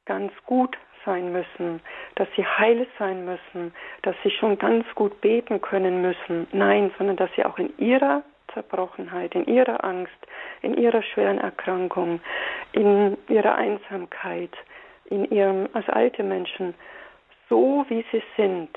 ganz 0.06 0.32
gut 0.46 0.78
sein 1.06 1.32
müssen, 1.32 1.82
dass 2.16 2.28
sie 2.36 2.46
heil 2.46 2.88
sein 3.00 3.26
müssen, 3.26 3.74
dass 4.04 4.16
sie 4.24 4.32
schon 4.32 4.58
ganz 4.58 4.86
gut 4.96 5.22
beten 5.22 5.62
können 5.62 6.02
müssen. 6.02 6.48
Nein, 6.52 6.92
sondern 6.98 7.16
dass 7.16 7.30
sie 7.36 7.46
auch 7.46 7.58
in 7.58 7.76
ihrer 7.78 8.24
Zerbrochenheit, 8.54 9.36
in 9.36 9.46
ihrer 9.46 9.84
Angst, 9.84 10.14
in 10.62 10.76
ihrer 10.78 11.02
schweren 11.02 11.40
Erkrankung, 11.40 12.22
in 12.72 13.18
ihrer 13.28 13.56
Einsamkeit, 13.56 14.52
in 15.06 15.26
ihrem, 15.32 15.68
als 15.74 15.88
alte 15.90 16.24
Menschen, 16.24 16.74
so 17.50 17.86
wie 17.90 18.06
sie 18.12 18.24
sind, 18.38 18.70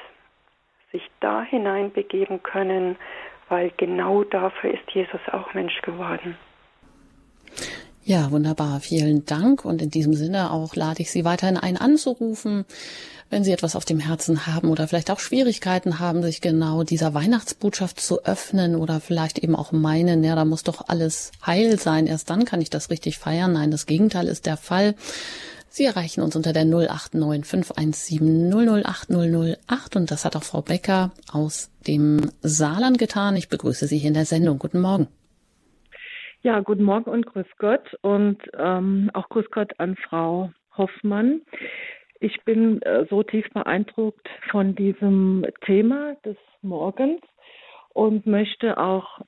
sich 0.93 1.09
da 1.21 1.43
hineinbegeben 1.43 2.43
können, 2.43 2.97
weil 3.49 3.71
genau 3.77 4.25
dafür 4.25 4.75
ist 4.75 4.91
Jesus 4.93 5.21
auch 5.33 5.55
Mensch 5.55 5.81
geworden. 5.83 6.37
Ja, 8.07 8.31
wunderbar. 8.31 8.81
Vielen 8.81 9.25
Dank. 9.25 9.65
Und 9.65 9.81
in 9.81 9.91
diesem 9.91 10.13
Sinne 10.13 10.51
auch 10.51 10.77
lade 10.77 11.01
ich 11.01 11.11
Sie 11.11 11.25
weiterhin 11.25 11.57
ein 11.57 11.79
anzurufen, 11.79 12.67
wenn 13.31 13.45
Sie 13.45 13.51
etwas 13.51 13.77
auf 13.77 13.87
dem 13.87 13.99
Herzen 13.99 14.47
haben 14.47 14.69
oder 14.69 14.87
vielleicht 14.87 15.11
auch 15.11 15.21
Schwierigkeiten 15.21 15.99
haben, 15.99 16.23
sich 16.23 16.43
genau 16.43 16.83
dieser 16.83 17.15
Weihnachtsbotschaft 17.15 17.99
zu 17.99 18.23
öffnen 18.25 18.77
oder 18.77 19.01
vielleicht 19.01 19.39
eben 19.39 19.57
auch 19.57 19.73
meinen, 19.73 20.23
ja, 20.23 20.35
da 20.35 20.45
muss 20.45 20.65
doch 20.65 20.87
alles 20.89 21.33
heil 21.47 21.79
sein. 21.81 22.07
Erst 22.07 22.29
dann 22.29 22.45
kann 22.45 22.61
ich 22.61 22.69
das 22.69 22.91
richtig 22.91 23.19
feiern. 23.19 23.55
Nein, 23.55 23.71
das 23.71 23.87
Gegenteil 23.87 24.29
ist 24.29 24.45
der 24.45 24.59
Fall. 24.59 24.95
Sie 25.71 25.87
erreichen 25.87 26.21
uns 26.21 26.37
unter 26.37 26.53
der 26.53 26.67
089 26.67 27.47
517 27.47 28.53
008 28.53 29.09
008 29.11 29.97
und 29.97 30.11
das 30.11 30.27
hat 30.27 30.37
auch 30.37 30.45
Frau 30.45 30.61
Becker 30.61 31.11
aus 31.33 31.71
dem 31.87 32.31
Saarland 32.43 32.99
getan. 32.99 33.35
Ich 33.35 33.49
begrüße 33.49 33.89
Sie 33.89 33.97
hier 33.97 34.09
in 34.09 34.15
der 34.15 34.27
Sendung. 34.27 34.59
Guten 34.59 34.81
Morgen. 34.81 35.09
Ja, 36.45 36.61
guten 36.61 36.83
Morgen 36.83 37.09
und 37.09 37.25
grüß 37.25 37.47
Gott 37.57 37.97
und 38.03 38.37
ähm, 38.59 39.11
auch 39.15 39.31
grüß 39.31 39.51
Gott 39.51 39.73
an 39.81 39.97
Frau 39.97 40.53
Hoffmann. 40.77 41.41
Ich 42.21 42.45
bin 42.45 42.83
äh, 42.83 43.07
so 43.09 43.23
tief 43.23 43.49
beeindruckt 43.55 44.29
von 44.51 44.75
diesem 44.75 45.47
Thema 45.63 46.17
des 46.17 46.37
Morgens 46.61 47.23
und 47.95 48.27
möchte 48.27 48.77
auch 48.77 49.23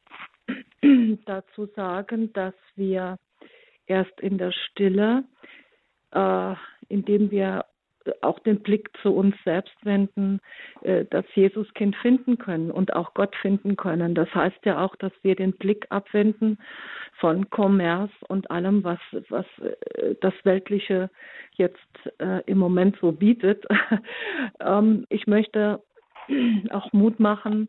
dazu 1.24 1.64
sagen, 1.74 2.34
dass 2.34 2.52
wir 2.74 3.16
erst 3.86 4.20
in 4.20 4.36
der 4.36 4.52
Stille, 4.52 5.24
äh, 6.12 6.54
indem 6.90 7.30
wir 7.30 7.64
auch 8.22 8.38
den 8.40 8.60
Blick 8.62 8.90
zu 9.02 9.14
uns 9.14 9.34
selbst 9.44 9.76
wenden, 9.84 10.40
äh, 10.82 11.04
das 11.10 11.24
Jesuskind 11.34 11.96
finden 11.96 12.38
können 12.38 12.70
und 12.70 12.94
auch 12.94 13.14
Gott 13.14 13.34
finden 13.36 13.76
können. 13.76 14.14
Das 14.14 14.32
heißt 14.34 14.64
ja 14.64 14.84
auch, 14.84 14.96
dass 14.96 15.12
wir 15.22 15.34
den 15.34 15.52
Blick 15.52 15.86
abwenden 15.90 16.58
von 17.18 17.50
Kommerz 17.50 18.10
und 18.28 18.50
allem, 18.50 18.84
was, 18.84 19.00
was 19.28 19.46
äh, 19.58 20.14
das 20.20 20.34
Weltliche 20.44 21.10
jetzt 21.52 21.78
äh, 22.18 22.42
im 22.46 22.58
Moment 22.58 22.96
so 23.00 23.12
bietet. 23.12 23.64
ähm, 24.60 25.06
ich 25.08 25.26
möchte 25.26 25.82
auch 26.70 26.92
Mut 26.92 27.20
machen 27.20 27.68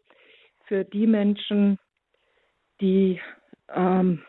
für 0.65 0.83
die 0.83 1.07
Menschen, 1.07 1.77
die 2.81 3.21
ähm, 3.73 4.23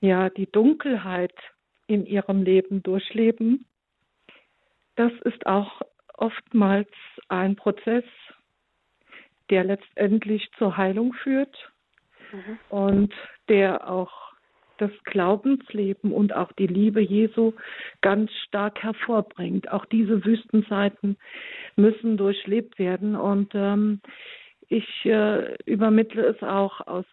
ja 0.00 0.30
die 0.30 0.50
Dunkelheit 0.50 1.34
in 1.86 2.06
ihrem 2.06 2.42
Leben 2.42 2.82
durchleben 2.82 3.66
das 4.96 5.12
ist 5.24 5.46
auch 5.46 5.82
oftmals 6.14 6.88
ein 7.28 7.56
Prozess, 7.56 8.04
der 9.50 9.64
letztendlich 9.64 10.50
zur 10.58 10.76
Heilung 10.76 11.12
führt 11.12 11.56
mhm. 12.32 12.58
und 12.68 13.14
der 13.48 13.88
auch 13.88 14.26
das 14.78 14.90
Glaubensleben 15.04 16.12
und 16.12 16.34
auch 16.34 16.52
die 16.52 16.66
Liebe 16.66 17.00
Jesu 17.00 17.52
ganz 18.02 18.30
stark 18.46 18.82
hervorbringt. 18.82 19.70
Auch 19.70 19.86
diese 19.86 20.24
Wüstenzeiten 20.24 21.16
müssen 21.76 22.16
durchlebt 22.16 22.78
werden 22.78 23.16
und 23.16 23.54
ähm, 23.54 24.00
ich 24.68 25.04
äh, 25.04 25.54
übermittle 25.64 26.26
es 26.26 26.42
auch 26.42 26.86
aus 26.86 27.06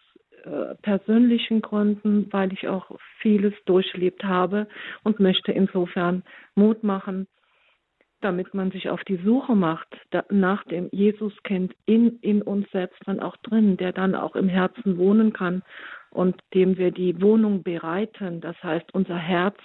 äh, 0.44 0.74
persönlichen 0.82 1.62
Gründen, 1.62 2.30
weil 2.32 2.52
ich 2.52 2.68
auch 2.68 2.90
vieles 3.20 3.54
durchlebt 3.64 4.24
habe 4.24 4.66
und 5.02 5.20
möchte 5.20 5.52
insofern 5.52 6.22
Mut 6.54 6.82
machen, 6.82 7.28
damit 8.24 8.54
man 8.54 8.70
sich 8.70 8.88
auf 8.88 9.04
die 9.04 9.18
Suche 9.18 9.54
macht 9.54 9.86
nach 10.30 10.64
dem 10.64 10.88
Jesuskind 10.92 11.74
in, 11.84 12.18
in 12.20 12.40
uns 12.42 12.70
selbst 12.70 13.00
dann 13.06 13.20
auch 13.20 13.36
drin, 13.38 13.76
der 13.76 13.92
dann 13.92 14.14
auch 14.14 14.34
im 14.34 14.48
Herzen 14.48 14.96
wohnen 14.96 15.32
kann 15.32 15.62
und 16.10 16.40
dem 16.54 16.78
wir 16.78 16.90
die 16.90 17.20
Wohnung 17.20 17.62
bereiten, 17.62 18.40
das 18.40 18.56
heißt 18.62 18.94
unser 18.94 19.18
Herz 19.18 19.56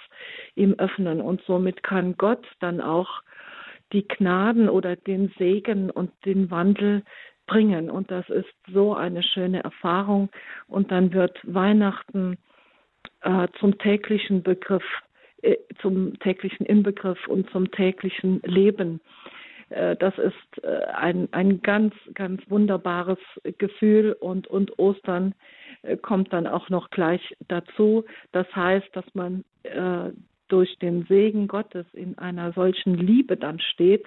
ihm 0.56 0.74
öffnen. 0.78 1.20
Und 1.20 1.40
somit 1.46 1.82
kann 1.82 2.16
Gott 2.18 2.46
dann 2.58 2.80
auch 2.80 3.22
die 3.92 4.06
Gnaden 4.06 4.68
oder 4.68 4.96
den 4.96 5.32
Segen 5.38 5.90
und 5.90 6.12
den 6.24 6.50
Wandel 6.50 7.02
bringen. 7.46 7.90
Und 7.90 8.10
das 8.10 8.28
ist 8.28 8.52
so 8.72 8.94
eine 8.94 9.22
schöne 9.22 9.62
Erfahrung. 9.62 10.28
Und 10.66 10.90
dann 10.90 11.12
wird 11.12 11.38
Weihnachten 11.44 12.36
äh, 13.22 13.48
zum 13.58 13.78
täglichen 13.78 14.42
Begriff 14.42 14.84
äh, 15.42 15.56
zum 15.80 16.18
täglichen 16.20 16.66
Inbegriff 16.66 17.26
und 17.28 17.50
zum 17.50 17.70
täglichen 17.70 18.40
Leben. 18.44 19.00
Äh, 19.70 19.96
das 19.96 20.16
ist 20.18 20.64
äh, 20.64 20.84
ein, 20.94 21.28
ein 21.32 21.62
ganz, 21.62 21.94
ganz 22.14 22.42
wunderbares 22.48 23.18
Gefühl 23.58 24.16
und, 24.20 24.46
und 24.46 24.78
Ostern 24.78 25.34
kommt 26.02 26.30
dann 26.34 26.46
auch 26.46 26.68
noch 26.68 26.90
gleich 26.90 27.22
dazu. 27.48 28.04
Das 28.32 28.46
heißt, 28.54 28.88
dass 28.92 29.06
man 29.14 29.44
durch 30.48 30.78
den 30.78 31.06
Segen 31.06 31.48
Gottes 31.48 31.86
in 31.94 32.18
einer 32.18 32.52
solchen 32.52 32.94
Liebe 32.94 33.38
dann 33.38 33.60
steht 33.60 34.06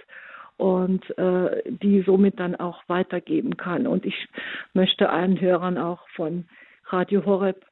und 0.57 1.17
äh, 1.17 1.63
die 1.65 2.01
somit 2.01 2.39
dann 2.39 2.55
auch 2.55 2.83
weitergeben 2.87 3.57
kann. 3.57 3.87
Und 3.87 4.05
ich 4.05 4.27
möchte 4.73 5.09
allen 5.09 5.39
Hörern 5.41 5.77
auch 5.77 6.07
von 6.09 6.45
Radio 6.85 7.25
Horeb 7.25 7.65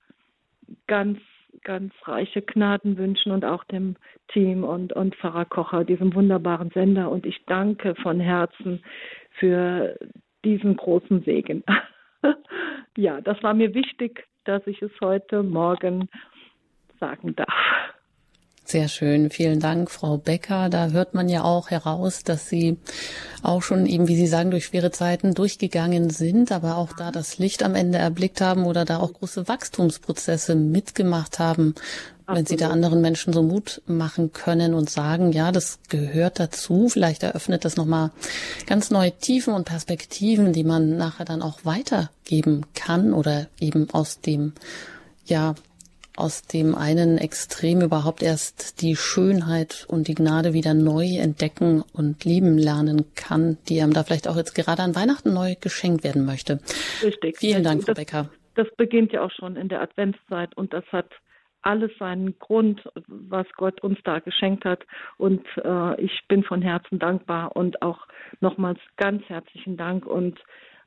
ganz 0.88 1.20
ganz 1.64 1.94
reiche 2.04 2.42
Gnaden 2.42 2.98
wünschen 2.98 3.32
und 3.32 3.46
auch 3.46 3.64
dem 3.66 3.96
Team 4.30 4.64
und, 4.64 4.94
und 4.94 5.16
Pfarrer 5.16 5.46
Kocher, 5.46 5.84
diesem 5.84 6.14
wunderbaren 6.14 6.70
Sender. 6.72 7.10
Und 7.10 7.26
ich 7.26 7.44
danke 7.46 7.96
von 7.96 8.20
Herzen 8.20 8.84
für 9.32 9.98
diesen 10.44 10.78
großen 10.78 11.24
Segen. 11.24 11.64
ja, 12.98 13.22
das 13.22 13.42
war 13.44 13.54
mir 13.54 13.74
wichtig, 13.74 14.28
dass 14.46 14.66
ich 14.68 14.82
es 14.82 14.92
heute 15.02 15.44
Morgen 15.44 16.10
sagen 17.00 17.36
darf. 17.36 17.61
Sehr 18.72 18.88
schön. 18.88 19.30
Vielen 19.32 19.60
Dank, 19.60 19.92
Frau 19.92 20.16
Becker. 20.16 20.70
Da 20.70 20.92
hört 20.92 21.14
man 21.14 21.28
ja 21.28 21.44
auch 21.44 21.72
heraus, 21.72 22.24
dass 22.24 22.48
Sie 22.48 22.78
auch 23.44 23.64
schon 23.64 23.86
eben, 23.86 24.08
wie 24.08 24.16
Sie 24.16 24.28
sagen, 24.28 24.50
durch 24.50 24.68
schwere 24.68 24.92
Zeiten 24.92 25.34
durchgegangen 25.34 26.10
sind, 26.10 26.54
aber 26.54 26.78
auch 26.78 26.94
da 26.94 27.12
das 27.12 27.38
Licht 27.38 27.64
am 27.64 27.76
Ende 27.76 27.98
erblickt 27.98 28.40
haben 28.40 28.66
oder 28.66 28.86
da 28.86 29.00
auch 29.00 29.12
große 29.12 29.50
Wachstumsprozesse 29.50 30.56
mitgemacht 30.56 31.38
haben. 31.38 31.76
Absolut. 32.26 32.38
Wenn 32.38 32.46
Sie 32.46 32.56
da 32.56 32.70
anderen 32.70 33.02
Menschen 33.02 33.34
so 33.34 33.44
Mut 33.44 33.82
machen 33.88 34.32
können 34.32 34.74
und 34.74 34.90
sagen, 34.90 35.34
ja, 35.34 35.52
das 35.52 35.80
gehört 35.90 36.40
dazu, 36.40 36.88
vielleicht 36.88 37.24
eröffnet 37.24 37.66
das 37.66 37.76
nochmal 37.76 38.12
ganz 38.68 38.90
neue 38.90 39.12
Tiefen 39.12 39.54
und 39.54 39.66
Perspektiven, 39.66 40.54
die 40.54 40.64
man 40.64 40.96
nachher 40.96 41.26
dann 41.26 41.42
auch 41.42 41.66
weitergeben 41.66 42.66
kann 42.74 43.12
oder 43.12 43.48
eben 43.60 43.90
aus 43.92 44.22
dem 44.22 44.54
ja, 45.26 45.56
aus 46.18 46.44
dem 46.44 46.76
einen 46.76 47.18
Extrem 47.18 47.82
überhaupt 47.82 48.22
erst 48.22 48.82
die 48.82 48.96
Schönheit 48.96 49.86
und 49.88 50.08
die 50.08 50.16
Gnade 50.16 50.54
wieder 50.54 50.74
neu 50.74 51.18
entdecken 51.18 51.84
und 51.94 52.26
lieben 52.26 52.58
lernen 52.58 53.06
kann, 53.16 53.58
die 53.70 53.82
einem 53.82 53.94
da 53.94 54.04
vielleicht 54.04 54.28
auch 54.28 54.36
jetzt 54.36 54.54
gerade 54.54 54.82
an 54.84 54.96
Weihnachten 54.96 55.34
neu 55.34 55.56
geschenkt 55.60 56.04
werden 56.04 56.26
möchte. 56.26 56.60
Richtig. 57.04 57.38
Vielen 57.38 57.64
Dank, 57.64 57.84
Frau 57.84 57.94
Becker. 57.94 58.30
Das 58.56 58.68
beginnt 58.76 59.14
ja 59.14 59.24
auch 59.24 59.32
schon 59.32 59.56
in 59.56 59.70
der 59.70 59.82
Adventszeit 59.82 60.56
und 60.58 60.74
das 60.74 60.84
hat 60.92 61.10
alles 61.62 61.92
seinen 62.00 62.38
Grund, 62.40 62.82
was 63.08 63.48
Gott 63.56 63.82
uns 63.82 64.00
da 64.04 64.20
geschenkt 64.20 64.66
hat. 64.66 64.86
Und 65.18 65.46
äh, 65.64 66.02
ich 66.02 66.22
bin 66.28 66.44
von 66.44 66.62
Herzen 66.62 67.00
dankbar 67.00 67.56
und 67.56 67.82
auch 67.82 68.08
nochmals 68.40 68.80
ganz 68.98 69.24
herzlichen 69.30 69.78
Dank 69.78 70.06
und 70.06 70.40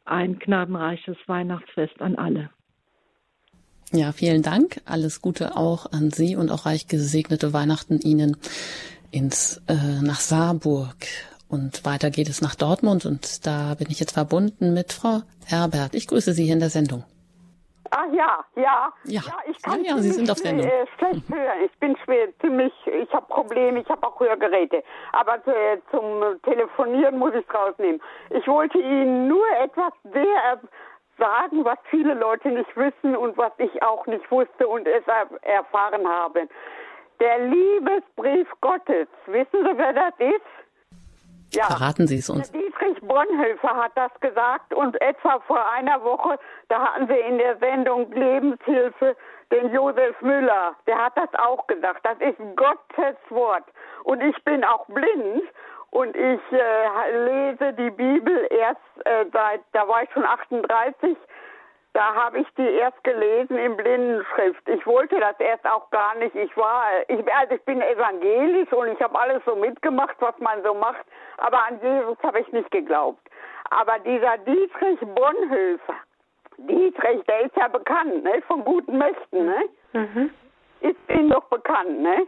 ein 0.05 0.39
gnadenreiches 0.39 1.17
Weihnachtsfest 1.27 2.01
an 2.01 2.17
alle. 2.17 2.51
Ja, 3.95 4.11
vielen 4.11 4.43
Dank. 4.43 4.81
Alles 4.87 5.23
Gute 5.23 5.57
auch 5.57 5.93
an 5.93 6.11
Sie 6.11 6.35
und 6.35 6.51
auch 6.51 6.67
reich 6.67 6.89
gesegnete 6.89 7.53
Weihnachten 7.53 8.01
Ihnen 8.01 8.37
ins 9.13 9.63
äh, 9.69 10.03
nach 10.03 10.19
Saarburg. 10.19 10.97
Und 11.49 11.85
weiter 11.85 12.11
geht 12.11 12.29
es 12.29 12.43
nach 12.43 12.57
Dortmund 12.57 13.07
und 13.07 13.47
da 13.47 13.75
bin 13.75 13.87
ich 13.91 14.01
jetzt 14.01 14.15
verbunden 14.15 14.75
mit 14.75 14.93
Frau 14.93 15.21
Herbert. 15.47 15.95
Ich 15.95 16.09
grüße 16.09 16.33
Sie 16.33 16.43
hier 16.43 16.55
in 16.55 16.59
der 16.59 16.71
Sendung. 16.71 17.05
Ah 17.93 18.07
ja, 18.13 18.45
ja. 18.57 18.93
Ja, 19.05 19.21
ja 19.25 19.37
ich 19.49 19.63
kann 19.63 19.85
ja, 19.85 19.95
ja 19.95 20.03
Sie 20.03 20.11
sind 20.11 20.29
auf 20.29 20.39
Sendung. 20.39 20.67
Äh, 20.67 20.87
schlecht 20.99 21.29
hören. 21.29 21.59
Ich 21.65 21.79
bin 21.79 21.97
schwer, 22.05 22.27
ziemlich, 22.41 22.73
ich 22.87 23.13
habe 23.15 23.27
Probleme, 23.27 23.79
ich 23.79 23.89
habe 23.89 24.05
auch 24.05 24.19
Hörgeräte. 24.19 24.83
Aber 25.13 25.35
äh, 25.47 25.79
zum 25.93 26.21
Telefonieren 26.43 27.17
muss 27.17 27.33
ich 27.35 27.45
es 27.49 27.55
rausnehmen. 27.55 28.01
Ich 28.31 28.49
wollte 28.49 28.79
Ihnen 28.79 29.29
nur 29.29 29.47
etwas 29.63 29.93
sehr 30.13 30.61
sagen, 31.19 31.65
was 31.65 31.79
viele 31.91 32.15
Leute 32.15 32.49
nicht 32.49 32.77
wissen 32.77 33.17
und 33.17 33.37
was 33.37 33.53
ich 33.59 33.83
auch 33.83 34.07
nicht 34.07 34.31
wusste 34.31 34.67
und 34.69 34.87
es 34.87 35.05
erfahren 35.43 36.09
habe. 36.09 36.49
Der 37.21 37.39
Liebesbrief 37.39 38.49
Gottes, 38.61 39.09
wissen 39.27 39.65
Sie, 39.65 39.79
wer 39.79 39.93
das 39.93 40.15
ist? 40.19 41.55
Ja. 41.55 41.67
Verraten 41.67 42.07
Sie 42.09 42.19
es 42.19 42.29
uns. 42.29 42.51
Dietrich 42.51 43.01
Bonhoeffer 43.03 43.77
hat 43.77 43.93
das 43.95 44.11
gesagt 44.21 44.75
und 44.75 45.01
etwa 45.01 45.39
vor 45.47 45.71
einer 45.71 46.03
Woche, 46.03 46.39
da 46.69 46.81
hatten 46.81 47.09
wir 47.09 47.25
in 47.25 47.39
der 47.39 47.57
Sendung 47.59 48.11
Lebenshilfe 48.11 49.17
den 49.53 49.73
Josef 49.73 50.21
Müller, 50.21 50.75
der 50.87 50.99
hat 50.99 51.17
das 51.17 51.29
auch 51.35 51.67
gesagt. 51.69 52.05
Das 52.05 52.19
ist 52.19 52.39
Gottes 52.57 53.17
Wort. 53.29 53.65
Und 54.03 54.21
ich 54.21 54.43
bin 54.45 54.65
auch 54.65 54.87
blind 54.87 55.45
und 55.95 56.17
ich 56.17 56.41
äh, 56.51 57.17
lese 57.25 57.73
die 57.75 57.91
Bibel 57.91 58.49
erst 58.51 58.81
äh, 59.05 59.27
seit, 59.33 59.61
da 59.73 59.87
war 59.87 60.03
ich 60.03 60.11
schon 60.11 60.25
38, 60.25 61.17
da 61.93 62.15
habe 62.17 62.41
ich 62.41 62.49
die 62.59 62.69
erst 62.69 63.03
gelesen 63.05 63.57
in 63.57 63.77
Blindenschrift. 63.77 64.69
Ich 64.69 64.85
wollte 64.87 65.21
das 65.21 65.39
erst 65.39 65.65
auch 65.65 65.89
gar 65.91 66.17
nicht. 66.17 66.35
Ich 66.35 66.57
war, 66.57 66.85
ich, 67.07 67.33
also 67.33 67.55
ich 67.55 67.63
bin 67.63 67.81
evangelisch 67.81 68.73
und 68.73 68.89
ich 68.89 69.01
habe 69.01 69.17
alles 69.17 69.41
so 69.47 69.55
mitgemacht, 69.55 70.17
was 70.19 70.37
man 70.41 70.65
so 70.65 70.75
macht. 70.75 71.07
Aber 71.37 71.65
an 71.65 71.79
Jesus 71.81 72.19
habe 72.25 72.41
ich 72.41 72.51
nicht 72.51 72.73
geglaubt. 72.73 73.23
Aber 73.71 74.01
dieser 74.01 74.37
Dietrich 74.39 74.99
Bonhoeffer, 74.99 75.95
Dietrich, 76.59 77.23
der 77.29 77.43
ist 77.43 77.57
ja 77.57 77.69
bekannt, 77.69 78.25
ne, 78.25 78.43
von 78.49 78.65
guten 78.65 78.99
Mächten, 78.99 79.47
ne? 79.47 79.69
Mhm. 79.93 80.31
Ist 80.81 80.97
Ihnen 81.09 81.31
doch 81.31 81.45
bekannt, 81.45 82.01
ne? 82.01 82.27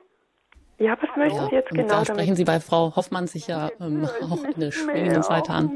Ja, 0.79 0.97
was 1.01 1.17
möchten 1.17 1.39
ja, 1.39 1.49
Sie 1.49 1.55
jetzt 1.55 1.71
genau? 1.71 1.89
Da 1.89 2.05
sprechen 2.05 2.37
Sie 2.37 2.45
bei 2.45 2.61
Frau 2.61 2.95
Hoffmann 2.95 3.27
sicher 3.27 3.73
ähm, 3.81 4.07
auch 4.23 4.45
eine 4.45 4.73
schwingende 4.73 5.23
Seite 5.23 5.53
an. 5.53 5.71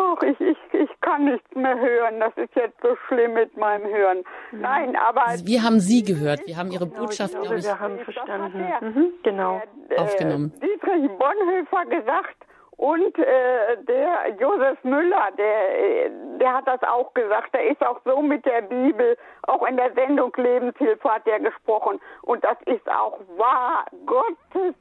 Ach, 0.00 0.22
ich, 0.22 0.40
ich, 0.40 0.56
ich 0.74 1.00
kann 1.00 1.24
nichts 1.24 1.50
mehr 1.56 1.76
hören. 1.76 2.20
Das 2.20 2.32
ist 2.36 2.54
jetzt 2.54 2.80
so 2.80 2.94
schlimm 3.08 3.34
mit 3.34 3.56
meinem 3.56 3.84
Hören. 3.84 4.18
Mhm. 4.52 4.60
Nein, 4.60 4.96
aber. 4.96 5.26
Also 5.26 5.44
wir 5.44 5.62
haben 5.64 5.80
Sie 5.80 6.04
gehört. 6.04 6.46
Wir 6.46 6.56
haben 6.56 6.70
Ihre 6.70 6.86
genau, 6.86 7.00
Botschaft, 7.00 7.32
glaube 7.32 7.58
ich. 7.58 7.64
Wir 7.64 7.80
haben 7.80 7.98
verstanden. 7.98 8.58
Der, 8.58 8.88
mhm, 8.88 9.12
genau. 9.24 9.60
Der, 9.90 10.02
aufgenommen. 10.02 10.52
Dietrich 10.62 11.10
Bonhoeffer 11.18 11.84
gesagt 11.90 12.36
und 12.78 13.18
äh, 13.18 13.76
der 13.88 14.36
Josef 14.40 14.82
Müller, 14.84 15.28
der, 15.36 16.10
der 16.38 16.54
hat 16.54 16.66
das 16.66 16.82
auch 16.84 17.12
gesagt. 17.12 17.52
Der 17.52 17.66
ist 17.70 17.84
auch 17.84 18.00
so 18.04 18.22
mit 18.22 18.46
der 18.46 18.62
Bibel, 18.62 19.16
auch 19.48 19.66
in 19.66 19.76
der 19.76 19.92
Sendung 19.94 20.32
Lebenshilfe 20.36 21.10
hat 21.10 21.26
er 21.26 21.40
gesprochen. 21.40 22.00
Und 22.22 22.42
das 22.44 22.56
ist 22.66 22.88
auch 22.88 23.18
wahr. 23.36 23.84
Gottes 24.06 24.74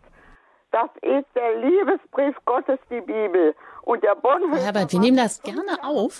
das 0.71 0.89
ist 1.01 1.25
der 1.33 1.55
Liebesbrief 1.57 2.35
Gottes, 2.45 2.79
die 2.89 3.01
Bibel. 3.01 3.55
Und 3.83 4.03
der 4.03 4.15
Bonhoeffer... 4.15 4.57
Herr 4.57 4.65
Herbert, 4.65 4.91
wir 4.91 4.99
nehmen 4.99 5.17
das 5.17 5.41
gerne 5.41 5.81
auf. 5.81 6.19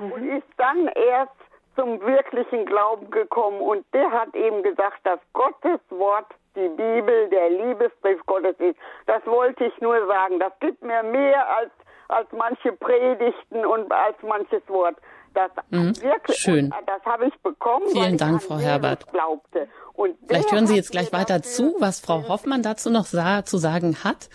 Und 0.00 0.28
ist 0.28 0.46
dann 0.56 0.86
erst 0.88 1.32
zum 1.74 2.00
wirklichen 2.00 2.64
Glauben 2.64 3.10
gekommen. 3.10 3.60
Und 3.60 3.84
der 3.92 4.10
hat 4.10 4.34
eben 4.34 4.62
gesagt, 4.62 5.00
dass 5.04 5.18
Gottes 5.32 5.80
Wort 5.90 6.32
die 6.54 6.68
Bibel 6.68 7.28
der 7.30 7.50
Liebesbrief 7.50 8.20
Gottes 8.26 8.56
ist. 8.58 8.76
Das 9.06 9.24
wollte 9.26 9.64
ich 9.64 9.80
nur 9.80 10.06
sagen. 10.06 10.38
Das 10.38 10.52
gibt 10.60 10.82
mir 10.82 11.02
mehr 11.02 11.46
als, 11.56 11.70
als 12.08 12.28
manche 12.32 12.72
Predigten 12.72 13.64
und 13.64 13.90
als 13.92 14.16
manches 14.22 14.62
Wort. 14.68 14.96
Das 15.34 15.50
mhm. 15.70 15.96
wirklich, 16.02 16.36
Schön. 16.36 16.74
Das 16.86 17.02
habe 17.04 17.26
ich 17.26 17.34
bekommen. 17.42 17.86
Vielen 17.90 18.18
Dank, 18.18 18.42
Frau 18.42 18.58
Herbert. 18.58 19.10
Glaubte. 19.10 19.68
Und 19.94 20.16
Vielleicht 20.26 20.52
hören 20.52 20.66
Sie 20.66 20.76
jetzt 20.76 20.90
gleich 20.90 21.12
weiter 21.12 21.42
zu, 21.42 21.74
was 21.78 22.00
Frau 22.00 22.28
Hoffmann 22.28 22.62
dazu 22.62 22.90
noch 22.90 23.06
sah, 23.06 23.44
zu 23.44 23.56
sagen 23.56 24.04
hat. 24.04 24.28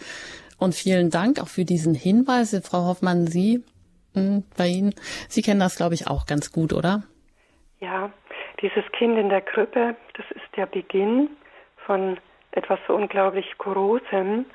Und 0.59 0.73
vielen 0.73 1.11
Dank 1.11 1.39
auch 1.39 1.47
für 1.47 1.65
diesen 1.65 1.93
Hinweis. 1.93 2.59
Frau 2.67 2.85
Hoffmann, 2.85 3.27
Sie, 3.27 3.63
mh, 4.15 4.21
hm, 4.21 4.43
bei 4.57 4.67
Ihnen, 4.67 4.95
Sie 5.29 5.43
kennen 5.43 5.59
das, 5.59 5.75
glaube 5.75 5.93
ich, 5.93 6.07
auch 6.07 6.25
ganz 6.25 6.51
gut, 6.51 6.73
oder? 6.73 7.03
Ja, 7.79 8.11
dieses 8.61 8.91
Kind 8.93 9.19
in 9.19 9.29
der 9.29 9.41
Krippe, 9.41 9.95
das 10.15 10.25
ist 10.31 10.55
der 10.55 10.65
Beginn 10.65 11.29
von 11.87 12.17
etwas 12.51 12.79
so 12.87 12.93
unglaublich 12.93 13.57
Großem. 13.57 14.45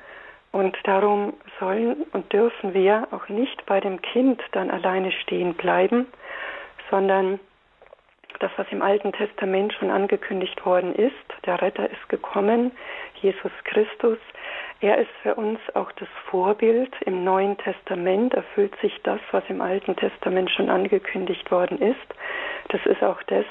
Und 0.53 0.77
darum 0.83 1.33
sollen 1.59 2.03
und 2.13 2.31
dürfen 2.31 2.73
wir 2.75 3.07
auch 3.11 3.27
nicht 3.27 3.65
bei 3.65 3.79
dem 3.79 4.01
Kind 4.01 4.39
dann 4.51 4.69
alleine 4.69 5.11
stehen 5.11 5.55
bleiben, 5.55 6.05
sondern 6.91 7.39
das, 8.39 8.51
was 8.57 8.67
im 8.71 8.81
Alten 8.81 9.11
Testament 9.13 9.73
schon 9.73 9.89
angekündigt 9.89 10.63
worden 10.65 10.93
ist, 10.93 11.13
der 11.45 11.61
Retter 11.61 11.89
ist 11.89 12.09
gekommen, 12.09 12.71
Jesus 13.21 13.51
Christus. 13.63 14.17
Er 14.81 14.97
ist 14.97 15.09
für 15.21 15.35
uns 15.35 15.59
auch 15.75 15.91
das 15.93 16.09
Vorbild. 16.29 16.93
Im 17.05 17.23
Neuen 17.23 17.57
Testament 17.57 18.33
erfüllt 18.33 18.75
sich 18.81 18.93
das, 19.03 19.21
was 19.31 19.43
im 19.47 19.61
Alten 19.61 19.95
Testament 19.95 20.51
schon 20.51 20.69
angekündigt 20.69 21.49
worden 21.51 21.81
ist. 21.81 21.95
Das 22.69 22.85
ist 22.85 23.01
auch 23.01 23.23
das, 23.23 23.45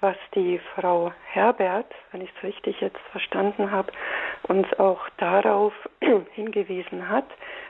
was 0.00 0.16
die 0.34 0.60
Frau 0.74 1.12
Herbert, 1.32 1.92
wenn 2.12 2.20
ich 2.20 2.30
es 2.36 2.42
richtig 2.42 2.80
jetzt 2.80 3.00
verstanden 3.10 3.70
habe, 3.70 3.92
uns 4.44 4.66
auch 4.78 5.08
darauf 5.18 5.72
hingewiesen 6.32 7.08
hat, 7.08 7.26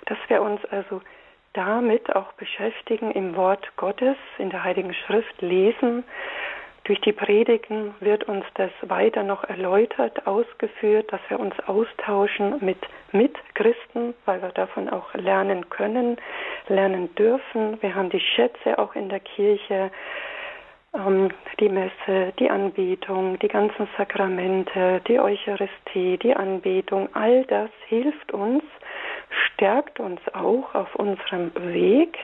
dass 0.06 0.18
wir 0.28 0.42
uns 0.42 0.64
also 0.66 1.00
damit 1.54 2.14
auch 2.14 2.32
beschäftigen 2.34 3.10
im 3.12 3.34
Wort 3.36 3.68
Gottes, 3.76 4.16
in 4.38 4.50
der 4.50 4.64
Heiligen 4.64 4.94
Schrift 4.94 5.40
lesen. 5.40 6.04
Durch 6.84 7.00
die 7.02 7.12
Predigen 7.12 7.94
wird 8.00 8.24
uns 8.24 8.44
das 8.54 8.70
weiter 8.82 9.22
noch 9.22 9.44
erläutert, 9.44 10.26
ausgeführt, 10.26 11.12
dass 11.12 11.20
wir 11.28 11.38
uns 11.38 11.54
austauschen 11.66 12.64
mit 12.64 12.78
Mitchristen, 13.12 14.14
weil 14.24 14.40
wir 14.40 14.50
davon 14.50 14.88
auch 14.88 15.12
lernen 15.14 15.68
können, 15.68 16.16
lernen 16.68 17.14
dürfen. 17.14 17.80
Wir 17.82 17.94
haben 17.94 18.08
die 18.08 18.20
Schätze 18.20 18.78
auch 18.78 18.94
in 18.94 19.08
der 19.08 19.20
Kirche 19.20 19.90
die 21.60 21.68
Messe, 21.68 22.32
die 22.38 22.50
Anbetung, 22.50 23.38
die 23.38 23.48
ganzen 23.48 23.88
Sakramente, 23.96 25.00
die 25.06 25.20
Eucharistie, 25.20 26.18
die 26.18 26.34
Anbetung, 26.34 27.08
all 27.14 27.44
das 27.44 27.70
hilft 27.86 28.32
uns, 28.32 28.64
stärkt 29.30 30.00
uns 30.00 30.20
auch 30.34 30.74
auf 30.74 30.94
unserem 30.96 31.52
Weg. 31.72 32.18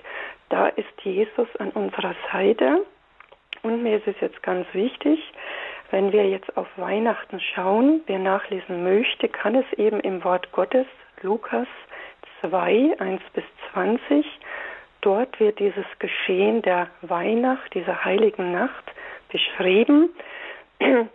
Da 0.49 0.69
ist 0.69 1.01
Jesus 1.03 1.49
an 1.59 1.71
unserer 1.71 2.15
Seite. 2.33 2.85
Und 3.63 3.83
mir 3.83 3.99
ist 3.99 4.09
es 4.09 4.17
jetzt 4.21 4.43
ganz 4.43 4.67
wichtig, 4.73 5.21
wenn 5.91 6.13
wir 6.13 6.29
jetzt 6.29 6.57
auf 6.57 6.67
Weihnachten 6.77 7.41
schauen, 7.41 8.01
wer 8.07 8.19
nachlesen 8.19 8.83
möchte, 8.83 9.29
kann 9.29 9.55
es 9.55 9.79
eben 9.79 10.01
im 10.01 10.25
Wort 10.25 10.51
Gottes, 10.53 10.87
Lukas 11.23 11.69
2, 12.41 12.97
1 12.99 13.23
bis 13.33 13.45
20, 13.73 14.27
Dort 15.05 15.39
wird 15.39 15.59
dieses 15.59 15.85
Geschehen 15.99 16.63
der 16.63 16.89
Weihnacht, 17.03 17.75
dieser 17.75 18.07
heiligen 18.07 18.53
Nacht 18.53 18.91
beschrieben. 19.29 20.09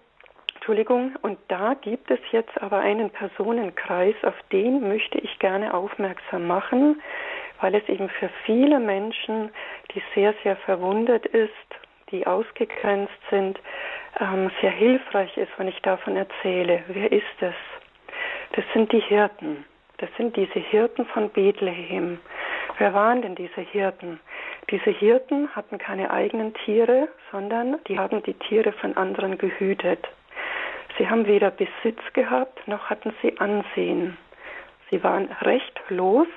Entschuldigung, 0.55 1.15
und 1.23 1.39
da 1.47 1.73
gibt 1.73 2.11
es 2.11 2.19
jetzt 2.31 2.61
aber 2.61 2.77
einen 2.77 3.09
Personenkreis, 3.09 4.13
auf 4.21 4.35
den 4.51 4.87
möchte 4.87 5.17
ich 5.17 5.39
gerne 5.39 5.73
aufmerksam 5.73 6.45
machen, 6.45 7.01
weil 7.61 7.73
es 7.73 7.89
eben 7.89 8.09
für 8.09 8.29
viele 8.45 8.79
Menschen, 8.79 9.49
die 9.95 10.03
sehr, 10.13 10.35
sehr 10.43 10.55
verwundet 10.57 11.25
ist, 11.25 11.49
die 12.11 12.27
ausgegrenzt 12.27 13.19
sind, 13.31 13.59
ähm, 14.19 14.51
sehr 14.61 14.69
hilfreich 14.69 15.35
ist, 15.35 15.51
wenn 15.57 15.67
ich 15.67 15.81
davon 15.81 16.15
erzähle. 16.15 16.83
Wer 16.89 17.11
ist 17.11 17.41
es? 17.41 17.55
Das 18.51 18.65
sind 18.71 18.91
die 18.91 19.01
Hirten. 19.01 19.65
Das 19.97 20.09
sind 20.15 20.35
diese 20.35 20.59
Hirten 20.59 21.07
von 21.07 21.31
Bethlehem. 21.31 22.19
Wer 22.79 22.93
waren 22.93 23.21
denn 23.21 23.35
diese 23.35 23.59
Hirten? 23.59 24.21
Diese 24.71 24.89
Hirten 24.89 25.53
hatten 25.53 25.77
keine 25.77 26.11
eigenen 26.11 26.53
Tiere, 26.53 27.09
sondern 27.29 27.77
die 27.89 27.99
haben 27.99 28.23
die 28.23 28.35
Tiere 28.35 28.71
von 28.71 28.95
anderen 28.95 29.37
gehütet. 29.37 30.07
Sie 30.97 31.09
haben 31.09 31.27
weder 31.27 31.51
Besitz 31.51 31.99
gehabt, 32.13 32.65
noch 32.69 32.89
hatten 32.89 33.13
sie 33.21 33.37
Ansehen. 33.37 34.17
Sie 34.89 35.03
waren 35.03 35.25
rechtlos 35.41 36.29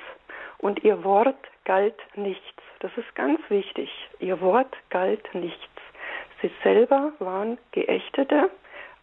und 0.57 0.83
ihr 0.83 1.05
Wort 1.05 1.37
galt 1.63 2.01
nichts. 2.15 2.61
Das 2.81 2.91
ist 2.97 3.15
ganz 3.15 3.39
wichtig. 3.47 3.89
Ihr 4.19 4.41
Wort 4.41 4.75
galt 4.89 5.33
nichts. 5.33 5.69
Sie 6.41 6.51
selber 6.61 7.13
waren 7.19 7.57
Geächtete, 7.71 8.49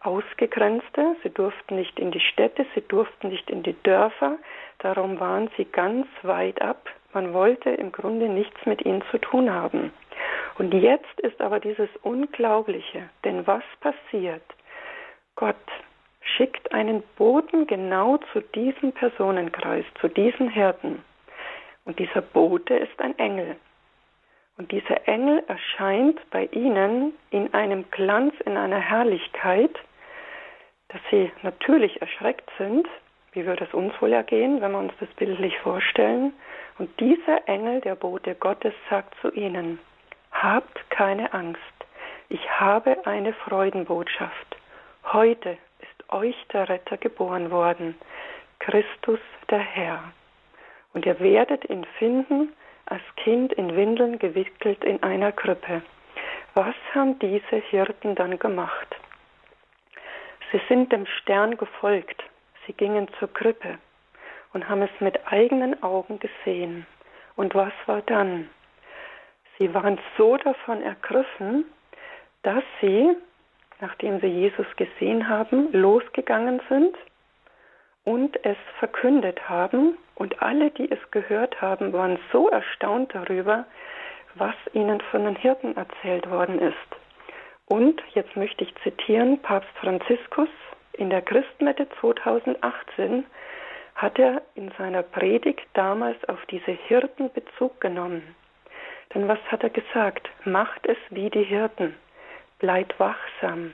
Ausgegrenzte. 0.01 1.15
Sie 1.23 1.31
durften 1.31 1.75
nicht 1.75 1.99
in 1.99 2.11
die 2.11 2.19
Städte, 2.19 2.67
sie 2.75 2.87
durften 2.87 3.29
nicht 3.29 3.49
in 3.49 3.63
die 3.63 3.81
Dörfer. 3.81 4.37
Darum 4.77 5.19
waren 5.19 5.49
sie 5.57 5.65
ganz 5.65 6.05
weit 6.21 6.61
ab 6.61 6.87
man 7.13 7.33
wollte 7.33 7.69
im 7.69 7.91
Grunde 7.91 8.29
nichts 8.29 8.65
mit 8.65 8.85
ihnen 8.85 9.03
zu 9.11 9.17
tun 9.17 9.51
haben. 9.51 9.91
Und 10.57 10.73
jetzt 10.73 11.19
ist 11.21 11.41
aber 11.41 11.59
dieses 11.59 11.89
Unglaubliche, 12.03 13.09
denn 13.23 13.47
was 13.47 13.63
passiert? 13.79 14.43
Gott 15.35 15.55
schickt 16.21 16.71
einen 16.71 17.03
Boten 17.17 17.67
genau 17.67 18.17
zu 18.31 18.41
diesem 18.41 18.91
Personenkreis, 18.91 19.85
zu 19.99 20.07
diesen 20.07 20.49
Hirten. 20.49 21.03
Und 21.85 21.99
dieser 21.99 22.21
Bote 22.21 22.75
ist 22.75 22.99
ein 23.01 23.17
Engel. 23.17 23.55
Und 24.57 24.71
dieser 24.71 25.07
Engel 25.07 25.43
erscheint 25.47 26.19
bei 26.29 26.45
ihnen 26.51 27.13
in 27.31 27.53
einem 27.53 27.89
Glanz, 27.89 28.35
in 28.45 28.57
einer 28.57 28.79
Herrlichkeit, 28.79 29.75
dass 30.89 31.01
sie 31.09 31.31
natürlich 31.41 32.01
erschreckt 32.01 32.49
sind. 32.57 32.87
Wie 33.33 33.45
würde 33.45 33.63
es 33.63 33.73
uns 33.73 33.93
wohl 34.01 34.11
ergehen, 34.11 34.59
wenn 34.61 34.71
wir 34.73 34.79
uns 34.79 34.93
das 34.99 35.09
bildlich 35.15 35.57
vorstellen? 35.59 36.33
Und 36.77 36.99
dieser 36.99 37.47
Engel, 37.47 37.79
der 37.79 37.95
Bote 37.95 38.35
Gottes, 38.35 38.73
sagt 38.89 39.13
zu 39.21 39.31
ihnen, 39.31 39.79
habt 40.31 40.89
keine 40.89 41.31
Angst, 41.33 41.61
ich 42.27 42.49
habe 42.59 43.05
eine 43.05 43.33
Freudenbotschaft. 43.33 44.57
Heute 45.13 45.57
ist 45.79 46.13
euch 46.13 46.35
der 46.51 46.67
Retter 46.69 46.97
geboren 46.97 47.51
worden, 47.51 47.95
Christus 48.59 49.19
der 49.49 49.59
Herr. 49.59 50.03
Und 50.93 51.05
ihr 51.05 51.19
werdet 51.19 51.69
ihn 51.69 51.85
finden, 51.99 52.53
als 52.85 53.01
Kind 53.15 53.53
in 53.53 53.75
Windeln 53.75 54.19
gewickelt 54.19 54.83
in 54.83 55.01
einer 55.03 55.31
Krippe. 55.31 55.81
Was 56.53 56.75
haben 56.93 57.17
diese 57.19 57.57
Hirten 57.69 58.15
dann 58.15 58.37
gemacht? 58.39 58.95
Sie 60.51 60.61
sind 60.67 60.91
dem 60.91 61.05
Stern 61.05 61.55
gefolgt. 61.55 62.21
Gingen 62.73 63.07
zur 63.19 63.33
Krippe 63.33 63.77
und 64.53 64.67
haben 64.67 64.81
es 64.81 64.91
mit 64.99 65.19
eigenen 65.31 65.81
Augen 65.83 66.19
gesehen. 66.19 66.85
Und 67.35 67.55
was 67.55 67.73
war 67.85 68.01
dann? 68.01 68.49
Sie 69.57 69.73
waren 69.73 69.99
so 70.17 70.37
davon 70.37 70.81
ergriffen, 70.81 71.65
dass 72.43 72.63
sie, 72.81 73.15
nachdem 73.79 74.19
sie 74.19 74.27
Jesus 74.27 74.65
gesehen 74.75 75.29
haben, 75.29 75.71
losgegangen 75.71 76.61
sind 76.69 76.95
und 78.03 78.43
es 78.43 78.57
verkündet 78.79 79.47
haben. 79.47 79.97
Und 80.15 80.41
alle, 80.41 80.71
die 80.71 80.91
es 80.91 80.99
gehört 81.11 81.61
haben, 81.61 81.93
waren 81.93 82.19
so 82.31 82.49
erstaunt 82.49 83.13
darüber, 83.15 83.65
was 84.35 84.55
ihnen 84.73 85.01
von 85.11 85.25
den 85.25 85.35
Hirten 85.35 85.75
erzählt 85.75 86.29
worden 86.29 86.59
ist. 86.59 86.75
Und 87.65 88.01
jetzt 88.13 88.35
möchte 88.35 88.63
ich 88.63 88.73
zitieren 88.83 89.39
Papst 89.41 89.71
Franziskus 89.79 90.49
in 90.93 91.09
der 91.09 91.21
Christmette 91.21 91.87
2018 91.99 93.25
hat 93.95 94.17
er 94.19 94.41
in 94.55 94.71
seiner 94.77 95.03
Predigt 95.03 95.67
damals 95.73 96.17
auf 96.27 96.45
diese 96.47 96.71
Hirten 96.71 97.31
Bezug 97.33 97.79
genommen. 97.81 98.35
Denn 99.13 99.27
was 99.27 99.39
hat 99.51 99.63
er 99.63 99.69
gesagt? 99.69 100.29
Macht 100.45 100.85
es 100.85 100.97
wie 101.09 101.29
die 101.29 101.43
Hirten, 101.43 101.95
bleibt 102.59 102.99
wachsam, 102.99 103.73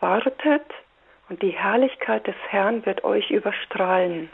wartet 0.00 0.66
und 1.28 1.42
die 1.42 1.50
Herrlichkeit 1.50 2.26
des 2.26 2.36
Herrn 2.48 2.84
wird 2.86 3.04
euch 3.04 3.30
überstrahlen. 3.30 4.30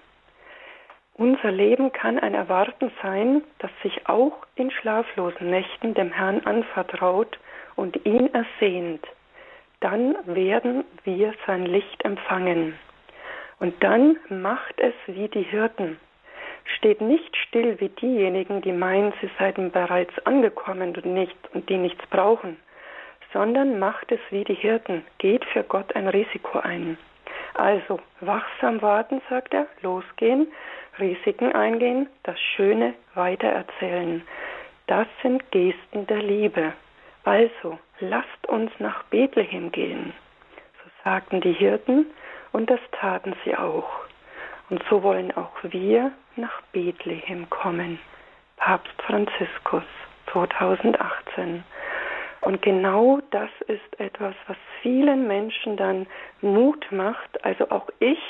Unser 1.15 1.53
Leben 1.53 1.93
kann 1.93 2.19
ein 2.19 2.35
Erwarten 2.35 2.91
sein, 3.03 3.43
das 3.59 3.71
sich 3.83 4.09
auch 4.09 4.47
in 4.57 4.71
schlaflosen 4.71 5.51
Nächten 5.51 5.95
dem 5.95 6.11
Herrn 6.11 6.41
anvertraut 6.47 7.39
und 7.77 8.07
ihn 8.07 8.33
ersehnt. 8.33 9.07
Dann 9.83 10.14
werden 10.26 10.85
wir 11.03 11.35
sein 11.45 11.66
Licht 11.66 12.05
empfangen. 12.05 12.78
Und 13.59 13.83
dann 13.83 14.16
macht 14.28 14.80
es 14.80 14.95
wie 15.07 15.26
die 15.26 15.43
Hirten. 15.43 15.99
Steht 16.76 17.01
nicht 17.01 17.37
still 17.37 17.80
wie 17.80 17.89
diejenigen, 17.89 18.62
die 18.62 18.70
meinen, 18.70 19.12
sie 19.20 19.28
seien 19.39 19.72
bereits 19.72 20.16
angekommen 20.24 20.95
und, 20.97 21.05
nicht, 21.05 21.37
und 21.53 21.68
die 21.68 21.78
nichts 21.78 22.07
brauchen, 22.11 22.57
sondern 23.33 23.80
macht 23.80 24.12
es 24.12 24.20
wie 24.30 24.45
die 24.45 24.55
Hirten, 24.55 25.05
geht 25.18 25.45
für 25.47 25.64
Gott 25.64 25.97
ein 25.97 26.07
Risiko 26.07 26.61
ein. 26.61 26.97
Also 27.55 27.99
wachsam 28.20 28.80
warten, 28.83 29.20
sagt 29.28 29.53
er, 29.53 29.66
losgehen, 29.83 30.47
Risiken 31.01 31.53
eingehen, 31.53 32.09
das 32.22 32.39
Schöne 32.41 32.95
weitererzählen. 33.14 34.22
Das 34.87 35.09
sind 35.22 35.51
Gesten 35.51 36.07
der 36.07 36.22
Liebe. 36.22 36.72
Also 37.24 37.78
lasst 38.03 38.46
uns 38.48 38.70
nach 38.78 39.05
Bethlehem 39.05 39.70
gehen. 39.70 40.12
So 40.82 40.90
sagten 41.05 41.40
die 41.40 41.53
Hirten, 41.53 42.07
und 42.53 42.68
das 42.68 42.80
taten 42.92 43.34
sie 43.44 43.57
auch. 43.57 43.88
Und 44.68 44.82
so 44.90 45.03
wollen 45.03 45.34
auch 45.36 45.53
wir 45.62 46.12
nach 46.36 46.61
Bethlehem 46.72 47.48
kommen. 47.48 47.98
Papst 48.57 49.00
Franziskus 49.03 49.84
2018. 50.32 51.64
Und 52.42 52.61
genau 52.61 53.20
das 53.30 53.50
ist 53.68 54.00
etwas, 54.00 54.34
was 54.46 54.57
vielen 54.82 55.28
Menschen 55.28 55.76
dann 55.76 56.07
Mut 56.40 56.84
macht. 56.90 57.44
Also 57.44 57.70
auch 57.70 57.88
ich, 58.00 58.20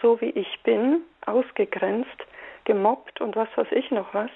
so 0.00 0.20
wie 0.20 0.30
ich 0.30 0.60
bin, 0.62 1.02
ausgegrenzt, 1.26 2.26
gemobbt 2.64 3.20
und 3.20 3.34
was 3.34 3.48
weiß 3.56 3.68
ich 3.72 3.90
noch 3.90 4.14
was, 4.14 4.30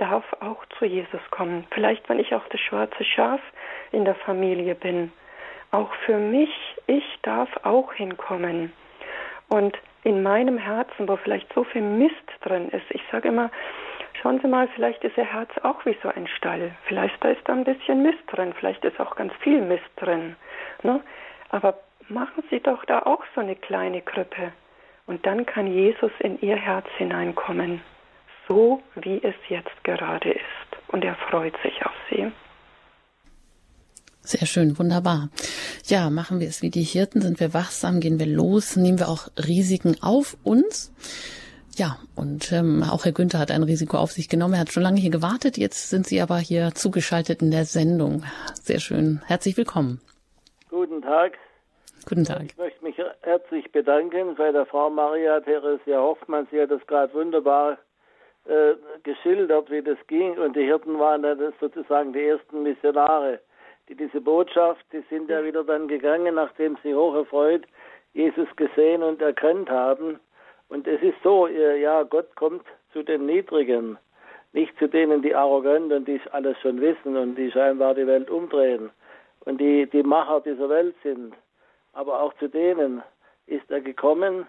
darf 0.00 0.24
auch 0.40 0.64
zu 0.78 0.84
Jesus 0.84 1.20
kommen. 1.30 1.66
Vielleicht, 1.70 2.08
wenn 2.08 2.18
ich 2.18 2.34
auch 2.34 2.46
das 2.48 2.60
schwarze 2.60 3.04
Schaf 3.04 3.40
in 3.92 4.04
der 4.04 4.14
Familie 4.14 4.74
bin 4.74 5.12
auch 5.70 5.92
für 6.06 6.16
mich, 6.16 6.50
ich 6.86 7.04
darf 7.22 7.48
auch 7.62 7.92
hinkommen. 7.92 8.72
Und 9.48 9.76
in 10.02 10.22
meinem 10.22 10.58
Herzen, 10.58 11.08
wo 11.08 11.16
vielleicht 11.16 11.52
so 11.52 11.64
viel 11.64 11.82
Mist 11.82 12.14
drin 12.42 12.68
ist, 12.70 12.86
ich 12.90 13.02
sage 13.12 13.28
immer, 13.28 13.50
schauen 14.20 14.40
Sie 14.40 14.48
mal, 14.48 14.68
vielleicht 14.74 15.04
ist 15.04 15.16
Ihr 15.16 15.24
Herz 15.24 15.50
auch 15.62 15.84
wie 15.84 15.96
so 16.02 16.08
ein 16.08 16.26
Stall. 16.26 16.72
Vielleicht 16.86 17.22
da 17.22 17.28
ist 17.28 17.42
da 17.44 17.52
ein 17.52 17.64
bisschen 17.64 18.02
Mist 18.02 18.22
drin, 18.28 18.54
vielleicht 18.58 18.84
ist 18.84 18.98
auch 19.00 19.16
ganz 19.16 19.32
viel 19.40 19.60
Mist 19.60 19.90
drin. 19.96 20.36
Ne? 20.82 21.00
Aber 21.50 21.78
machen 22.08 22.42
Sie 22.50 22.60
doch 22.60 22.84
da 22.86 23.00
auch 23.00 23.22
so 23.34 23.40
eine 23.40 23.56
kleine 23.56 24.00
Krippe. 24.00 24.52
Und 25.06 25.26
dann 25.26 25.46
kann 25.46 25.66
Jesus 25.66 26.12
in 26.20 26.40
Ihr 26.40 26.56
Herz 26.56 26.86
hineinkommen, 26.96 27.82
so 28.50 28.82
wie 28.96 29.22
es 29.22 29.34
jetzt 29.48 29.84
gerade 29.84 30.32
ist. 30.32 30.70
Und 30.88 31.04
er 31.04 31.14
freut 31.30 31.54
sich 31.62 31.86
auf 31.86 31.92
Sie. 32.10 32.30
Sehr 34.22 34.46
schön, 34.46 34.78
wunderbar. 34.78 35.30
Ja, 35.84 36.10
machen 36.10 36.40
wir 36.40 36.48
es 36.48 36.60
wie 36.60 36.70
die 36.70 36.82
Hirten, 36.82 37.20
sind 37.20 37.40
wir 37.40 37.54
wachsam, 37.54 38.00
gehen 38.00 38.18
wir 38.18 38.26
los, 38.26 38.76
nehmen 38.76 38.98
wir 38.98 39.08
auch 39.08 39.28
Risiken 39.38 39.96
auf 40.02 40.36
uns. 40.42 40.92
Ja, 41.76 41.98
und 42.16 42.52
ähm, 42.52 42.82
auch 42.82 43.04
Herr 43.04 43.12
Günther 43.12 43.38
hat 43.38 43.52
ein 43.52 43.62
Risiko 43.62 43.96
auf 43.96 44.10
sich 44.10 44.28
genommen. 44.28 44.54
Er 44.54 44.60
hat 44.60 44.72
schon 44.72 44.82
lange 44.82 45.00
hier 45.00 45.10
gewartet. 45.10 45.56
Jetzt 45.56 45.88
sind 45.88 46.06
Sie 46.06 46.20
aber 46.20 46.38
hier 46.38 46.74
zugeschaltet 46.74 47.42
in 47.42 47.52
der 47.52 47.64
Sendung. 47.64 48.24
Sehr 48.54 48.80
schön. 48.80 49.22
Herzlich 49.26 49.56
willkommen. 49.56 50.00
Guten 50.68 51.00
Tag. 51.00 51.38
Guten 52.06 52.24
Tag. 52.24 52.42
Ich 52.46 52.56
möchte 52.58 52.84
mich 52.84 52.96
herzlich 53.22 53.70
bedanken 53.70 54.34
bei 54.34 54.50
der 54.50 54.66
Frau 54.66 54.90
Maria 54.90 55.40
Theresia 55.40 55.98
Hoffmann. 55.98 56.48
Sie 56.50 56.60
hat 56.60 56.72
das 56.72 56.84
gerade 56.86 57.14
wunderbar 57.14 57.78
äh, 58.46 58.74
geschildert, 59.02 59.70
wie 59.70 59.82
das 59.82 59.98
ging. 60.06 60.38
Und 60.38 60.56
die 60.56 60.64
Hirten 60.64 60.98
waren 60.98 61.22
dann 61.22 61.52
sozusagen 61.60 62.12
die 62.12 62.24
ersten 62.24 62.62
Missionare 62.62 63.40
die 63.90 63.96
diese 63.96 64.20
Botschaft, 64.20 64.86
die 64.92 65.02
sind 65.10 65.28
ja 65.28 65.44
wieder 65.44 65.64
dann 65.64 65.88
gegangen, 65.88 66.36
nachdem 66.36 66.78
sie 66.82 66.94
hoch 66.94 67.14
erfreut 67.14 67.66
Jesus 68.12 68.48
gesehen 68.56 69.02
und 69.02 69.20
erkannt 69.20 69.68
haben. 69.68 70.20
Und 70.68 70.86
es 70.86 71.02
ist 71.02 71.20
so, 71.22 71.46
ja, 71.48 72.04
Gott 72.04 72.34
kommt 72.36 72.64
zu 72.92 73.02
den 73.02 73.26
Niedrigen, 73.26 73.98
nicht 74.52 74.76
zu 74.78 74.88
denen, 74.88 75.22
die 75.22 75.34
arrogant 75.34 75.92
und 75.92 76.06
die 76.06 76.20
alles 76.30 76.56
schon 76.60 76.80
wissen 76.80 77.16
und 77.16 77.34
die 77.34 77.50
scheinbar 77.50 77.94
die 77.94 78.06
Welt 78.06 78.30
umdrehen 78.30 78.90
und 79.44 79.60
die 79.60 79.86
die 79.86 80.02
Macher 80.02 80.40
dieser 80.40 80.68
Welt 80.68 80.94
sind. 81.02 81.34
Aber 81.92 82.20
auch 82.20 82.32
zu 82.34 82.48
denen 82.48 83.02
ist 83.46 83.68
er 83.70 83.80
gekommen 83.80 84.46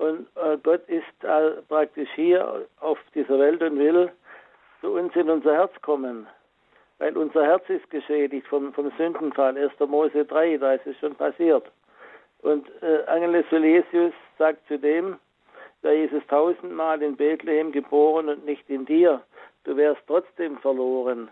und 0.00 0.26
äh, 0.36 0.56
Gott 0.62 0.88
ist 0.88 1.24
äh, 1.24 1.62
praktisch 1.68 2.08
hier 2.14 2.66
auf 2.80 2.98
dieser 3.14 3.38
Welt 3.38 3.62
und 3.62 3.78
will 3.78 4.10
zu 4.80 4.92
uns 4.92 5.14
in 5.14 5.30
unser 5.30 5.54
Herz 5.54 5.72
kommen 5.82 6.26
weil 7.00 7.16
unser 7.16 7.44
Herz 7.44 7.64
ist 7.68 7.88
geschädigt 7.90 8.46
vom, 8.46 8.72
vom 8.74 8.92
Sündenfall. 8.96 9.56
1. 9.56 9.72
Mose 9.88 10.24
3, 10.24 10.58
da 10.58 10.74
ist 10.74 10.86
es 10.86 10.96
schon 10.98 11.14
passiert. 11.14 11.64
Und 12.42 12.68
äh, 12.82 13.04
Angeles 13.06 13.46
Solesius 13.50 14.12
sagt 14.38 14.60
zudem, 14.68 15.18
da 15.82 15.90
Jesus 15.90 16.22
tausendmal 16.28 17.02
in 17.02 17.16
Bethlehem 17.16 17.72
geboren 17.72 18.28
und 18.28 18.44
nicht 18.44 18.68
in 18.68 18.84
dir, 18.84 19.22
du 19.64 19.76
wärst 19.76 20.02
trotzdem 20.06 20.58
verloren. 20.58 21.30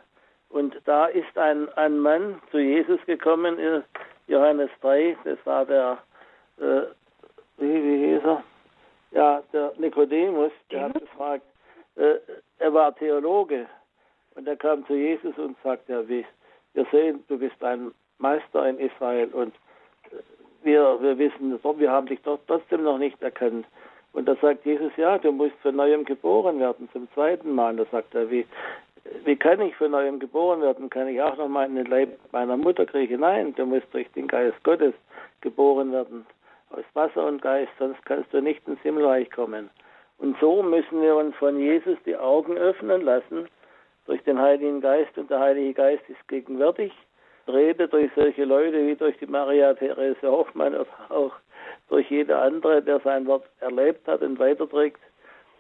Und 0.49 0.75
da 0.87 1.07
ist 1.07 1.37
ein, 1.37 1.69
ein 1.75 1.99
Mann 1.99 2.41
zu 2.51 2.59
Jesus 2.59 3.01
gekommen, 3.05 3.59
in 3.59 3.85
Johannes 4.27 4.71
3, 4.81 5.19
das 5.25 5.39
war 5.45 5.67
der, 5.67 5.99
äh, 6.59 6.83
wie, 7.59 7.85
wie 7.85 8.07
hieß 8.07 8.25
er? 8.25 8.43
Ja, 9.13 9.43
der 9.53 9.73
Nikodemus, 9.79 10.53
der 10.71 10.83
hat 10.83 10.95
gefragt, 10.95 11.45
äh, 11.97 12.17
er 12.59 12.75
war 12.75 12.95
Theologe, 12.95 13.67
und 14.35 14.47
er 14.47 14.57
kam 14.57 14.87
zu 14.87 14.95
Jesus 14.95 15.37
und 15.37 15.57
sagte, 15.65 15.93
ja, 15.93 16.09
wir 16.09 16.25
sehen, 16.93 17.25
du 17.27 17.39
bist 17.39 17.63
ein 17.63 17.91
Meister 18.19 18.69
in 18.69 18.79
Israel 18.79 19.29
und 19.29 19.53
wir, 20.63 21.01
wir 21.01 21.19
wissen, 21.19 21.59
wir 21.63 21.91
haben 21.91 22.07
dich 22.07 22.21
doch 22.23 22.39
trotzdem 22.47 22.85
noch 22.85 22.99
nicht 22.99 23.21
erkannt. 23.23 23.67
Und 24.13 24.27
da 24.27 24.37
sagt 24.37 24.65
Jesus, 24.65 24.93
ja, 24.97 25.19
du 25.19 25.33
musst 25.33 25.57
von 25.63 25.77
neuem 25.77 26.05
geboren 26.05 26.61
werden, 26.61 26.89
zum 26.93 27.09
zweiten 27.15 27.53
Mal. 27.53 27.77
Da 27.77 27.85
sagt 27.91 28.15
er, 28.15 28.31
wie, 28.31 28.47
wie 29.25 29.37
kann 29.37 29.61
ich 29.61 29.75
von 29.77 29.91
neuem 29.91 30.19
geboren 30.19 30.61
werden? 30.61 30.89
Kann 30.89 31.09
ich 31.09 31.21
auch 31.21 31.37
noch 31.37 31.49
mal 31.49 31.67
in 31.67 31.77
den 31.77 31.87
Leib 31.87 32.19
meiner 32.33 32.57
Mutter 32.57 32.87
kriegen? 32.87 33.21
Nein, 33.21 33.55
du 33.55 33.67
musst 33.67 33.87
durch 33.93 34.11
den 34.13 34.29
Geist 34.29 34.63
Gottes 34.65 34.95
geboren 35.41 35.93
werden. 35.93 36.27
Aus 36.71 36.85
Wasser 36.95 37.27
und 37.27 37.43
Geist, 37.43 37.73
sonst 37.79 38.05
kannst 38.05 38.33
du 38.33 38.41
nicht 38.41 38.67
ins 38.69 38.81
Himmelreich 38.81 39.31
kommen. 39.31 39.71
Und 40.19 40.37
so 40.41 40.63
müssen 40.63 41.01
wir 41.01 41.17
uns 41.17 41.35
von 41.37 41.59
Jesus 41.59 41.97
die 42.05 42.17
Augen 42.17 42.57
öffnen 42.57 43.03
lassen, 43.03 43.49
durch 44.07 44.23
den 44.25 44.41
Heiligen 44.41 44.81
Geist 44.81 45.17
und 45.19 45.31
der 45.31 45.39
Heilige 45.39 45.75
Geist 45.75 46.03
ist 46.09 46.29
gegenwärtig. 46.29 46.93
Rede 47.47 47.89
durch 47.89 48.11
solche 48.15 48.45
Leute 48.45 48.87
wie 48.87 48.97
durch 48.97 49.17
die 49.19 49.27
Maria 49.27 49.75
Therese 49.75 50.31
Hoffmann 50.31 50.75
oder 50.75 50.87
auch 51.11 51.33
durch 51.89 52.11
jeder 52.11 52.43
andere, 52.43 52.83
der 52.83 53.01
sein 53.01 53.27
Wort 53.27 53.45
erlebt 53.61 54.07
hat 54.07 54.23
und 54.23 54.39
weiterträgt. 54.39 55.01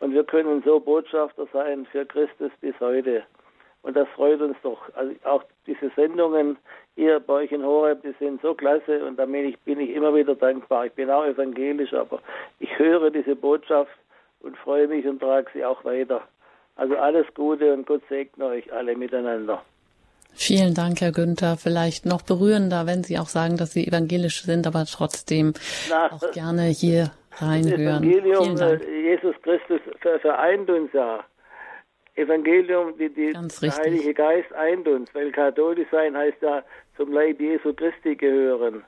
Und 0.01 0.13
wir 0.13 0.25
können 0.25 0.63
so 0.65 0.81
Botschafter 0.81 1.47
sein 1.53 1.87
für 1.87 2.05
Christus 2.07 2.51
bis 2.61 2.79
heute. 2.81 3.23
Und 3.83 3.97
das 3.97 4.09
freut 4.09 4.41
uns 4.41 4.57
doch. 4.63 4.81
Also 4.95 5.15
auch 5.25 5.45
diese 5.67 5.91
Sendungen 5.95 6.57
hier 6.97 7.21
bei 7.21 7.35
euch 7.35 7.53
in 7.53 7.65
Horeb, 7.65 8.03
die 8.03 8.15
sind 8.19 8.43
so 8.43 8.55
klasse 8.55 9.05
und 9.05 9.19
da 9.19 9.27
bin 9.27 9.45
ich, 9.47 9.57
immer 9.67 10.15
wieder 10.15 10.35
dankbar. 10.35 10.87
Ich 10.87 10.93
bin 10.93 11.11
auch 11.11 11.25
evangelisch, 11.25 11.95
aber 11.95 12.21
ich 12.59 12.77
höre 12.79 13.11
diese 13.11 13.37
Botschaft 13.37 13.97
und 14.41 14.57
freue 14.59 14.89
mich 14.89 15.07
und 15.07 15.21
trage 15.21 15.47
sie 15.55 15.65
auch 15.65 15.85
weiter. 15.85 16.23
Also 16.77 16.97
alles 16.97 17.27
Gute 17.35 17.73
und 17.73 17.87
Gott 17.87 18.03
segne 18.09 18.47
euch 18.47 18.73
alle 18.73 18.97
miteinander. 18.97 19.63
Vielen 20.33 20.75
Dank, 20.75 21.01
Herr 21.01 21.13
Günther. 21.13 21.57
Vielleicht 21.57 22.07
noch 22.07 22.23
berührender, 22.23 22.87
wenn 22.87 23.03
Sie 23.03 23.19
auch 23.19 23.29
sagen, 23.29 23.57
dass 23.57 23.73
Sie 23.73 23.87
evangelisch 23.87 24.43
sind, 24.43 24.67
aber 24.67 24.85
trotzdem 24.85 25.55
Na, 25.91 26.13
auch 26.13 26.31
gerne 26.31 26.65
hier 26.65 27.11
reinhören. 27.39 28.03
Das 28.03 28.13
Evangelium 28.13 28.57
äh, 28.61 29.11
Jesus 29.11 29.35
Christus 29.43 29.81
vereint 30.01 30.71
uns 30.71 30.93
ja. 30.93 31.25
Evangelium, 32.19 32.97
die, 32.99 33.09
die 33.09 33.33
der 33.33 33.77
Heilige 33.77 34.15
Geist 34.15 34.53
eint 34.53 34.87
uns, 34.89 35.15
weil 35.15 35.31
katholisch 35.31 35.89
sein 35.91 36.17
heißt 36.17 36.43
ja 36.43 36.63
zum 36.97 37.13
Leib 37.13 37.41
Jesu 37.41 37.73
Christi 37.73 38.17
gehören. 38.17 38.83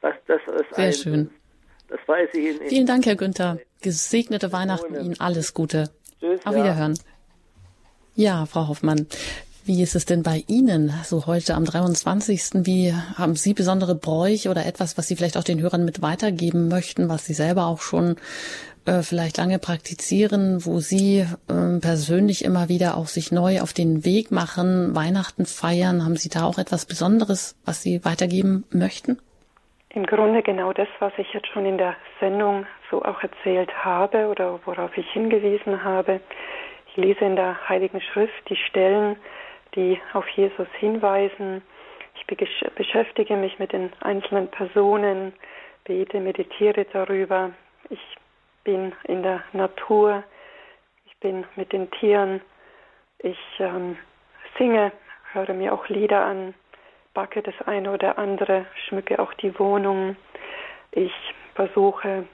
Das, 0.00 0.14
das 0.26 0.40
ist 0.60 0.74
Sehr 0.74 0.92
schön. 0.92 1.30
Das 1.88 2.00
weiß 2.06 2.30
ich 2.32 2.44
Ihnen. 2.44 2.68
Vielen 2.68 2.86
Dank, 2.86 3.06
Herr 3.06 3.16
Günther. 3.16 3.58
Gesegnete 3.82 4.52
Weihnachten 4.52 4.94
Ihnen, 4.94 5.20
alles 5.20 5.54
Gute. 5.54 5.90
Tschüss. 6.20 6.44
Auf 6.44 6.54
Wiederhören. 6.54 6.94
Ja. 8.14 8.40
ja, 8.40 8.46
Frau 8.46 8.68
Hoffmann. 8.68 9.06
Wie 9.66 9.82
ist 9.82 9.94
es 9.94 10.04
denn 10.04 10.22
bei 10.22 10.44
Ihnen 10.46 10.92
so 11.04 11.26
heute 11.26 11.54
am 11.54 11.64
23.? 11.64 12.66
Wie 12.66 12.92
haben 12.92 13.34
Sie 13.34 13.54
besondere 13.54 13.94
Bräuche 13.94 14.50
oder 14.50 14.66
etwas, 14.66 14.98
was 14.98 15.08
Sie 15.08 15.16
vielleicht 15.16 15.38
auch 15.38 15.44
den 15.44 15.60
Hörern 15.60 15.86
mit 15.86 16.02
weitergeben 16.02 16.68
möchten, 16.68 17.08
was 17.08 17.24
Sie 17.24 17.32
selber 17.32 17.66
auch 17.66 17.80
schon 17.80 18.16
äh, 18.86 19.02
vielleicht 19.02 19.38
lange 19.38 19.58
praktizieren, 19.58 20.64
wo 20.64 20.78
Sie 20.78 21.20
äh, 21.20 21.80
persönlich 21.80 22.44
immer 22.44 22.68
wieder 22.68 22.96
auch 22.96 23.06
sich 23.06 23.32
neu 23.32 23.60
auf 23.60 23.72
den 23.72 24.04
Weg 24.04 24.30
machen, 24.30 24.94
Weihnachten 24.94 25.46
feiern? 25.46 26.04
Haben 26.04 26.16
Sie 26.16 26.28
da 26.28 26.44
auch 26.44 26.58
etwas 26.58 26.86
Besonderes, 26.86 27.56
was 27.64 27.82
Sie 27.82 28.04
weitergeben 28.04 28.64
möchten? 28.70 29.18
Im 29.90 30.06
Grunde 30.06 30.42
genau 30.42 30.72
das, 30.72 30.88
was 30.98 31.12
ich 31.18 31.32
jetzt 31.32 31.46
schon 31.48 31.66
in 31.66 31.78
der 31.78 31.94
Sendung 32.18 32.66
so 32.90 33.04
auch 33.04 33.22
erzählt 33.22 33.72
habe 33.84 34.26
oder 34.26 34.58
worauf 34.64 34.96
ich 34.96 35.08
hingewiesen 35.12 35.84
habe. 35.84 36.20
Ich 36.88 36.96
lese 36.96 37.24
in 37.24 37.36
der 37.36 37.68
Heiligen 37.68 38.00
Schrift 38.00 38.48
die 38.48 38.56
Stellen, 38.56 39.16
die 39.74 39.98
auf 40.12 40.28
Jesus 40.30 40.68
hinweisen. 40.78 41.62
Ich 42.16 42.26
beschäftige 42.74 43.36
mich 43.36 43.58
mit 43.58 43.72
den 43.72 43.92
einzelnen 44.00 44.48
Personen, 44.48 45.32
bete, 45.84 46.20
meditiere 46.20 46.86
darüber. 46.92 47.50
Ich 47.90 48.00
bin 48.64 48.92
in 49.04 49.22
der 49.22 49.42
Natur, 49.52 50.24
ich 51.06 51.16
bin 51.20 51.44
mit 51.56 51.72
den 51.72 51.90
Tieren, 51.92 52.40
ich 53.18 53.38
ähm, 53.58 53.96
singe, 54.58 54.92
höre 55.32 55.54
mir 55.54 55.72
auch 55.72 55.88
Lieder 55.88 56.24
an, 56.24 56.54
backe 57.12 57.42
das 57.42 57.54
eine 57.66 57.92
oder 57.92 58.18
andere, 58.18 58.66
schmücke 58.86 59.18
auch 59.18 59.32
die 59.34 59.58
Wohnung. 59.58 60.16
Ich 60.90 61.12
versuche 61.54 62.26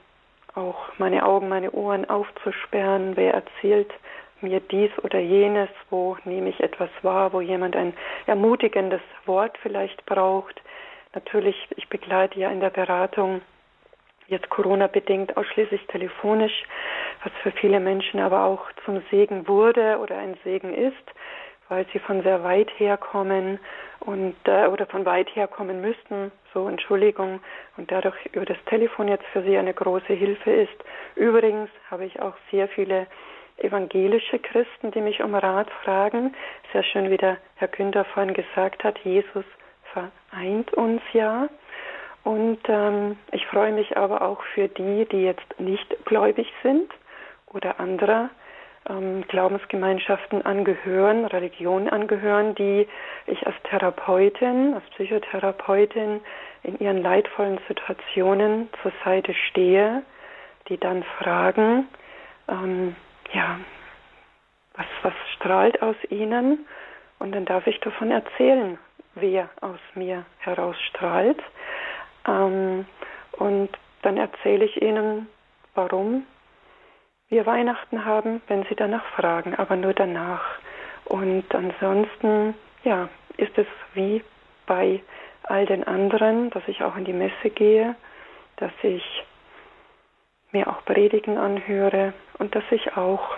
auch 0.55 0.89
meine 0.97 1.25
Augen, 1.25 1.49
meine 1.49 1.71
Ohren 1.71 2.09
aufzusperren. 2.09 3.15
Wer 3.15 3.33
erzählt 3.33 3.91
mir 4.41 4.59
dies 4.59 4.91
oder 5.03 5.19
jenes, 5.19 5.69
wo 5.89 6.17
nehme 6.25 6.49
ich 6.49 6.59
etwas 6.59 6.89
wahr, 7.03 7.31
wo 7.31 7.41
jemand 7.41 7.75
ein 7.75 7.93
ermutigendes 8.25 9.01
Wort 9.25 9.57
vielleicht 9.61 10.05
braucht. 10.05 10.61
Natürlich, 11.13 11.55
ich 11.75 11.87
begleite 11.89 12.39
ja 12.39 12.49
in 12.49 12.59
der 12.59 12.69
Beratung 12.69 13.41
jetzt 14.31 14.49
Corona-bedingt 14.49 15.37
ausschließlich 15.37 15.85
telefonisch, 15.87 16.63
was 17.23 17.31
für 17.43 17.51
viele 17.51 17.79
Menschen 17.79 18.19
aber 18.19 18.45
auch 18.45 18.71
zum 18.85 19.03
Segen 19.11 19.47
wurde 19.47 19.99
oder 19.99 20.17
ein 20.17 20.35
Segen 20.43 20.73
ist, 20.73 20.95
weil 21.69 21.85
sie 21.93 21.99
von 21.99 22.23
sehr 22.23 22.43
weit 22.43 22.69
herkommen 22.79 23.59
und 23.99 24.35
äh, 24.45 24.67
oder 24.67 24.87
von 24.87 25.05
weit 25.05 25.33
herkommen 25.35 25.81
müssten, 25.81 26.31
so 26.53 26.67
Entschuldigung, 26.67 27.39
und 27.77 27.91
dadurch 27.91 28.15
über 28.33 28.45
das 28.45 28.57
Telefon 28.65 29.07
jetzt 29.07 29.25
für 29.27 29.43
sie 29.43 29.57
eine 29.57 29.73
große 29.73 30.13
Hilfe 30.13 30.51
ist. 30.51 30.83
Übrigens 31.15 31.69
habe 31.89 32.05
ich 32.05 32.21
auch 32.21 32.33
sehr 32.49 32.67
viele 32.69 33.07
evangelische 33.57 34.39
Christen, 34.39 34.91
die 34.91 35.01
mich 35.01 35.21
um 35.21 35.35
Rat 35.35 35.69
fragen. 35.83 36.33
Sehr 36.73 36.83
schön, 36.83 37.09
wie 37.09 37.17
der 37.17 37.37
Herr 37.55 37.67
Günther 37.67 38.05
vorhin 38.05 38.33
gesagt 38.33 38.83
hat, 38.83 38.97
Jesus 38.99 39.45
vereint 39.93 40.73
uns 40.73 41.01
ja. 41.13 41.47
Und 42.23 42.59
ähm, 42.67 43.17
ich 43.31 43.45
freue 43.47 43.71
mich 43.71 43.97
aber 43.97 44.21
auch 44.21 44.41
für 44.53 44.67
die, 44.67 45.05
die 45.05 45.23
jetzt 45.23 45.59
nicht 45.59 46.05
gläubig 46.05 46.51
sind 46.61 46.91
oder 47.47 47.79
anderer 47.79 48.29
ähm, 48.89 49.23
Glaubensgemeinschaften 49.27 50.43
angehören, 50.45 51.25
Religionen 51.25 51.89
angehören, 51.89 52.55
die 52.55 52.87
ich 53.27 53.45
als 53.45 53.55
Therapeutin, 53.63 54.73
als 54.75 54.83
Psychotherapeutin 54.91 56.21
in 56.63 56.79
ihren 56.79 57.01
leidvollen 57.01 57.59
Situationen 57.67 58.69
zur 58.81 58.91
Seite 59.03 59.33
stehe, 59.49 60.03
die 60.69 60.77
dann 60.77 61.03
fragen, 61.19 61.87
ähm, 62.47 62.95
ja, 63.33 63.59
was, 64.75 64.85
was 65.03 65.13
strahlt 65.35 65.81
aus 65.81 65.95
ihnen? 66.09 66.65
Und 67.19 67.33
dann 67.33 67.45
darf 67.45 67.67
ich 67.67 67.79
davon 67.81 68.11
erzählen, 68.11 68.77
wer 69.15 69.49
aus 69.61 69.79
mir 69.95 70.25
herausstrahlt. 70.39 71.39
Ähm, 72.27 72.85
und 73.33 73.69
dann 74.01 74.17
erzähle 74.17 74.65
ich 74.65 74.81
ihnen, 74.81 75.27
warum 75.75 76.25
wir 77.29 77.45
Weihnachten 77.45 78.03
haben, 78.05 78.41
wenn 78.47 78.63
sie 78.63 78.75
danach 78.75 79.05
fragen, 79.15 79.55
aber 79.55 79.75
nur 79.75 79.93
danach. 79.93 80.43
Und 81.05 81.53
ansonsten, 81.55 82.55
ja, 82.83 83.09
ist 83.37 83.57
es 83.57 83.67
wie 83.93 84.23
bei 84.65 85.01
all 85.43 85.65
den 85.65 85.83
anderen, 85.85 86.49
dass 86.51 86.63
ich 86.67 86.83
auch 86.83 86.95
in 86.97 87.05
die 87.05 87.13
Messe 87.13 87.49
gehe, 87.49 87.95
dass 88.57 88.71
ich 88.83 89.03
mir 90.51 90.67
auch 90.67 90.83
Predigen 90.85 91.37
anhöre 91.37 92.13
und 92.37 92.53
dass 92.55 92.63
ich 92.71 92.97
auch 92.97 93.37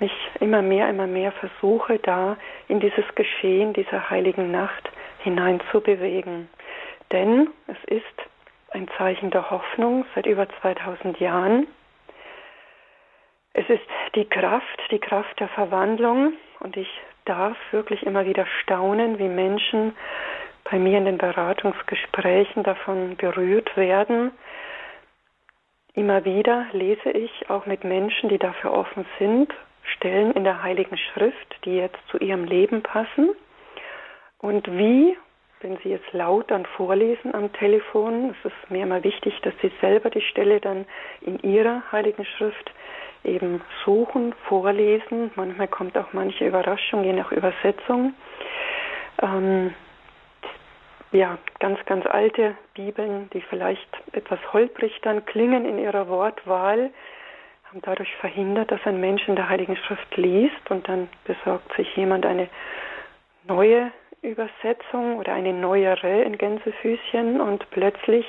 mich 0.00 0.12
immer 0.40 0.62
mehr, 0.62 0.88
immer 0.88 1.06
mehr 1.06 1.32
versuche, 1.32 1.98
da 1.98 2.36
in 2.68 2.80
dieses 2.80 3.04
Geschehen 3.14 3.72
dieser 3.74 4.10
heiligen 4.10 4.50
Nacht 4.50 4.90
hineinzubewegen. 5.18 6.48
Denn 7.12 7.48
es 7.66 7.76
ist 7.86 8.04
ein 8.70 8.88
Zeichen 8.98 9.30
der 9.30 9.50
Hoffnung 9.50 10.04
seit 10.14 10.26
über 10.26 10.48
2000 10.60 11.20
Jahren. 11.20 11.66
Es 13.52 13.68
ist 13.68 13.86
die 14.14 14.24
Kraft, 14.24 14.80
die 14.90 14.98
Kraft 14.98 15.38
der 15.38 15.48
Verwandlung 15.48 16.32
und 16.60 16.76
ich 16.76 16.88
darf 17.24 17.56
wirklich 17.70 18.02
immer 18.04 18.26
wieder 18.26 18.46
staunen, 18.62 19.18
wie 19.18 19.28
Menschen 19.28 19.96
bei 20.64 20.78
mir 20.78 20.98
in 20.98 21.04
den 21.04 21.18
Beratungsgesprächen 21.18 22.64
davon 22.64 23.16
berührt 23.16 23.76
werden, 23.76 24.32
Immer 25.94 26.24
wieder 26.24 26.66
lese 26.72 27.10
ich 27.10 27.48
auch 27.48 27.66
mit 27.66 27.84
Menschen, 27.84 28.28
die 28.28 28.38
dafür 28.38 28.72
offen 28.72 29.06
sind, 29.20 29.52
Stellen 29.96 30.32
in 30.32 30.42
der 30.42 30.60
Heiligen 30.60 30.98
Schrift, 30.98 31.56
die 31.64 31.76
jetzt 31.76 31.98
zu 32.10 32.18
ihrem 32.18 32.44
Leben 32.44 32.82
passen. 32.82 33.30
Und 34.38 34.66
wie, 34.76 35.16
wenn 35.64 35.78
sie 35.78 35.94
es 35.94 36.12
laut 36.12 36.50
dann 36.50 36.66
vorlesen 36.66 37.34
am 37.34 37.50
Telefon, 37.54 38.34
es 38.38 38.52
ist 38.52 38.70
mir 38.70 38.82
immer 38.82 39.02
wichtig, 39.02 39.40
dass 39.40 39.54
sie 39.62 39.72
selber 39.80 40.10
die 40.10 40.20
Stelle 40.20 40.60
dann 40.60 40.84
in 41.22 41.40
ihrer 41.40 41.82
Heiligen 41.90 42.24
Schrift 42.24 42.70
eben 43.24 43.62
suchen, 43.82 44.34
vorlesen. 44.46 45.30
Manchmal 45.36 45.68
kommt 45.68 45.96
auch 45.96 46.12
manche 46.12 46.46
Überraschung, 46.46 47.02
je 47.02 47.14
nach 47.14 47.32
Übersetzung. 47.32 48.12
Ähm, 49.22 49.74
ja, 51.12 51.38
ganz, 51.60 51.78
ganz 51.86 52.04
alte 52.04 52.56
Bibeln, 52.74 53.30
die 53.32 53.40
vielleicht 53.40 53.88
etwas 54.12 54.40
holprig 54.52 55.00
dann 55.02 55.24
klingen 55.24 55.64
in 55.64 55.78
ihrer 55.78 56.08
Wortwahl, 56.08 56.90
haben 57.70 57.80
dadurch 57.80 58.14
verhindert, 58.16 58.70
dass 58.70 58.84
ein 58.84 59.00
Mensch 59.00 59.26
in 59.28 59.36
der 59.36 59.48
Heiligen 59.48 59.76
Schrift 59.76 60.14
liest 60.18 60.70
und 60.70 60.86
dann 60.88 61.08
besorgt 61.24 61.74
sich 61.76 61.96
jemand 61.96 62.26
eine 62.26 62.48
neue 63.46 63.90
Übersetzung 64.24 65.18
oder 65.18 65.32
eine 65.32 65.52
neuere 65.52 66.22
in 66.22 66.38
Gänsefüßchen 66.38 67.40
und 67.40 67.68
plötzlich 67.70 68.26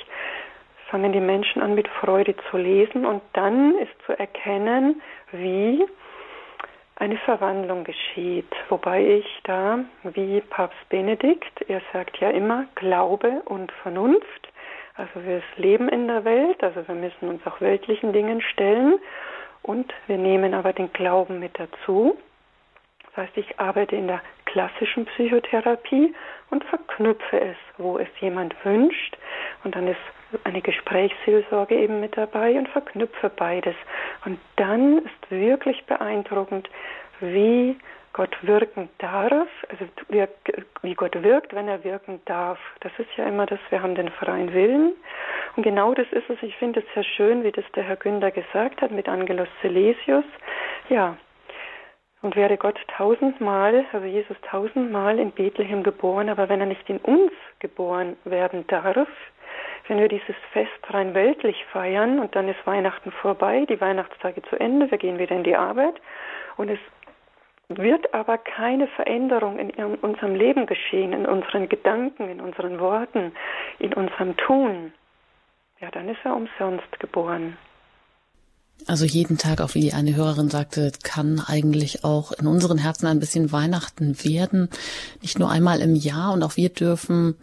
fangen 0.89 1.13
die 1.13 1.19
Menschen 1.19 1.61
an 1.61 1.73
mit 1.75 1.87
Freude 1.87 2.35
zu 2.49 2.57
lesen. 2.57 3.05
Und 3.05 3.21
dann 3.33 3.77
ist 3.79 3.93
zu 4.05 4.17
erkennen, 4.17 5.01
wie 5.31 5.85
eine 6.97 7.17
Verwandlung 7.17 7.83
geschieht, 7.83 8.51
wobei 8.69 9.05
ich 9.05 9.41
da, 9.43 9.79
wie 10.03 10.41
Papst 10.41 10.89
Benedikt, 10.89 11.61
er 11.67 11.81
sagt 11.91 12.17
ja 12.19 12.29
immer 12.29 12.65
Glaube 12.75 13.41
und 13.45 13.71
Vernunft, 13.83 14.49
also 14.95 15.25
wir 15.25 15.41
leben 15.57 15.89
in 15.89 16.07
der 16.07 16.23
Welt, 16.23 16.63
also 16.63 16.87
wir 16.87 16.95
müssen 16.95 17.27
uns 17.27 17.45
auch 17.45 17.59
weltlichen 17.59 18.13
Dingen 18.13 18.41
stellen. 18.41 18.99
Und 19.61 19.91
wir 20.07 20.17
nehmen 20.17 20.53
aber 20.53 20.73
den 20.73 20.93
Glauben 20.93 21.39
mit 21.39 21.59
dazu. 21.59 22.17
Das 23.07 23.25
heißt, 23.25 23.37
ich 23.37 23.59
arbeite 23.59 23.95
in 23.95 24.07
der 24.07 24.21
klassischen 24.55 25.05
Psychotherapie 25.05 26.15
und 26.49 26.63
verknüpfe 26.63 27.41
es, 27.41 27.57
wo 27.77 27.97
es 27.97 28.07
jemand 28.21 28.55
wünscht. 28.63 29.17
Und 29.65 29.75
dann 29.75 29.85
ist 29.89 29.99
eine 30.45 30.61
Gesprächsseelsorge 30.61 31.75
eben 31.75 31.99
mit 31.99 32.15
dabei 32.15 32.57
und 32.57 32.69
verknüpfe 32.69 33.29
beides. 33.35 33.75
Und 34.23 34.39
dann 34.55 34.99
ist 34.99 35.29
wirklich 35.29 35.83
beeindruckend, 35.87 36.69
wie 37.19 37.77
Gott 38.13 38.33
wirken 38.43 38.87
darf, 38.99 39.49
also 39.67 39.85
wie 40.81 40.95
Gott 40.95 41.21
wirkt, 41.21 41.53
wenn 41.53 41.67
er 41.67 41.83
wirken 41.83 42.21
darf. 42.23 42.59
Das 42.79 42.93
ist 42.97 43.09
ja 43.17 43.25
immer 43.25 43.45
das, 43.45 43.59
wir 43.71 43.83
haben 43.83 43.95
den 43.95 44.09
freien 44.09 44.53
Willen. 44.53 44.93
Und 45.57 45.63
genau 45.63 45.93
das 45.93 46.07
ist 46.11 46.29
es. 46.29 46.41
Ich 46.43 46.55
finde 46.55 46.79
es 46.79 46.85
sehr 46.93 47.03
schön, 47.03 47.43
wie 47.43 47.51
das 47.51 47.65
der 47.75 47.83
Herr 47.83 47.97
Günther 47.97 48.31
gesagt 48.31 48.81
hat 48.81 48.91
mit 48.91 49.09
Angelos 49.09 49.49
Silesius. 49.61 50.23
Ja, 50.87 51.17
und 52.25 52.35
wäre 52.35 52.57
Gott 52.57 52.79
tausendmal, 52.87 53.85
also 53.93 54.07
Jesus 54.07 54.35
tausendmal 54.49 55.19
in 55.19 55.29
Bethlehem 55.29 55.83
geboren, 55.83 56.27
aber 56.27 56.49
wenn 56.49 56.59
er 56.59 56.65
nicht 56.65 56.89
in 56.89 56.97
uns 56.97 57.31
geboren 57.59 58.17
werden 58.25 58.65
darf, 58.65 59.07
wenn 59.87 59.99
wir 59.99 60.07
dieses 60.07 60.35
Fest 60.51 60.71
rein 60.89 61.13
weltlich 61.13 61.63
feiern 61.71 62.17
und 62.17 62.35
dann 62.35 62.49
ist 62.49 62.65
Weihnachten 62.65 63.11
vorbei, 63.11 63.67
die 63.69 63.79
Weihnachtstage 63.79 64.41
zu 64.49 64.59
Ende, 64.59 64.89
wir 64.89 64.97
gehen 64.97 65.19
wieder 65.19 65.35
in 65.35 65.43
die 65.43 65.55
Arbeit 65.55 66.01
und 66.57 66.71
es 66.71 66.79
wird 67.67 68.11
aber 68.11 68.39
keine 68.39 68.87
Veränderung 68.87 69.59
in 69.59 69.69
unserem 69.97 70.33
Leben 70.33 70.65
geschehen, 70.65 71.13
in 71.13 71.27
unseren 71.27 71.69
Gedanken, 71.69 72.27
in 72.27 72.41
unseren 72.41 72.79
Worten, 72.79 73.33
in 73.77 73.93
unserem 73.93 74.35
Tun, 74.37 74.93
ja, 75.79 75.91
dann 75.91 76.09
ist 76.09 76.19
er 76.23 76.35
umsonst 76.35 76.99
geboren. 76.99 77.55
Also 78.87 79.05
jeden 79.05 79.37
Tag, 79.37 79.61
auch 79.61 79.73
wie 79.73 79.93
eine 79.93 80.15
Hörerin 80.15 80.49
sagte, 80.49 80.91
kann 81.01 81.39
eigentlich 81.39 82.03
auch 82.03 82.31
in 82.31 82.45
unseren 82.45 82.77
Herzen 82.77 83.07
ein 83.07 83.19
bisschen 83.19 83.51
Weihnachten 83.51 84.23
werden. 84.23 84.69
Nicht 85.21 85.39
nur 85.39 85.49
einmal 85.49 85.81
im 85.81 85.95
Jahr. 85.95 86.33
Und 86.33 86.43
auch 86.43 86.55
wir 86.55 86.69
dürfen 86.69 87.35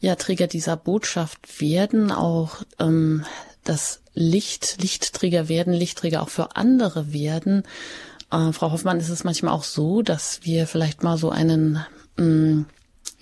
ja 0.00 0.16
Träger 0.16 0.48
dieser 0.48 0.76
Botschaft 0.76 1.60
werden, 1.60 2.10
auch 2.10 2.62
ähm, 2.80 3.24
das 3.62 4.00
Licht, 4.14 4.82
Lichtträger 4.82 5.48
werden, 5.48 5.72
Lichtträger 5.72 6.22
auch 6.22 6.28
für 6.28 6.56
andere 6.56 7.12
werden. 7.12 7.62
Äh, 8.32 8.52
Frau 8.52 8.72
Hoffmann, 8.72 8.98
ist 8.98 9.08
es 9.08 9.22
manchmal 9.22 9.54
auch 9.54 9.64
so, 9.64 10.02
dass 10.02 10.40
wir 10.42 10.66
vielleicht 10.66 11.04
mal 11.04 11.16
so 11.16 11.30
einen, 11.30 11.84
mh, 12.16 12.24
mm, 12.24 12.66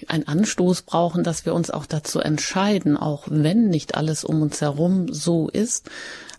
einen 0.08 0.26
Anstoß 0.26 0.82
brauchen, 0.82 1.24
dass 1.24 1.44
wir 1.44 1.54
uns 1.54 1.70
auch 1.70 1.86
dazu 1.86 2.20
entscheiden, 2.20 2.96
auch 2.96 3.24
wenn 3.28 3.68
nicht 3.68 3.94
alles 3.94 4.24
um 4.24 4.42
uns 4.42 4.60
herum 4.60 5.12
so 5.12 5.48
ist, 5.48 5.90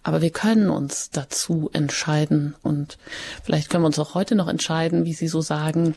aber 0.03 0.21
wir 0.21 0.31
können 0.31 0.69
uns 0.69 1.11
dazu 1.11 1.69
entscheiden 1.73 2.55
und 2.63 2.97
vielleicht 3.43 3.69
können 3.69 3.83
wir 3.83 3.87
uns 3.87 3.99
auch 3.99 4.15
heute 4.15 4.33
noch 4.33 4.47
entscheiden, 4.47 5.05
wie 5.05 5.13
Sie 5.13 5.27
so 5.27 5.41
sagen, 5.41 5.95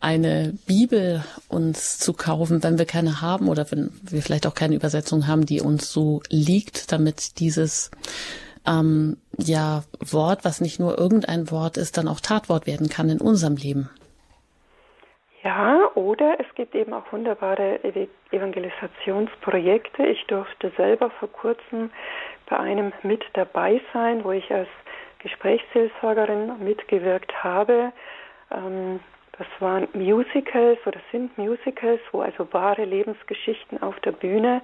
eine 0.00 0.54
Bibel 0.66 1.24
uns 1.48 1.98
zu 1.98 2.12
kaufen, 2.12 2.62
wenn 2.64 2.78
wir 2.78 2.86
keine 2.86 3.20
haben 3.20 3.48
oder 3.48 3.70
wenn 3.70 3.90
wir 4.02 4.22
vielleicht 4.22 4.46
auch 4.46 4.54
keine 4.54 4.74
Übersetzung 4.74 5.28
haben, 5.28 5.46
die 5.46 5.60
uns 5.60 5.92
so 5.92 6.22
liegt, 6.28 6.90
damit 6.90 7.38
dieses 7.38 7.92
ähm, 8.66 9.16
ja 9.38 9.84
Wort, 10.00 10.44
was 10.44 10.60
nicht 10.60 10.80
nur 10.80 10.98
irgendein 10.98 11.50
Wort 11.52 11.76
ist, 11.76 11.96
dann 11.96 12.08
auch 12.08 12.20
Tatwort 12.20 12.66
werden 12.66 12.88
kann 12.88 13.08
in 13.10 13.20
unserem 13.20 13.56
Leben. 13.56 13.88
Ja, 15.46 15.92
oder 15.94 16.40
es 16.40 16.54
gibt 16.56 16.74
eben 16.74 16.92
auch 16.92 17.12
wunderbare 17.12 17.78
Evangelisationsprojekte. 18.32 20.04
Ich 20.04 20.26
durfte 20.26 20.72
selber 20.76 21.08
vor 21.20 21.30
kurzem 21.30 21.92
bei 22.46 22.58
einem 22.58 22.92
mit 23.04 23.24
dabei 23.34 23.80
sein, 23.92 24.24
wo 24.24 24.32
ich 24.32 24.52
als 24.52 24.66
Gesprächsseelsorgerin 25.20 26.64
mitgewirkt 26.64 27.44
habe. 27.44 27.92
Ähm, 28.50 28.98
das 29.38 29.46
waren 29.60 29.86
Musicals 29.92 30.84
oder 30.84 30.98
sind 31.12 31.38
Musicals, 31.38 32.00
wo 32.10 32.22
also 32.22 32.52
wahre 32.52 32.84
Lebensgeschichten 32.84 33.80
auf 33.80 34.00
der 34.00 34.12
Bühne 34.12 34.62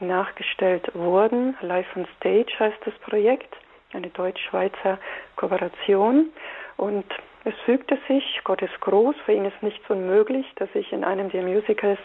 nachgestellt 0.00 0.94
wurden. 0.94 1.58
Live 1.60 1.94
on 1.94 2.06
Stage 2.16 2.54
heißt 2.58 2.78
das 2.86 2.94
Projekt, 3.00 3.54
eine 3.92 4.08
deutsch-schweizer 4.08 4.98
Kooperation. 5.36 6.30
Und 6.78 7.04
es 7.44 7.54
fügte 7.64 7.98
sich, 8.08 8.40
Gott 8.44 8.62
ist 8.62 8.80
groß, 8.80 9.16
für 9.24 9.32
ihn 9.32 9.44
ist 9.44 9.62
nichts 9.62 9.88
unmöglich, 9.90 10.46
dass 10.56 10.68
ich 10.74 10.92
in 10.92 11.02
einem 11.02 11.30
der 11.30 11.42
Musicals 11.42 11.98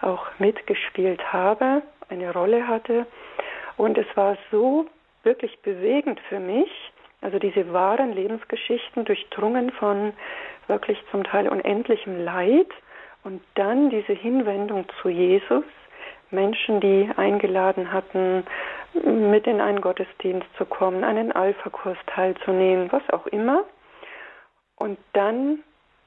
auch 0.00 0.26
mitgespielt 0.38 1.32
habe, 1.32 1.82
eine 2.08 2.32
Rolle 2.32 2.66
hatte. 2.66 3.06
Und 3.76 3.96
es 3.98 4.06
war 4.16 4.36
so 4.50 4.86
wirklich 5.22 5.60
bewegend 5.60 6.20
für 6.28 6.40
mich, 6.40 6.70
also 7.20 7.38
diese 7.38 7.72
wahren 7.72 8.12
Lebensgeschichten 8.14 9.04
durchdrungen 9.04 9.70
von 9.72 10.12
wirklich 10.66 10.98
zum 11.10 11.24
Teil 11.24 11.48
unendlichem 11.48 12.24
Leid 12.24 12.70
und 13.22 13.42
dann 13.54 13.90
diese 13.90 14.12
Hinwendung 14.12 14.86
zu 15.00 15.08
Jesus, 15.08 15.64
Menschen, 16.30 16.80
die 16.80 17.10
eingeladen 17.16 17.92
hatten, 17.92 18.44
mit 19.04 19.46
in 19.46 19.60
einen 19.60 19.80
Gottesdienst 19.80 20.46
zu 20.56 20.64
kommen, 20.64 21.04
einen 21.04 21.32
Alpha-Kurs 21.32 21.98
teilzunehmen, 22.06 22.90
was 22.90 23.08
auch 23.10 23.26
immer. 23.26 23.64
Und 24.80 24.98
dann 25.12 25.62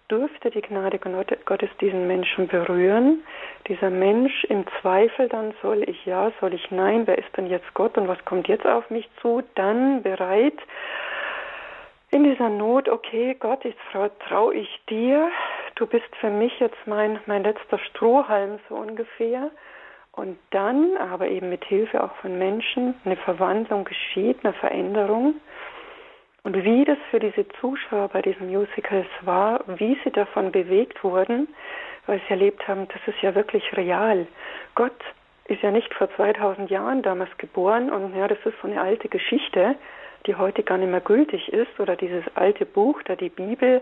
durfte 0.07 0.49
die 0.49 0.61
Gnade 0.61 0.99
Gottes 1.45 1.69
diesen 1.80 2.07
Menschen 2.07 2.47
berühren. 2.47 3.24
Dieser 3.67 3.91
Mensch 3.91 4.43
im 4.45 4.65
Zweifel 4.82 5.30
dann, 5.30 5.53
soll 5.61 5.88
ich 5.88 6.05
ja, 6.05 6.32
soll 6.41 6.55
ich 6.55 6.71
nein, 6.71 7.05
wer 7.05 7.17
ist 7.17 7.38
denn 7.38 7.47
jetzt 7.47 7.71
Gott 7.76 7.97
und 7.97 8.07
was 8.07 8.24
kommt 8.26 8.47
jetzt 8.47 8.65
auf 8.65 8.89
mich 8.89 9.07
zu, 9.21 9.43
dann 9.53 10.01
bereit, 10.01 10.57
in 12.09 12.24
dieser 12.24 12.49
Not, 12.49 12.89
okay, 12.89 13.36
Gott, 13.39 13.63
ich 13.63 13.76
traue 14.28 14.53
ich 14.55 14.82
dir, 14.89 15.30
du 15.76 15.88
bist 15.88 16.15
für 16.19 16.30
mich 16.30 16.59
jetzt 16.59 16.78
mein, 16.86 17.19
mein 17.28 17.43
letzter 17.43 17.80
Strohhalm 17.80 18.59
so 18.69 18.76
ungefähr. 18.76 19.51
Und 20.11 20.38
dann 20.51 20.95
aber 20.97 21.28
eben 21.28 21.49
mit 21.49 21.63
Hilfe 21.65 22.03
auch 22.03 22.13
von 22.17 22.38
Menschen 22.38 22.93
eine 23.03 23.17
Verwandlung 23.17 23.84
geschieht, 23.84 24.38
eine 24.43 24.53
Veränderung. 24.53 25.36
Und 26.44 26.62
wie 26.64 26.84
das 26.84 26.98
für 27.10 27.20
diese 27.20 27.48
Zuschauer 27.60 28.10
bei 28.10 28.22
diesen 28.22 28.52
Musicals 28.52 29.08
war, 29.22 29.62
wie 29.78 29.98
sie 30.04 30.12
davon 30.12 30.52
bewegt 30.52 31.04
wurden, 31.04 31.48
weil 32.06 32.20
sie 32.20 32.32
erlebt 32.32 32.68
haben, 32.68 32.88
das 32.89 33.02
ist 33.08 33.22
ja 33.22 33.34
wirklich 33.34 33.64
real. 33.78 34.28
Gott 34.76 35.00
ist 35.46 35.62
ja 35.62 35.72
nicht 35.72 35.94
vor 35.94 36.14
2000 36.16 36.70
Jahren 36.70 37.02
damals 37.02 37.36
geboren 37.38 37.89
und 37.89 38.16
ja, 38.16 38.28
das 38.28 38.39
ist 38.46 38.56
so 38.62 38.68
eine 38.68 38.82
alte 38.82 39.08
Geschichte, 39.08 39.76
die 40.26 40.36
heute 40.36 40.64
gar 40.64 40.78
nicht 40.78 40.89
mehr 40.89 41.02
gültig 41.02 41.52
ist 41.52 41.80
oder 41.80 41.96
dieses 41.96 42.24
alte 42.36 42.66
Buch, 42.66 43.02
da 43.04 43.16
die 43.16 43.30
Bibel, 43.30 43.82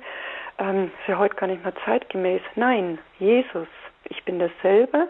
ähm, 0.58 0.86
ist 0.86 1.08
ja 1.08 1.18
heute 1.18 1.36
gar 1.36 1.48
nicht 1.48 1.64
mehr 1.64 1.74
zeitgemäß. 1.86 2.42
Nein, 2.56 3.00
Jesus, 3.20 3.68
ich 4.06 4.24
bin 4.24 4.40
dasselbe, 4.40 5.08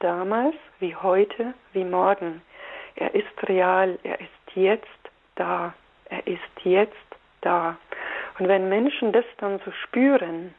damals 0.00 0.54
wie 0.78 0.94
heute 0.94 1.54
wie 1.72 1.84
morgen. 1.84 2.42
Er 2.94 3.14
ist 3.14 3.48
real, 3.48 3.98
er 4.02 4.20
ist 4.20 4.28
jetzt 4.54 4.86
da, 5.34 5.74
er 6.10 6.26
ist 6.26 6.40
jetzt 6.64 6.94
da. 7.40 7.76
Und 8.38 8.48
wenn 8.48 8.68
Menschen 8.68 9.12
das 9.12 9.24
dann 9.38 9.60
so 9.64 9.70
spüren 9.84 10.54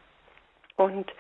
und 0.76 1.12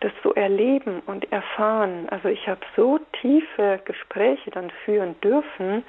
das 0.00 0.12
so 0.22 0.34
erleben 0.34 1.00
und 1.06 1.30
erfahren, 1.32 2.08
also 2.10 2.28
ich 2.28 2.46
habe 2.48 2.60
so 2.74 2.98
tiefe 3.20 3.80
Gespräche 3.84 4.50
dann 4.50 4.70
führen 4.84 5.18
dürfen, 5.20 5.84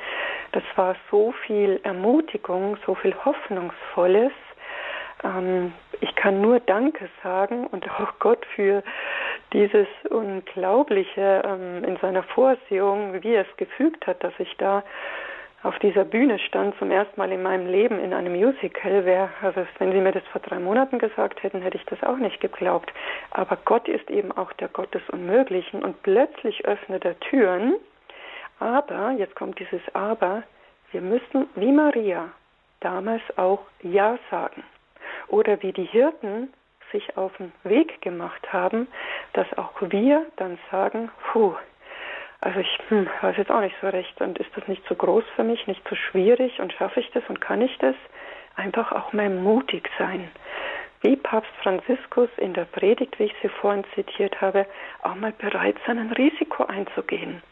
das 0.54 0.64
war 0.76 0.96
so 1.12 1.34
viel 1.46 1.80
Ermutigung, 1.84 2.78
so 2.86 2.96
viel 2.96 3.14
Hoffnungsvolles, 3.26 4.32
ähm, 5.24 5.74
ich 6.00 6.16
kann 6.16 6.42
nur 6.42 6.60
Danke 6.60 7.10
sagen 7.24 7.68
und 7.68 7.90
auch 8.00 8.20
Gott 8.20 8.46
für 8.56 8.84
dieses 9.54 9.88
Unglaubliche 10.10 11.42
ähm, 11.46 11.84
in 11.84 11.98
seiner 11.98 12.24
Vorsehung, 12.24 13.22
wie 13.24 13.34
er 13.34 13.46
es 13.50 13.58
gefügt 13.58 14.06
hat, 14.08 14.24
dass 14.24 14.34
ich 14.40 14.56
da 14.58 14.84
auf 15.64 15.80
dieser 15.80 16.06
Bühne 16.06 16.40
stand, 16.40 16.78
zum 16.78 16.92
ersten 16.92 17.20
Mal 17.20 17.32
in 17.32 17.42
meinem 17.42 17.68
Leben 17.68 18.00
in 18.00 18.14
einem 18.14 18.34
Musical 18.34 19.06
wäre, 19.06 19.30
also 19.42 19.66
wenn 19.80 19.92
Sie 19.92 20.00
mir 20.00 20.12
das 20.12 20.24
vor 20.32 20.42
drei 20.42 20.60
Monaten 20.60 21.00
gesagt 21.00 21.42
hätten, 21.42 21.62
hätte 21.62 21.78
ich 21.78 21.86
das 21.86 22.02
auch 22.04 22.18
nicht 22.18 22.40
geglaubt. 22.40 22.94
Aber 23.32 23.58
Gott 23.66 23.88
ist 23.88 24.10
eben 24.10 24.32
auch 24.32 24.54
der 24.54 24.68
Gott 24.68 24.94
des 24.94 25.02
Unmöglichen 25.10 25.84
und 25.84 26.02
plötzlich 26.04 26.66
öffnet 26.66 27.06
er 27.06 27.20
Türen. 27.20 27.76
Aber, 28.60 29.12
jetzt 29.12 29.36
kommt 29.36 29.60
dieses 29.60 29.82
Aber, 29.94 30.44
wir 30.92 31.02
müssen 31.02 31.48
wie 31.56 31.72
Maria 31.72 32.30
damals 32.80 33.22
auch 33.38 33.62
Ja 33.82 34.18
sagen. 34.30 34.64
Oder 35.28 35.62
wie 35.62 35.74
die 35.74 35.86
Hirten 35.86 36.54
sich 36.92 37.18
auf 37.18 37.36
den 37.38 37.52
Weg 37.64 38.02
gemacht 38.02 38.54
haben, 38.54 38.88
dass 39.34 39.48
auch 39.58 39.74
wir 39.82 40.26
dann 40.38 40.58
sagen, 40.72 41.10
puh, 41.32 41.56
also 42.42 42.60
ich 42.60 42.80
hm, 42.90 43.10
weiß 43.22 43.38
jetzt 43.38 43.52
auch 43.52 43.62
nicht 43.62 43.76
so 43.82 43.88
recht 43.88 44.20
und 44.22 44.38
ist 44.38 44.50
das 44.56 44.68
nicht 44.68 44.86
zu 44.88 44.96
groß 44.96 45.24
für 45.36 45.44
mich, 45.44 45.66
nicht 45.68 45.88
zu 45.88 45.96
schwierig 45.96 46.60
und 46.60 46.74
schaffe 46.74 47.00
ich 47.00 47.10
das 47.12 47.24
und 47.28 47.42
kann 47.42 47.62
ich 47.62 47.78
das? 47.80 47.96
Einfach 48.56 48.92
auch 48.92 49.14
mal 49.14 49.30
mutig 49.30 49.90
sein. 49.98 50.30
Wie 51.02 51.16
Papst 51.16 51.52
Franziskus 51.62 52.30
in 52.38 52.54
der 52.54 52.66
Predigt, 52.66 53.20
wie 53.20 53.26
ich 53.26 53.36
sie 53.42 53.50
vorhin 53.50 53.84
zitiert 53.94 54.42
habe, 54.42 54.66
auch 55.04 55.16
mal 55.16 55.32
bereit 55.32 55.78
sein, 55.86 56.00
ein 56.00 56.12
Risiko 56.12 56.66
einzugehen. 56.66 57.44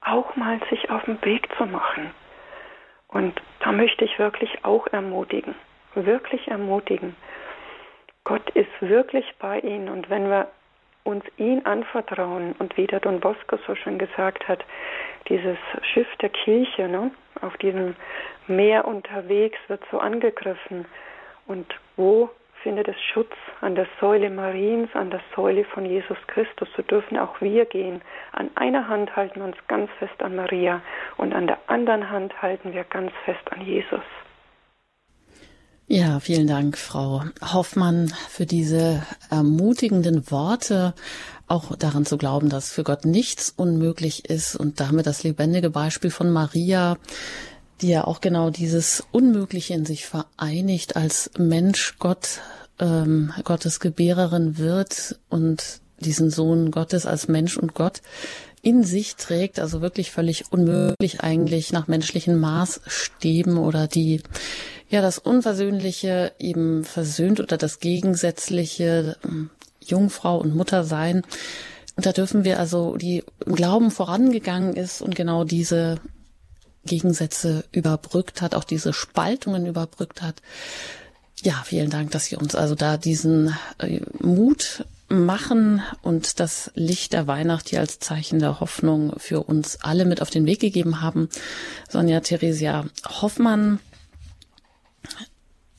Auch 0.00 0.36
mal 0.36 0.58
sich 0.70 0.90
auf 0.90 1.04
den 1.04 1.22
Weg 1.24 1.48
zu 1.56 1.66
machen. 1.66 2.10
Und 3.08 3.40
da 3.60 3.72
möchte 3.72 4.04
ich 4.04 4.18
wirklich 4.18 4.64
auch 4.64 4.86
ermutigen 4.86 5.54
wirklich 5.94 6.48
ermutigen. 6.48 7.16
Gott 8.24 8.48
ist 8.50 8.70
wirklich 8.80 9.24
bei 9.38 9.60
ihnen 9.60 9.88
und 9.88 10.10
wenn 10.10 10.28
wir 10.28 10.48
uns 11.08 11.24
ihn 11.38 11.64
anvertrauen 11.64 12.54
und 12.58 12.76
wie 12.76 12.86
der 12.86 13.00
Don 13.00 13.20
Bosco 13.20 13.58
so 13.66 13.74
schön 13.74 13.98
gesagt 13.98 14.46
hat, 14.46 14.64
dieses 15.28 15.56
Schiff 15.82 16.08
der 16.20 16.28
Kirche, 16.28 16.88
ne, 16.88 17.10
auf 17.40 17.56
diesem 17.56 17.96
Meer 18.46 18.86
unterwegs 18.86 19.58
wird 19.68 19.82
so 19.90 19.98
angegriffen. 19.98 20.84
Und 21.46 21.66
wo 21.96 22.30
findet 22.62 22.88
es 22.88 23.00
Schutz? 23.12 23.32
An 23.60 23.74
der 23.74 23.86
Säule 24.00 24.30
Mariens, 24.30 24.90
an 24.94 25.10
der 25.10 25.20
Säule 25.34 25.64
von 25.64 25.86
Jesus 25.86 26.18
Christus. 26.26 26.68
So 26.76 26.82
dürfen 26.82 27.18
auch 27.18 27.40
wir 27.40 27.64
gehen. 27.64 28.02
An 28.32 28.50
einer 28.54 28.88
Hand 28.88 29.14
halten 29.16 29.40
wir 29.40 29.46
uns 29.46 29.56
ganz 29.66 29.90
fest 29.98 30.20
an 30.22 30.36
Maria 30.36 30.82
und 31.16 31.34
an 31.34 31.46
der 31.46 31.58
anderen 31.68 32.10
Hand 32.10 32.40
halten 32.42 32.74
wir 32.74 32.84
ganz 32.84 33.12
fest 33.24 33.52
an 33.52 33.62
Jesus. 33.62 34.04
Ja, 35.90 36.20
vielen 36.20 36.46
Dank, 36.46 36.76
Frau 36.76 37.24
Hoffmann, 37.40 38.12
für 38.28 38.44
diese 38.44 39.02
ermutigenden 39.30 40.30
Worte, 40.30 40.92
auch 41.46 41.76
daran 41.76 42.04
zu 42.04 42.18
glauben, 42.18 42.50
dass 42.50 42.70
für 42.70 42.84
Gott 42.84 43.06
nichts 43.06 43.54
unmöglich 43.56 44.26
ist 44.28 44.54
und 44.54 44.80
damit 44.80 45.06
das 45.06 45.22
lebendige 45.22 45.70
Beispiel 45.70 46.10
von 46.10 46.30
Maria, 46.30 46.98
die 47.80 47.88
ja 47.88 48.04
auch 48.04 48.20
genau 48.20 48.50
dieses 48.50 49.02
Unmögliche 49.12 49.72
in 49.72 49.86
sich 49.86 50.04
vereinigt, 50.04 50.94
als 50.96 51.30
Mensch 51.38 51.96
Gott, 51.98 52.40
ähm, 52.78 53.32
Gottes 53.44 53.80
Gebärerin 53.80 54.58
wird 54.58 55.18
und 55.30 55.80
diesen 56.00 56.28
Sohn 56.28 56.70
Gottes 56.70 57.06
als 57.06 57.28
Mensch 57.28 57.56
und 57.56 57.72
Gott 57.72 58.02
in 58.68 58.84
sich 58.84 59.16
trägt, 59.16 59.60
also 59.60 59.80
wirklich 59.80 60.10
völlig 60.10 60.52
unmöglich 60.52 61.22
eigentlich 61.22 61.72
nach 61.72 61.88
menschlichen 61.88 62.38
Maßstäben 62.38 63.56
oder 63.56 63.86
die 63.86 64.20
ja 64.90 65.00
das 65.00 65.16
Unversöhnliche 65.16 66.32
eben 66.38 66.84
versöhnt 66.84 67.40
oder 67.40 67.56
das 67.56 67.80
Gegensätzliche 67.80 69.16
ähm, 69.24 69.48
Jungfrau 69.80 70.36
und 70.36 70.54
Mutter 70.54 70.84
sein. 70.84 71.22
Und 71.96 72.04
da 72.04 72.12
dürfen 72.12 72.44
wir 72.44 72.58
also, 72.60 72.96
die 72.96 73.24
im 73.46 73.54
Glauben 73.54 73.90
vorangegangen 73.90 74.74
ist 74.74 75.00
und 75.00 75.16
genau 75.16 75.44
diese 75.44 75.98
Gegensätze 76.84 77.64
überbrückt 77.72 78.42
hat, 78.42 78.54
auch 78.54 78.64
diese 78.64 78.92
Spaltungen 78.92 79.64
überbrückt 79.64 80.20
hat. 80.20 80.42
Ja, 81.42 81.62
vielen 81.64 81.88
Dank, 81.88 82.10
dass 82.10 82.26
Sie 82.26 82.36
uns 82.36 82.54
also 82.54 82.74
da 82.74 82.98
diesen 82.98 83.56
äh, 83.78 84.00
Mut 84.20 84.84
machen 85.08 85.82
und 86.02 86.38
das 86.38 86.70
Licht 86.74 87.12
der 87.12 87.26
Weihnacht 87.26 87.70
hier 87.70 87.80
als 87.80 87.98
Zeichen 87.98 88.38
der 88.38 88.60
Hoffnung 88.60 89.14
für 89.18 89.42
uns 89.42 89.78
alle 89.82 90.04
mit 90.04 90.20
auf 90.20 90.30
den 90.30 90.46
Weg 90.46 90.60
gegeben 90.60 91.00
haben. 91.00 91.28
Sonja 91.88 92.20
Theresia 92.20 92.84
Hoffmann. 93.06 93.80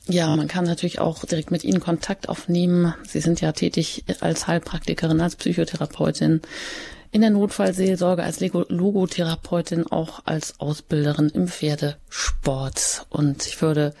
Ja, 0.08 0.34
man 0.34 0.48
kann 0.48 0.64
natürlich 0.64 0.98
auch 0.98 1.24
direkt 1.24 1.52
mit 1.52 1.62
Ihnen 1.62 1.80
Kontakt 1.80 2.28
aufnehmen. 2.28 2.94
Sie 3.06 3.20
sind 3.20 3.40
ja 3.40 3.52
tätig 3.52 4.04
als 4.20 4.48
Heilpraktikerin, 4.48 5.20
als 5.20 5.36
Psychotherapeutin, 5.36 6.40
in 7.12 7.20
der 7.20 7.30
Notfallseelsorge, 7.30 8.22
als 8.22 8.40
Logotherapeutin, 8.40 9.86
auch 9.86 10.22
als 10.24 10.58
Ausbilderin 10.58 11.28
im 11.28 11.46
Pferdesport. 11.46 13.06
Und 13.10 13.46
ich 13.46 13.62
würde 13.62 13.94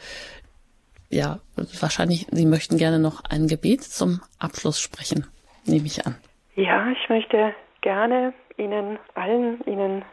ja, 1.10 1.40
wahrscheinlich, 1.80 2.26
Sie 2.30 2.46
möchten 2.46 2.78
gerne 2.78 2.98
noch 2.98 3.22
ein 3.28 3.48
Gebet 3.48 3.82
zum 3.82 4.20
Abschluss 4.38 4.80
sprechen, 4.80 5.26
nehme 5.66 5.86
ich 5.86 6.06
an. 6.06 6.16
Ja, 6.54 6.88
ich 6.90 7.08
möchte 7.08 7.54
gerne 7.80 8.32
Ihnen 8.56 8.98
allen, 9.14 9.60
Ihnen, 9.66 10.04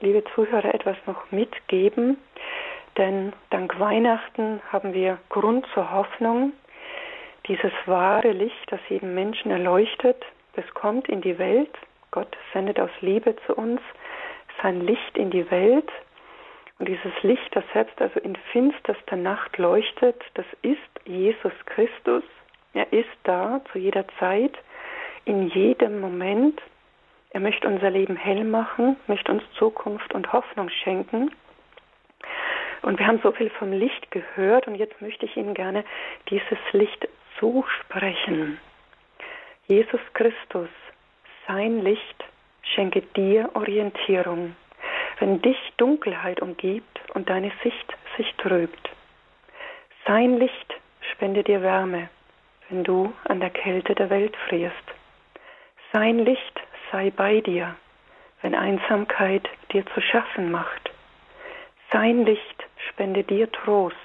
liebe 0.00 0.22
Zuhörer, 0.34 0.74
etwas 0.74 0.96
noch 1.06 1.30
mitgeben, 1.30 2.18
denn 2.98 3.32
dank 3.50 3.78
Weihnachten 3.80 4.60
haben 4.70 4.92
wir 4.92 5.18
Grund 5.30 5.66
zur 5.72 5.90
Hoffnung. 5.90 6.52
Dieses 7.48 7.72
wahre 7.86 8.32
Licht, 8.32 8.70
das 8.70 8.80
jeden 8.88 9.14
Menschen 9.14 9.50
erleuchtet, 9.50 10.22
das 10.54 10.64
kommt 10.74 11.08
in 11.08 11.20
die 11.20 11.38
Welt. 11.38 11.72
Gott 12.10 12.36
sendet 12.52 12.78
aus 12.78 12.90
Liebe 13.00 13.36
zu 13.46 13.54
uns 13.54 13.80
sein 14.62 14.80
Licht 14.80 15.16
in 15.16 15.30
die 15.30 15.50
Welt 15.50 15.90
und 16.78 16.88
dieses 16.88 17.22
Licht, 17.22 17.56
das 17.56 17.64
selbst 17.72 18.00
also 18.00 18.20
in 18.20 18.36
finsterster 18.52 19.16
Nacht 19.16 19.56
leuchtet, 19.56 20.22
das 20.34 20.46
ist 20.62 20.78
Jesus 21.06 21.52
Christus. 21.64 22.22
Er 22.74 22.92
ist 22.92 23.08
da 23.24 23.62
zu 23.72 23.78
jeder 23.78 24.06
Zeit, 24.18 24.52
in 25.24 25.48
jedem 25.48 26.00
Moment. 26.00 26.60
Er 27.30 27.40
möchte 27.40 27.66
unser 27.66 27.90
Leben 27.90 28.16
hell 28.16 28.44
machen, 28.44 28.96
möchte 29.06 29.32
uns 29.32 29.42
Zukunft 29.58 30.14
und 30.14 30.32
Hoffnung 30.32 30.68
schenken. 30.68 31.30
Und 32.82 32.98
wir 32.98 33.06
haben 33.06 33.20
so 33.22 33.32
viel 33.32 33.50
vom 33.50 33.72
Licht 33.72 34.10
gehört 34.10 34.68
und 34.68 34.74
jetzt 34.74 35.00
möchte 35.00 35.24
ich 35.24 35.36
Ihnen 35.36 35.54
gerne 35.54 35.82
dieses 36.28 36.58
Licht 36.72 37.08
zusprechen. 37.38 38.60
Jesus 39.66 40.00
Christus, 40.12 40.68
sein 41.48 41.80
Licht, 41.80 42.24
schenke 42.62 43.00
dir 43.00 43.50
Orientierung 43.54 44.54
wenn 45.18 45.40
dich 45.40 45.58
Dunkelheit 45.76 46.42
umgibt 46.42 47.00
und 47.14 47.28
deine 47.28 47.52
Sicht 47.62 47.96
sich 48.16 48.32
trübt. 48.36 48.90
Sein 50.06 50.38
Licht 50.38 50.74
spende 51.12 51.42
dir 51.42 51.62
Wärme, 51.62 52.08
wenn 52.68 52.84
du 52.84 53.12
an 53.24 53.40
der 53.40 53.50
Kälte 53.50 53.94
der 53.94 54.10
Welt 54.10 54.36
frierst. 54.48 54.74
Sein 55.92 56.18
Licht 56.18 56.60
sei 56.92 57.10
bei 57.10 57.40
dir, 57.40 57.74
wenn 58.42 58.54
Einsamkeit 58.54 59.48
dir 59.72 59.84
zu 59.86 60.00
schaffen 60.00 60.50
macht. 60.50 60.90
Sein 61.92 62.24
Licht 62.24 62.64
spende 62.88 63.24
dir 63.24 63.50
Trost, 63.50 63.96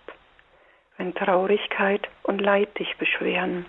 wenn 0.97 1.14
Traurigkeit 1.14 2.07
und 2.24 2.39
Leid 2.39 2.78
dich 2.80 2.95
beschweren. 2.97 3.66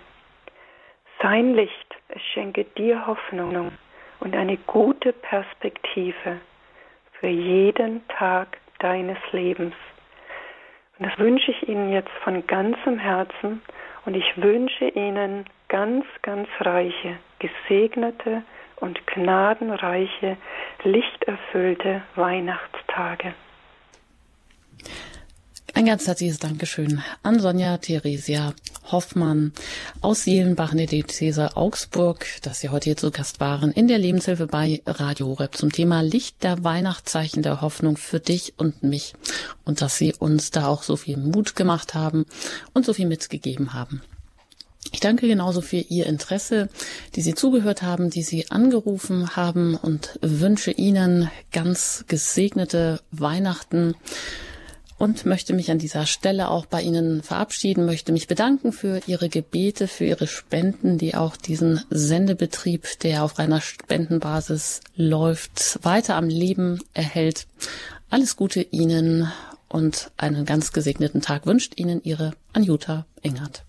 Sein 1.21 1.53
Licht, 1.53 1.95
es 2.09 2.21
schenke 2.33 2.63
dir 2.63 3.05
Hoffnung 3.07 3.71
und 4.19 4.35
eine 4.35 4.57
gute 4.57 5.13
Perspektive 5.13 6.39
für 7.23 7.29
jeden 7.29 8.05
Tag 8.09 8.57
deines 8.79 9.17
Lebens. 9.31 9.73
Und 10.99 11.05
das 11.05 11.17
wünsche 11.17 11.51
ich 11.51 11.69
Ihnen 11.69 11.93
jetzt 11.93 12.11
von 12.21 12.45
ganzem 12.47 12.99
Herzen 12.99 13.61
und 14.05 14.13
ich 14.13 14.25
wünsche 14.35 14.89
Ihnen 14.89 15.45
ganz, 15.69 16.03
ganz 16.21 16.49
reiche, 16.59 17.15
gesegnete 17.39 18.43
und 18.75 19.07
gnadenreiche, 19.07 20.35
lichterfüllte 20.83 22.01
Weihnachtstage. 22.15 23.33
Ein 25.75 25.87
ganz 25.87 26.05
herzliches 26.05 26.37
Dankeschön 26.37 27.01
an 27.23 27.39
Sonja 27.39 27.77
Theresia 27.79 28.53
Hoffmann 28.91 29.53
aus 30.01 30.23
Seelenbach 30.23 30.71
in 30.71 30.77
der 30.77 30.85
Diözese 30.85 31.57
Augsburg, 31.57 32.27
dass 32.43 32.59
Sie 32.59 32.69
heute 32.69 32.85
hier 32.85 32.97
zu 32.97 33.09
Gast 33.09 33.39
waren 33.39 33.71
in 33.71 33.87
der 33.87 33.97
Lebenshilfe 33.97 34.45
bei 34.45 34.83
Radio 34.85 35.25
Horeb 35.25 35.57
zum 35.57 35.71
Thema 35.71 36.01
Licht 36.01 36.43
der 36.43 36.63
Weihnachtszeichen 36.63 37.41
der 37.41 37.61
Hoffnung 37.61 37.97
für 37.97 38.19
dich 38.19 38.53
und 38.57 38.83
mich 38.83 39.15
und 39.65 39.81
dass 39.81 39.97
Sie 39.97 40.13
uns 40.13 40.51
da 40.51 40.67
auch 40.67 40.83
so 40.83 40.95
viel 40.95 41.17
Mut 41.17 41.55
gemacht 41.55 41.95
haben 41.95 42.27
und 42.75 42.85
so 42.85 42.93
viel 42.93 43.07
mitgegeben 43.07 43.73
haben. 43.73 44.03
Ich 44.91 44.99
danke 44.99 45.27
genauso 45.27 45.61
für 45.61 45.77
Ihr 45.77 46.05
Interesse, 46.05 46.69
die 47.15 47.21
Sie 47.21 47.33
zugehört 47.33 47.81
haben, 47.81 48.11
die 48.11 48.21
Sie 48.21 48.51
angerufen 48.51 49.35
haben 49.35 49.75
und 49.75 50.19
wünsche 50.21 50.69
Ihnen 50.69 51.31
ganz 51.51 52.05
gesegnete 52.07 53.01
Weihnachten 53.09 53.95
und 55.03 55.25
möchte 55.25 55.51
mich 55.51 55.69
an 55.69 55.79
dieser 55.79 56.05
Stelle 56.05 56.49
auch 56.49 56.65
bei 56.65 56.81
Ihnen 56.81 57.23
verabschieden, 57.23 57.85
möchte 57.85 58.13
mich 58.13 58.27
bedanken 58.27 58.71
für 58.71 59.01
Ihre 59.05 59.27
Gebete, 59.27 59.89
für 59.89 60.05
Ihre 60.05 60.27
Spenden, 60.27 60.97
die 60.97 61.13
auch 61.13 61.35
diesen 61.35 61.81
Sendebetrieb, 61.89 62.99
der 63.01 63.25
auf 63.25 63.37
reiner 63.37 63.59
Spendenbasis 63.59 64.79
läuft, 64.95 65.79
weiter 65.83 66.15
am 66.15 66.29
Leben 66.29 66.79
erhält. 66.93 67.47
Alles 68.09 68.37
Gute 68.37 68.61
Ihnen 68.61 69.29
und 69.67 70.09
einen 70.15 70.45
ganz 70.45 70.71
gesegneten 70.71 71.19
Tag 71.21 71.45
wünscht 71.45 71.73
Ihnen 71.75 72.01
Ihre 72.01 72.31
Anjuta 72.53 73.05
Engert. 73.21 73.65